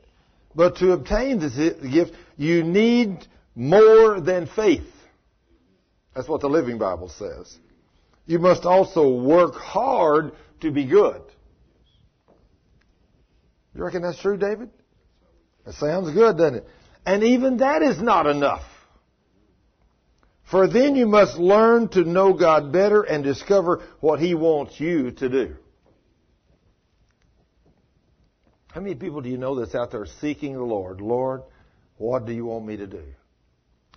[0.54, 4.86] But to obtain this gift, you need more than faith.
[6.16, 7.58] That's what the Living Bible says
[8.26, 11.22] you must also work hard to be good.
[13.72, 14.70] You reckon that's true, David?
[15.64, 16.68] That sounds good, doesn't it?
[17.04, 18.64] And even that is not enough.
[20.50, 25.12] For then you must learn to know God better and discover what He wants you
[25.12, 25.56] to do.
[28.72, 31.00] How many people do you know that's out there seeking the Lord?
[31.00, 31.42] Lord,
[31.96, 33.04] what do you want me to do?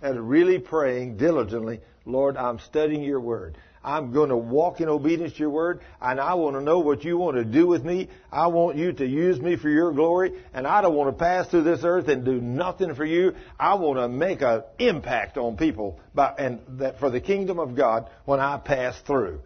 [0.02, 3.56] And really praying diligently, Lord, I'm studying your word.
[3.82, 7.02] I'm going to walk in obedience to your word, and I want to know what
[7.02, 8.08] you want to do with me.
[8.30, 11.48] I want you to use me for your glory, and I don't want to pass
[11.48, 13.34] through this earth and do nothing for you.
[13.58, 17.74] I want to make an impact on people by, and that for the kingdom of
[17.74, 19.40] God when I pass through.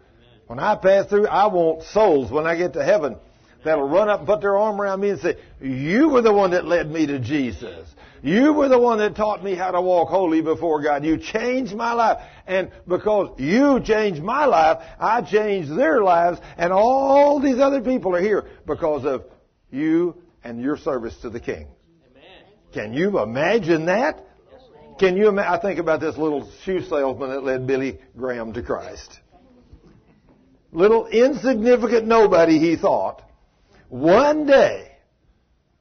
[0.47, 3.15] When I pass through, I want souls when I get to heaven
[3.63, 6.51] that'll run up and put their arm around me and say, you were the one
[6.51, 7.89] that led me to Jesus.
[8.25, 11.05] You were the one that taught me how to walk holy before God.
[11.05, 12.17] You changed my life.
[12.47, 16.39] And because you changed my life, I changed their lives.
[16.57, 19.25] And all these other people are here because of
[19.69, 21.67] you and your service to the King.
[22.09, 22.23] Amen.
[22.73, 24.25] Can you imagine that?
[24.97, 25.53] Can you imagine?
[25.53, 29.19] I think about this little shoe salesman that led Billy Graham to Christ.
[30.71, 33.21] Little insignificant nobody, he thought.
[33.89, 34.94] One day,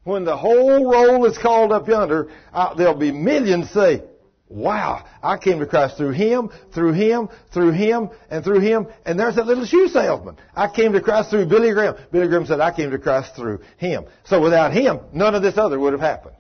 [0.05, 4.03] when the whole roll is called up yonder, uh, there'll be millions say,
[4.49, 8.87] wow, I came to Christ through him, through him, through him, and through him.
[9.05, 10.37] And there's that little shoe salesman.
[10.55, 11.97] I came to Christ through Billy Graham.
[12.13, 14.05] Billy Graham said, I came to Christ through him.
[14.25, 16.37] So without him, none of this other would have happened.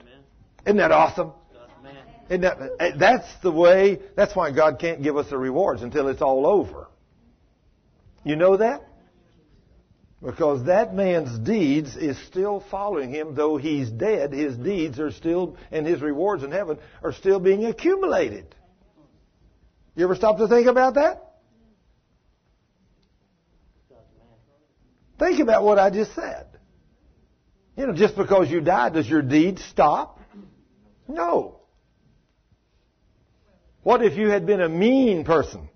[0.65, 1.33] Isn't that awesome?
[2.31, 6.09] And that, eh, that's the way, that's why God can't give us the rewards until
[6.09, 6.89] it's all over.
[8.25, 8.83] You know that?
[10.25, 15.59] Because that man's deeds is still following him, though he's dead, his deeds are still,
[15.71, 18.55] and his rewards in heaven are still being accumulated.
[19.95, 21.21] You ever stop to think about that?
[25.19, 26.47] Think about what I just said.
[27.77, 30.21] You know, just because you die, does your deed stop?
[31.07, 31.61] No.
[33.83, 35.69] What if you had been a mean person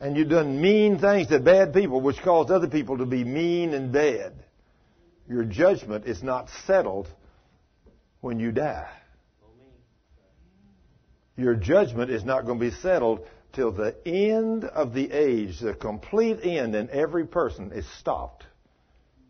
[0.00, 3.74] and you've done mean things to bad people which caused other people to be mean
[3.74, 4.32] and bad?
[5.28, 7.08] Your judgment is not settled
[8.20, 8.90] when you die.
[11.36, 15.74] Your judgment is not going to be settled till the end of the age, the
[15.74, 18.44] complete end, and every person is stopped.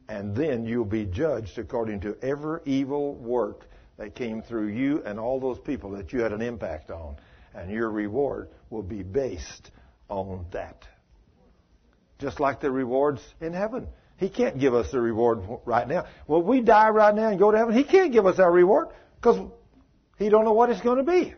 [0.08, 3.66] And then you'll be judged according to every evil work
[3.98, 7.16] that came through you and all those people that you had an impact on.
[7.54, 9.70] And your reward will be based
[10.08, 10.86] on that.
[12.18, 13.88] Just like the rewards in heaven.
[14.16, 16.06] He can't give us the reward right now.
[16.26, 17.74] Well, we die right now and go to heaven.
[17.74, 18.88] He can't give us our reward
[19.20, 19.38] because
[20.18, 21.34] he don't know what it's going to be.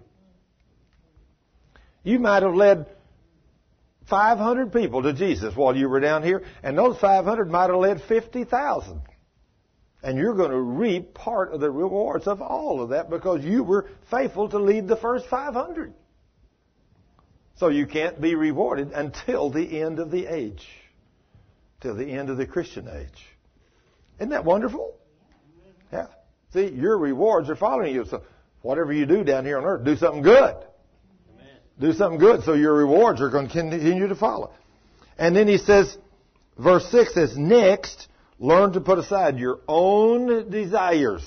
[2.02, 2.86] You might have led
[4.08, 8.02] 500 people to Jesus while you were down here, and those 500 might have led
[8.02, 9.02] 50,000.
[10.02, 13.62] And you're going to reap part of the rewards of all of that because you
[13.62, 15.92] were faithful to lead the first 500.
[17.60, 20.66] So you can't be rewarded until the end of the age,
[21.82, 23.22] till the end of the Christian age.
[24.18, 24.94] Isn't that wonderful?
[25.92, 26.06] Yeah.
[26.54, 28.06] See, your rewards are following you.
[28.06, 28.22] So
[28.62, 30.54] whatever you do down here on earth, do something good.
[31.78, 34.52] Do something good so your rewards are going to continue to follow.
[35.18, 35.98] And then he says,
[36.56, 38.08] verse 6 says, Next,
[38.38, 41.26] learn to put aside your own desires.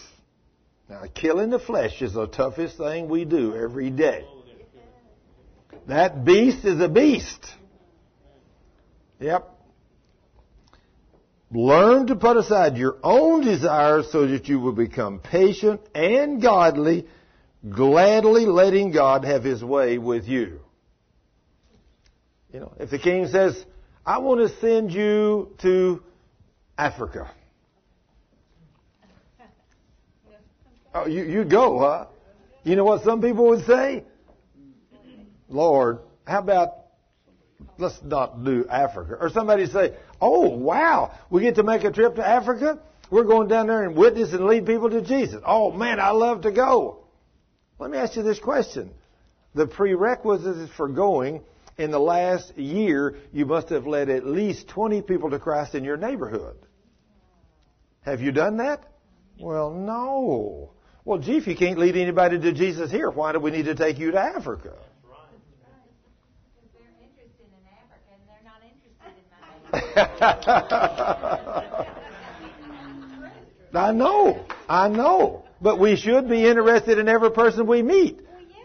[0.90, 4.26] Now, killing the flesh is the toughest thing we do every day.
[5.88, 7.46] That beast is a beast.
[9.20, 9.50] Yep.
[11.52, 17.06] Learn to put aside your own desires so that you will become patient and godly
[17.70, 20.60] gladly letting God have his way with you.
[22.52, 23.64] You know, if the king says,
[24.06, 26.04] I want to send you to
[26.78, 27.32] Africa.
[30.94, 32.08] Oh, you, you go, huh?
[32.64, 34.04] You know what some people would say?
[35.50, 36.74] Lord, how about
[37.78, 39.18] let's not do Africa?
[39.20, 42.80] Or somebody say, oh wow, we get to make a trip to Africa?
[43.10, 45.42] We're going down there and witness and lead people to Jesus.
[45.46, 47.06] Oh man, I love to go.
[47.80, 48.92] Let me ask you this question.
[49.56, 51.44] The prerequisites for going
[51.78, 55.84] in the last year, you must have led at least 20 people to Christ in
[55.84, 56.58] your neighborhood.
[58.02, 58.84] Have you done that?
[59.40, 60.72] Well, no.
[61.06, 63.76] Well, gee, if you can't lead anybody to Jesus here, why do we need to
[63.76, 64.74] take you to Africa?
[73.76, 75.44] I know, I know.
[75.62, 78.18] But we should be interested in every person we meet.
[78.18, 78.58] Well, yeah,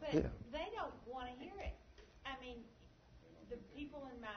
[0.00, 0.20] but yeah.
[0.52, 1.74] they don't want to hear it.
[2.24, 2.56] I mean,
[3.50, 4.28] the people in my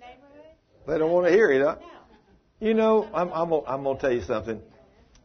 [0.00, 0.56] neighborhood.
[0.86, 1.76] They don't want to hear it, huh?
[1.80, 1.86] No.
[2.66, 4.60] You know, I'm, I'm, I'm going to tell you something.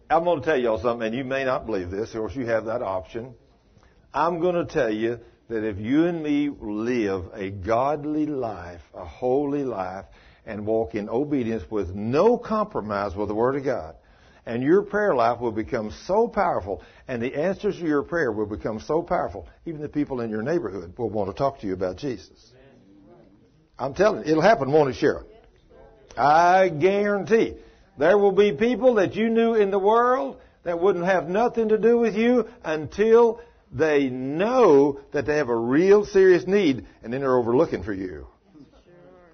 [0.09, 2.45] I'm going to tell y'all something, and you may not believe this, of course you
[2.45, 3.33] have that option.
[4.13, 9.05] I'm going to tell you that if you and me live a godly life, a
[9.05, 10.03] holy life,
[10.45, 13.95] and walk in obedience with no compromise with the Word of God,
[14.45, 18.47] and your prayer life will become so powerful, and the answers to your prayer will
[18.47, 21.73] become so powerful, even the people in your neighborhood will want to talk to you
[21.73, 22.51] about Jesus.
[23.77, 25.26] I'm telling you, it'll happen, won't it, Sharon?
[26.18, 27.55] I guarantee.
[27.97, 31.77] There will be people that you knew in the world that wouldn't have nothing to
[31.77, 33.41] do with you until
[33.72, 38.27] they know that they have a real serious need, and then they're overlooking for you.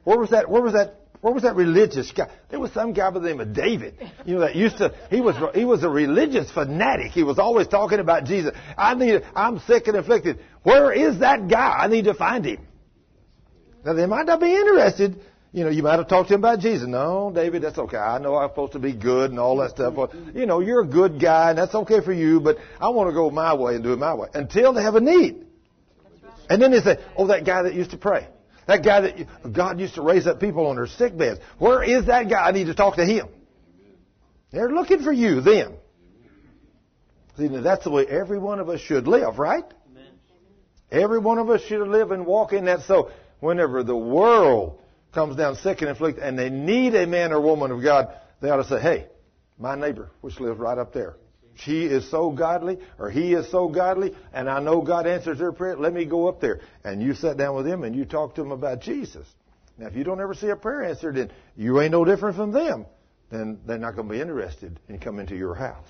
[0.04, 0.50] Where was that?
[0.50, 2.30] Where was that what was that religious guy?
[2.50, 3.96] There was some guy by the name of David.
[4.26, 4.94] You know that used to.
[5.10, 7.12] He was he was a religious fanatic.
[7.12, 8.54] He was always talking about Jesus.
[8.78, 9.24] I need.
[9.36, 10.40] I'm sick and afflicted.
[10.64, 11.78] Where is that guy?
[11.80, 12.68] I need to find him.
[13.86, 15.20] Now they might not be interested.
[15.54, 16.88] You know, you might have talked to him about Jesus.
[16.88, 17.98] No, David, that's okay.
[17.98, 19.96] I know I'm supposed to be good and all that stuff.
[19.96, 23.10] But, you know, you're a good guy and that's okay for you, but I want
[23.10, 24.28] to go my way and do it my way.
[24.34, 25.46] Until they have a need.
[26.50, 28.28] And then they say, oh, that guy that used to pray.
[28.68, 31.40] That guy that God used to raise up people on their sick beds.
[31.58, 32.48] Where is that guy?
[32.48, 33.30] I need to talk to him.
[34.52, 35.78] They're looking for you then.
[37.38, 39.64] See, that's the way every one of us should live, right?
[40.92, 42.82] Every one of us should live and walk in that.
[42.84, 44.80] So whenever the world
[45.14, 48.10] comes down sick and afflicted and they need a man or woman of God,
[48.42, 49.08] they ought to say, hey,
[49.58, 51.16] my neighbor, which lives right up there,
[51.60, 55.52] she is so godly or he is so godly and I know God answers their
[55.52, 56.62] prayer, let me go up there.
[56.84, 59.28] And you sit down with them and you talk to them about Jesus.
[59.78, 62.52] Now, if you don't ever see a prayer answered, then you ain't no different from
[62.52, 62.86] them.
[63.30, 65.90] Then they're not going to be interested in coming to your house.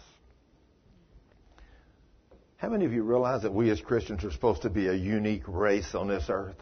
[2.58, 5.44] How many of you realize that we as Christians are supposed to be a unique
[5.48, 6.56] race on this earth?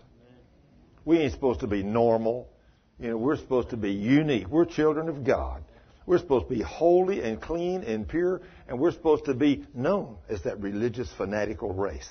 [1.05, 2.49] We ain't supposed to be normal.
[2.99, 4.47] You know, we're supposed to be unique.
[4.47, 5.63] We're children of God.
[6.05, 10.17] We're supposed to be holy and clean and pure, and we're supposed to be known
[10.29, 12.09] as that religious fanatical race.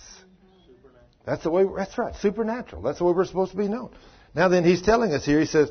[1.24, 1.64] That's the way.
[1.76, 2.14] That's right.
[2.16, 2.82] Supernatural.
[2.82, 3.90] That's the way we're supposed to be known.
[4.34, 5.40] Now then, he's telling us here.
[5.40, 5.70] He says,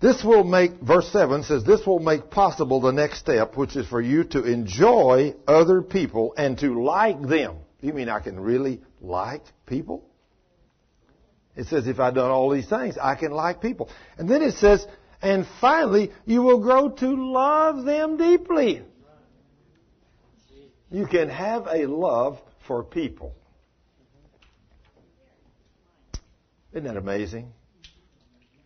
[0.00, 3.86] "This will make." Verse seven says, "This will make possible the next step, which is
[3.86, 8.80] for you to enjoy other people and to like them." You mean I can really
[9.00, 10.04] like people?
[11.56, 13.88] It says, if I've done all these things, I can like people.
[14.16, 14.86] And then it says,
[15.22, 18.82] and finally, you will grow to love them deeply.
[20.90, 23.34] You can have a love for people.
[26.72, 27.52] Isn't that amazing?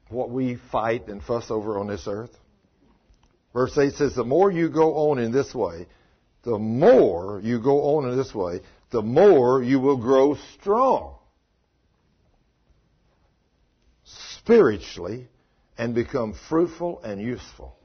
[0.08, 2.36] What we fight and fuss over on this earth.
[3.52, 5.86] Verse 8 says, the more you go on in this way,
[6.42, 8.60] the more you go on in this way,
[8.90, 11.16] the more you will grow strong.
[14.04, 15.28] Spiritually
[15.76, 17.76] and become fruitful and useful.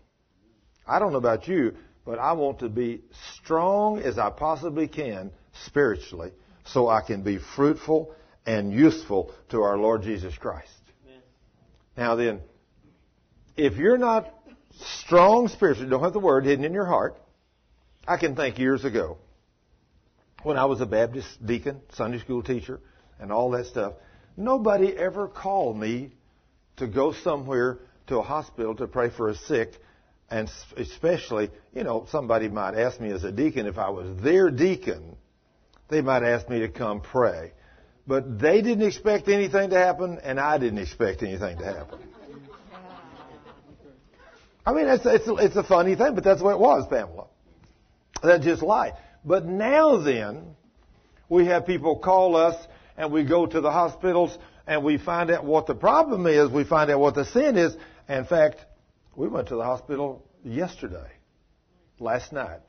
[0.87, 1.75] I don't know about you,
[2.05, 3.01] but I want to be
[3.35, 5.31] strong as I possibly can
[5.65, 6.31] spiritually
[6.65, 8.13] so I can be fruitful
[8.45, 10.71] and useful to our Lord Jesus Christ.
[11.05, 11.21] Amen.
[11.97, 12.41] Now then,
[13.57, 14.33] if you're not
[15.03, 17.21] strong spiritually, don't have the word hidden in your heart,
[18.07, 19.17] I can think years ago
[20.43, 22.79] when I was a Baptist deacon, Sunday school teacher,
[23.19, 23.93] and all that stuff,
[24.37, 26.13] nobody ever called me
[26.79, 29.73] to go somewhere to a hospital to pray for a sick,
[30.29, 34.49] and especially, you know, somebody might ask me as a deacon if I was their
[34.51, 35.15] deacon,
[35.89, 37.53] they might ask me to come pray.
[38.07, 41.99] But they didn't expect anything to happen, and I didn't expect anything to happen.
[44.65, 47.27] I mean, it's, it's, it's a funny thing, but that's what it was, Pamela.
[48.21, 48.93] That's just life.
[49.23, 50.55] But now then,
[51.27, 52.55] we have people call us
[52.97, 54.37] and we go to the hospitals
[54.69, 57.75] and we find out what the problem is, we find out what the sin is.
[58.07, 58.63] In fact,
[59.15, 61.09] we went to the hospital yesterday,
[61.99, 62.61] last night,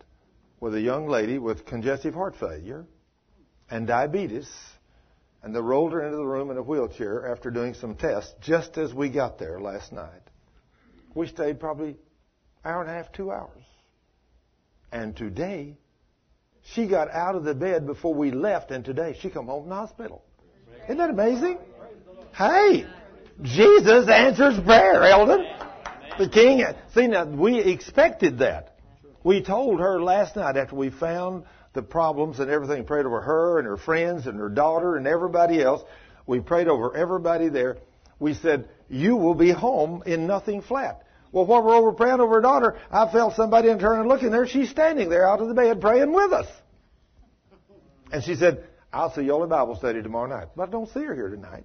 [0.60, 2.86] with a young lady with congestive heart failure
[3.70, 4.50] and diabetes,
[5.42, 8.78] and they rolled her into the room in a wheelchair after doing some tests just
[8.78, 10.22] as we got there last night.
[11.14, 11.98] We stayed probably
[12.64, 13.62] hour and a half, two hours.
[14.90, 15.76] And today,
[16.62, 19.68] she got out of the bed before we left, and today she come home from
[19.68, 20.24] the hospital.
[20.84, 21.58] Isn't that amazing?
[22.34, 22.86] Hey,
[23.42, 25.46] Jesus answers prayer, Eldon.
[26.18, 26.64] The king.
[26.94, 28.76] See, now, we expected that.
[29.22, 33.58] We told her last night after we found the problems and everything, prayed over her
[33.58, 35.82] and her friends and her daughter and everybody else.
[36.26, 37.78] We prayed over everybody there.
[38.18, 41.04] We said, you will be home in nothing flat.
[41.32, 44.30] Well, while we're over praying over her daughter, I felt somebody in turn and looking
[44.30, 44.46] there.
[44.46, 46.46] She's standing there out of the bed praying with us.
[48.12, 50.48] And she said, I'll see you all in Bible study tomorrow night.
[50.56, 51.64] But I don't see her here tonight.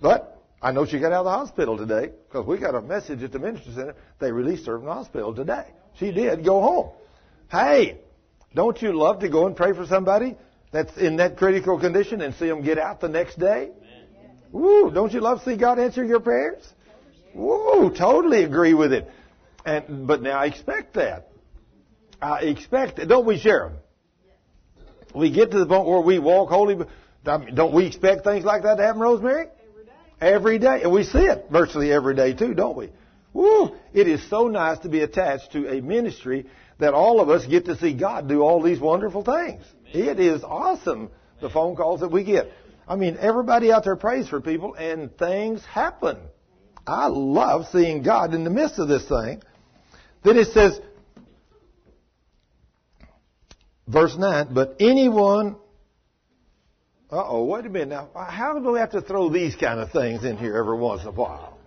[0.00, 3.22] But I know she got out of the hospital today because we got a message
[3.22, 3.94] at the ministry center.
[4.18, 5.66] They released her from the hospital today.
[5.98, 6.90] She did go home.
[7.50, 7.98] Hey,
[8.54, 10.36] don't you love to go and pray for somebody
[10.72, 13.70] that's in that critical condition and see them get out the next day?
[14.52, 14.90] Woo!
[14.90, 16.66] Don't you love to see God answer your prayers?
[17.34, 17.90] Woo!
[17.90, 19.10] Totally agree with it.
[19.64, 21.28] And but now I expect that.
[22.20, 23.06] I expect it.
[23.06, 23.74] Don't we, Sharon?
[25.14, 26.76] We get to the point where we walk holy.
[27.24, 29.48] Don't we expect things like that to happen, Rosemary?
[30.20, 30.82] Every day.
[30.82, 32.90] And we see it virtually every day too, don't we?
[33.32, 33.76] Woo!
[33.92, 36.46] It is so nice to be attached to a ministry
[36.78, 39.62] that all of us get to see God do all these wonderful things.
[39.92, 42.50] It is awesome, the phone calls that we get.
[42.86, 46.18] I mean, everybody out there prays for people and things happen.
[46.86, 49.42] I love seeing God in the midst of this thing.
[50.24, 50.80] Then it says,
[53.86, 55.56] verse 9, but anyone
[57.10, 58.08] uh oh, wait a minute now.
[58.14, 61.08] How do we have to throw these kind of things in here every once in
[61.08, 61.58] a while?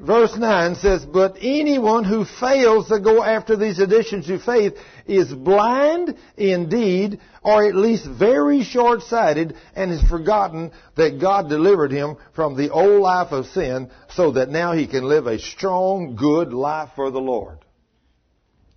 [0.00, 4.74] Verse 9 says, But anyone who fails to go after these additions to faith
[5.06, 11.92] is blind indeed, or at least very short sighted, and has forgotten that God delivered
[11.92, 16.14] him from the old life of sin so that now he can live a strong,
[16.14, 17.58] good life for the Lord.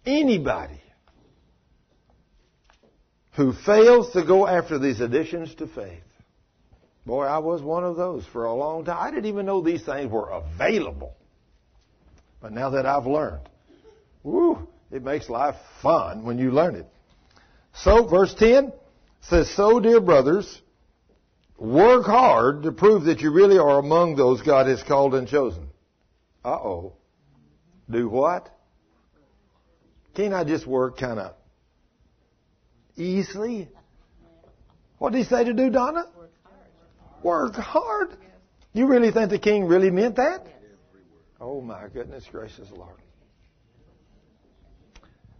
[0.05, 0.78] Anybody
[3.33, 6.03] who fails to go after these additions to faith.
[7.05, 8.97] Boy, I was one of those for a long time.
[8.99, 11.15] I didn't even know these things were available.
[12.41, 13.47] But now that I've learned,
[14.23, 16.87] woo, It makes life fun when you learn it.
[17.73, 18.73] So, verse 10
[19.21, 20.61] says, So, dear brothers,
[21.57, 25.69] work hard to prove that you really are among those God has called and chosen.
[26.43, 26.93] Uh oh.
[27.89, 28.49] Do what?
[30.15, 31.35] Can't I just work kind of
[32.95, 33.69] easily?
[34.97, 36.05] What did he say to do, Donna?
[37.23, 38.17] Work hard.
[38.73, 40.45] You really think the king really meant that?
[41.41, 42.97] Oh my goodness gracious Lord.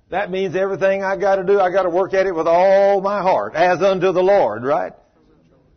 [0.09, 2.99] That means everything I got to do, I got to work at it with all
[3.01, 4.93] my heart, as unto the Lord, right?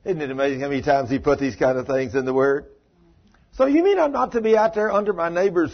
[0.05, 2.67] Isn't it amazing how many times He put these kind of things in the Word?
[3.53, 5.71] So you mean I'm not to be out there under my neighbor's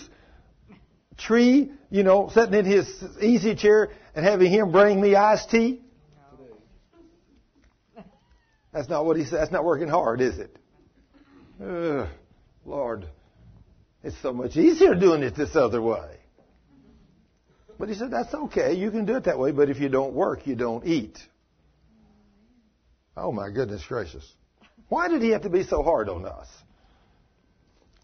[1.16, 5.80] tree, you know, sitting in his easy chair and having him bring me iced tea?
[8.78, 9.40] That's not what he said.
[9.40, 10.56] That's not working hard, is it?
[11.60, 12.06] Ugh,
[12.64, 13.08] Lord,
[14.04, 16.18] it's so much easier doing it this other way.
[17.76, 18.74] But he said, that's okay.
[18.74, 21.18] You can do it that way, but if you don't work, you don't eat.
[23.16, 24.24] Oh my goodness gracious.
[24.88, 26.46] Why did he have to be so hard on us?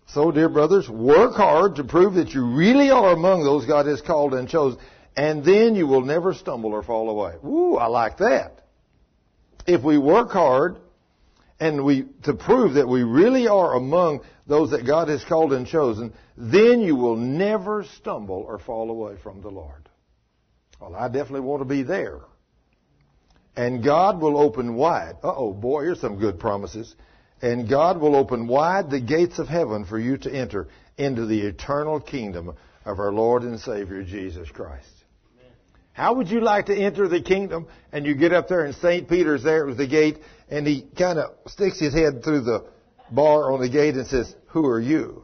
[0.09, 4.01] So, dear brothers, work hard to prove that you really are among those God has
[4.01, 4.81] called and chosen,
[5.17, 7.35] and then you will never stumble or fall away.
[7.45, 8.64] Ooh, I like that.
[9.67, 10.77] If we work hard
[11.61, 15.67] and we to prove that we really are among those that God has called and
[15.67, 19.89] chosen, then you will never stumble or fall away from the Lord.
[20.81, 22.21] Well, I definitely want to be there.
[23.57, 25.15] And God will open wide.
[25.23, 26.95] Uh oh, boy, here's some good promises.
[27.41, 31.43] And God will open wide the gates of heaven for you to enter into the
[31.43, 32.55] eternal kingdom
[32.85, 34.94] of our Lord and Savior Jesus Christ.
[35.95, 39.09] How would you like to enter the kingdom and you get up there and St.
[39.09, 40.19] Peter's there at the gate
[40.51, 42.67] and he kind of sticks his head through the
[43.13, 45.23] bar on the gate and says, Who are you?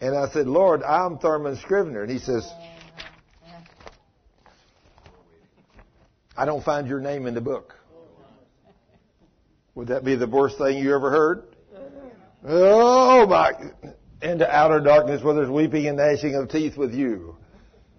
[0.00, 2.02] And I said, Lord, I'm Thurman Scrivener.
[2.02, 2.48] And he says,
[6.36, 7.74] I don't find your name in the book.
[9.74, 11.44] Would that be the worst thing you ever heard?
[12.44, 13.54] Oh my,
[14.22, 17.36] into outer darkness where there's weeping and gnashing of teeth with you.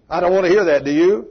[0.08, 1.28] I don't want to hear that, do you?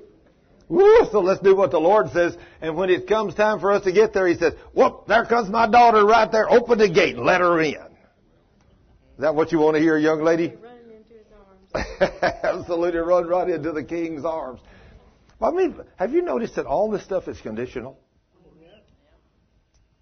[0.67, 2.35] Woo, so let's do what the Lord says.
[2.61, 5.49] And when it comes time for us to get there, He says, whoop, there comes
[5.49, 6.49] my daughter right there.
[6.49, 7.75] Open the gate and let her in.
[7.75, 10.53] Is that what you want to hear, young lady?
[10.61, 12.11] Run into his arms.
[12.43, 14.59] Absolutely run right into the king's arms.
[15.41, 17.99] I mean, have you noticed that all this stuff is conditional?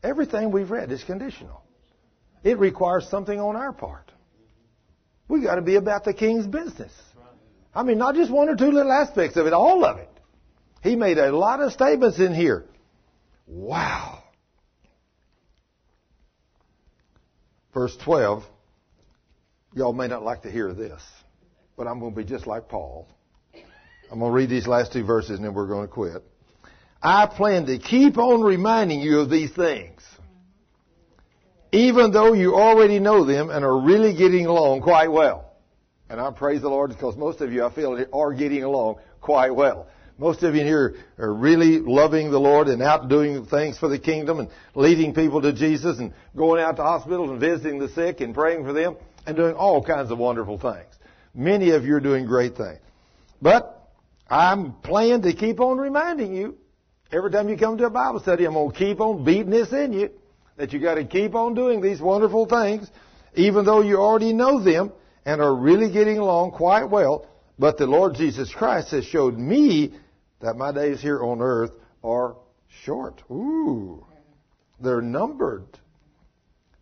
[0.04, 1.64] Everything we've read is conditional.
[2.44, 4.12] It requires something on our part.
[5.30, 6.92] We've got to be about the king's business.
[7.76, 10.10] I mean, not just one or two little aspects of it, all of it.
[10.84, 12.66] He made a lot of statements in here.
[13.48, 14.24] Wow.
[17.74, 18.44] Verse 12.
[19.76, 21.02] Y'all may not like to hear this,
[21.76, 23.08] but I'm going to be just like Paul.
[24.12, 26.24] I'm going to read these last two verses and then we're going to quit.
[27.02, 30.02] I plan to keep on reminding you of these things.
[31.72, 35.53] Even though you already know them and are really getting along quite well.
[36.10, 39.56] And I praise the Lord because most of you, I feel, are getting along quite
[39.56, 39.88] well.
[40.18, 43.98] Most of you here are really loving the Lord and out doing things for the
[43.98, 48.22] kingdom and leading people to Jesus and going out to hospitals and visiting the sick
[48.22, 50.94] and praying for them and doing all kinds of wonderful things.
[51.34, 52.80] Many of you are doing great things.
[53.42, 53.90] But
[54.30, 56.58] I'm planning to keep on reminding you
[57.12, 59.72] every time you come to a Bible study, I'm going to keep on beating this
[59.74, 60.12] in you
[60.58, 62.88] that you got to keep on doing these wonderful things,
[63.36, 64.92] even though you already know them
[65.26, 67.28] and are really getting along quite well.
[67.58, 69.94] But the Lord Jesus Christ has showed me
[70.42, 71.72] that my days here on earth
[72.04, 72.36] are
[72.84, 73.22] short.
[73.32, 74.06] Ooh,
[74.80, 75.68] they're numbered,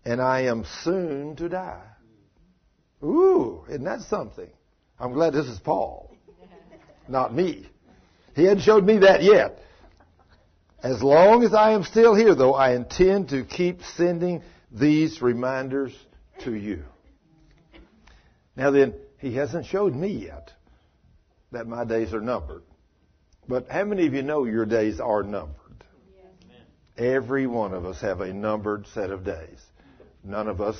[0.05, 1.83] and I am soon to die.
[3.03, 4.49] Ooh, isn't that something?
[4.99, 6.15] I'm glad this is Paul,
[7.07, 7.69] not me.
[8.35, 9.59] He hadn't showed me that yet.
[10.83, 14.41] As long as I am still here, though, I intend to keep sending
[14.71, 15.93] these reminders
[16.43, 16.83] to you.
[18.55, 20.51] Now then, he hasn't showed me yet
[21.51, 22.63] that my days are numbered.
[23.47, 25.55] But how many of you know your days are numbered?
[26.97, 29.59] Every one of us have a numbered set of days.
[30.23, 30.77] None of us,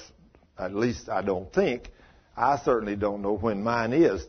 [0.58, 1.92] at least I don't think,
[2.36, 4.26] I certainly don't know when mine is,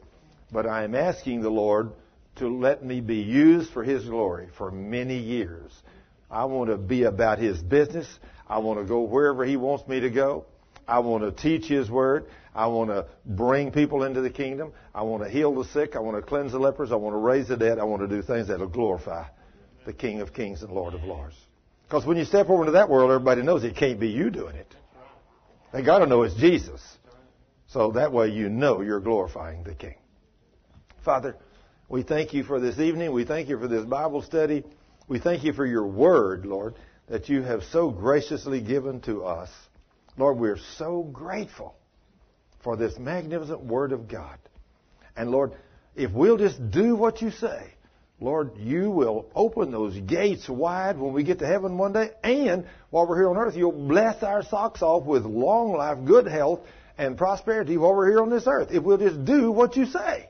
[0.51, 1.93] but I am asking the Lord
[2.37, 5.71] to let me be used for His glory for many years.
[6.31, 8.09] I want to be about His business.
[8.49, 10.47] I want to go wherever He wants me to go.
[10.87, 12.27] I want to teach His Word.
[12.55, 14.73] I want to bring people into the kingdom.
[14.95, 15.97] I want to heal the sick.
[15.97, 16.93] I want to cleanse the lepers.
[16.93, 17.79] I want to raise the dead.
[17.79, 19.25] I want to do things that will glorify
[19.87, 21.37] the King of Kings and Lord of Lords.
[21.85, 24.57] Because when you step over into that world, everybody knows it can't be you doing
[24.57, 24.75] it.
[25.73, 26.81] They got to know it's Jesus.
[27.69, 29.95] So that way you know you're glorifying the King.
[31.05, 31.37] Father,
[31.93, 33.13] We thank you for this evening.
[33.13, 34.65] We thank you for this Bible study.
[35.09, 36.75] We thank you for your word, Lord,
[37.09, 39.51] that you have so graciously given to us.
[40.17, 41.75] Lord, we're so grateful
[42.63, 44.39] for this magnificent word of God.
[45.17, 45.53] And Lord,
[45.95, 47.75] if we'll just do what you say,
[48.21, 52.11] Lord, you will open those gates wide when we get to heaven one day.
[52.23, 56.27] And while we're here on earth, you'll bless our socks off with long life, good
[56.27, 56.61] health,
[56.97, 58.69] and prosperity while we're here on this earth.
[58.71, 60.29] If we'll just do what you say.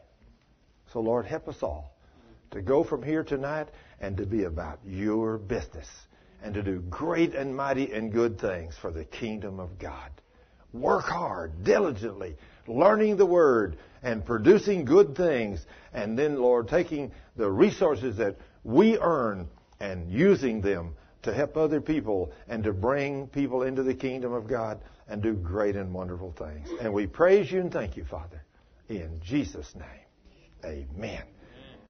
[0.93, 1.93] So, Lord, help us all
[2.53, 3.69] to go from here tonight
[4.01, 5.87] and to be about your business
[6.43, 10.11] and to do great and mighty and good things for the kingdom of God.
[10.73, 12.37] Work hard, diligently,
[12.67, 18.99] learning the word and producing good things, and then, Lord, taking the resources that we
[18.99, 19.49] earn
[19.81, 24.49] and using them to help other people and to bring people into the kingdom of
[24.49, 26.69] God and do great and wonderful things.
[26.81, 28.43] And we praise you and thank you, Father,
[28.89, 29.85] in Jesus' name.
[30.65, 31.23] Amen.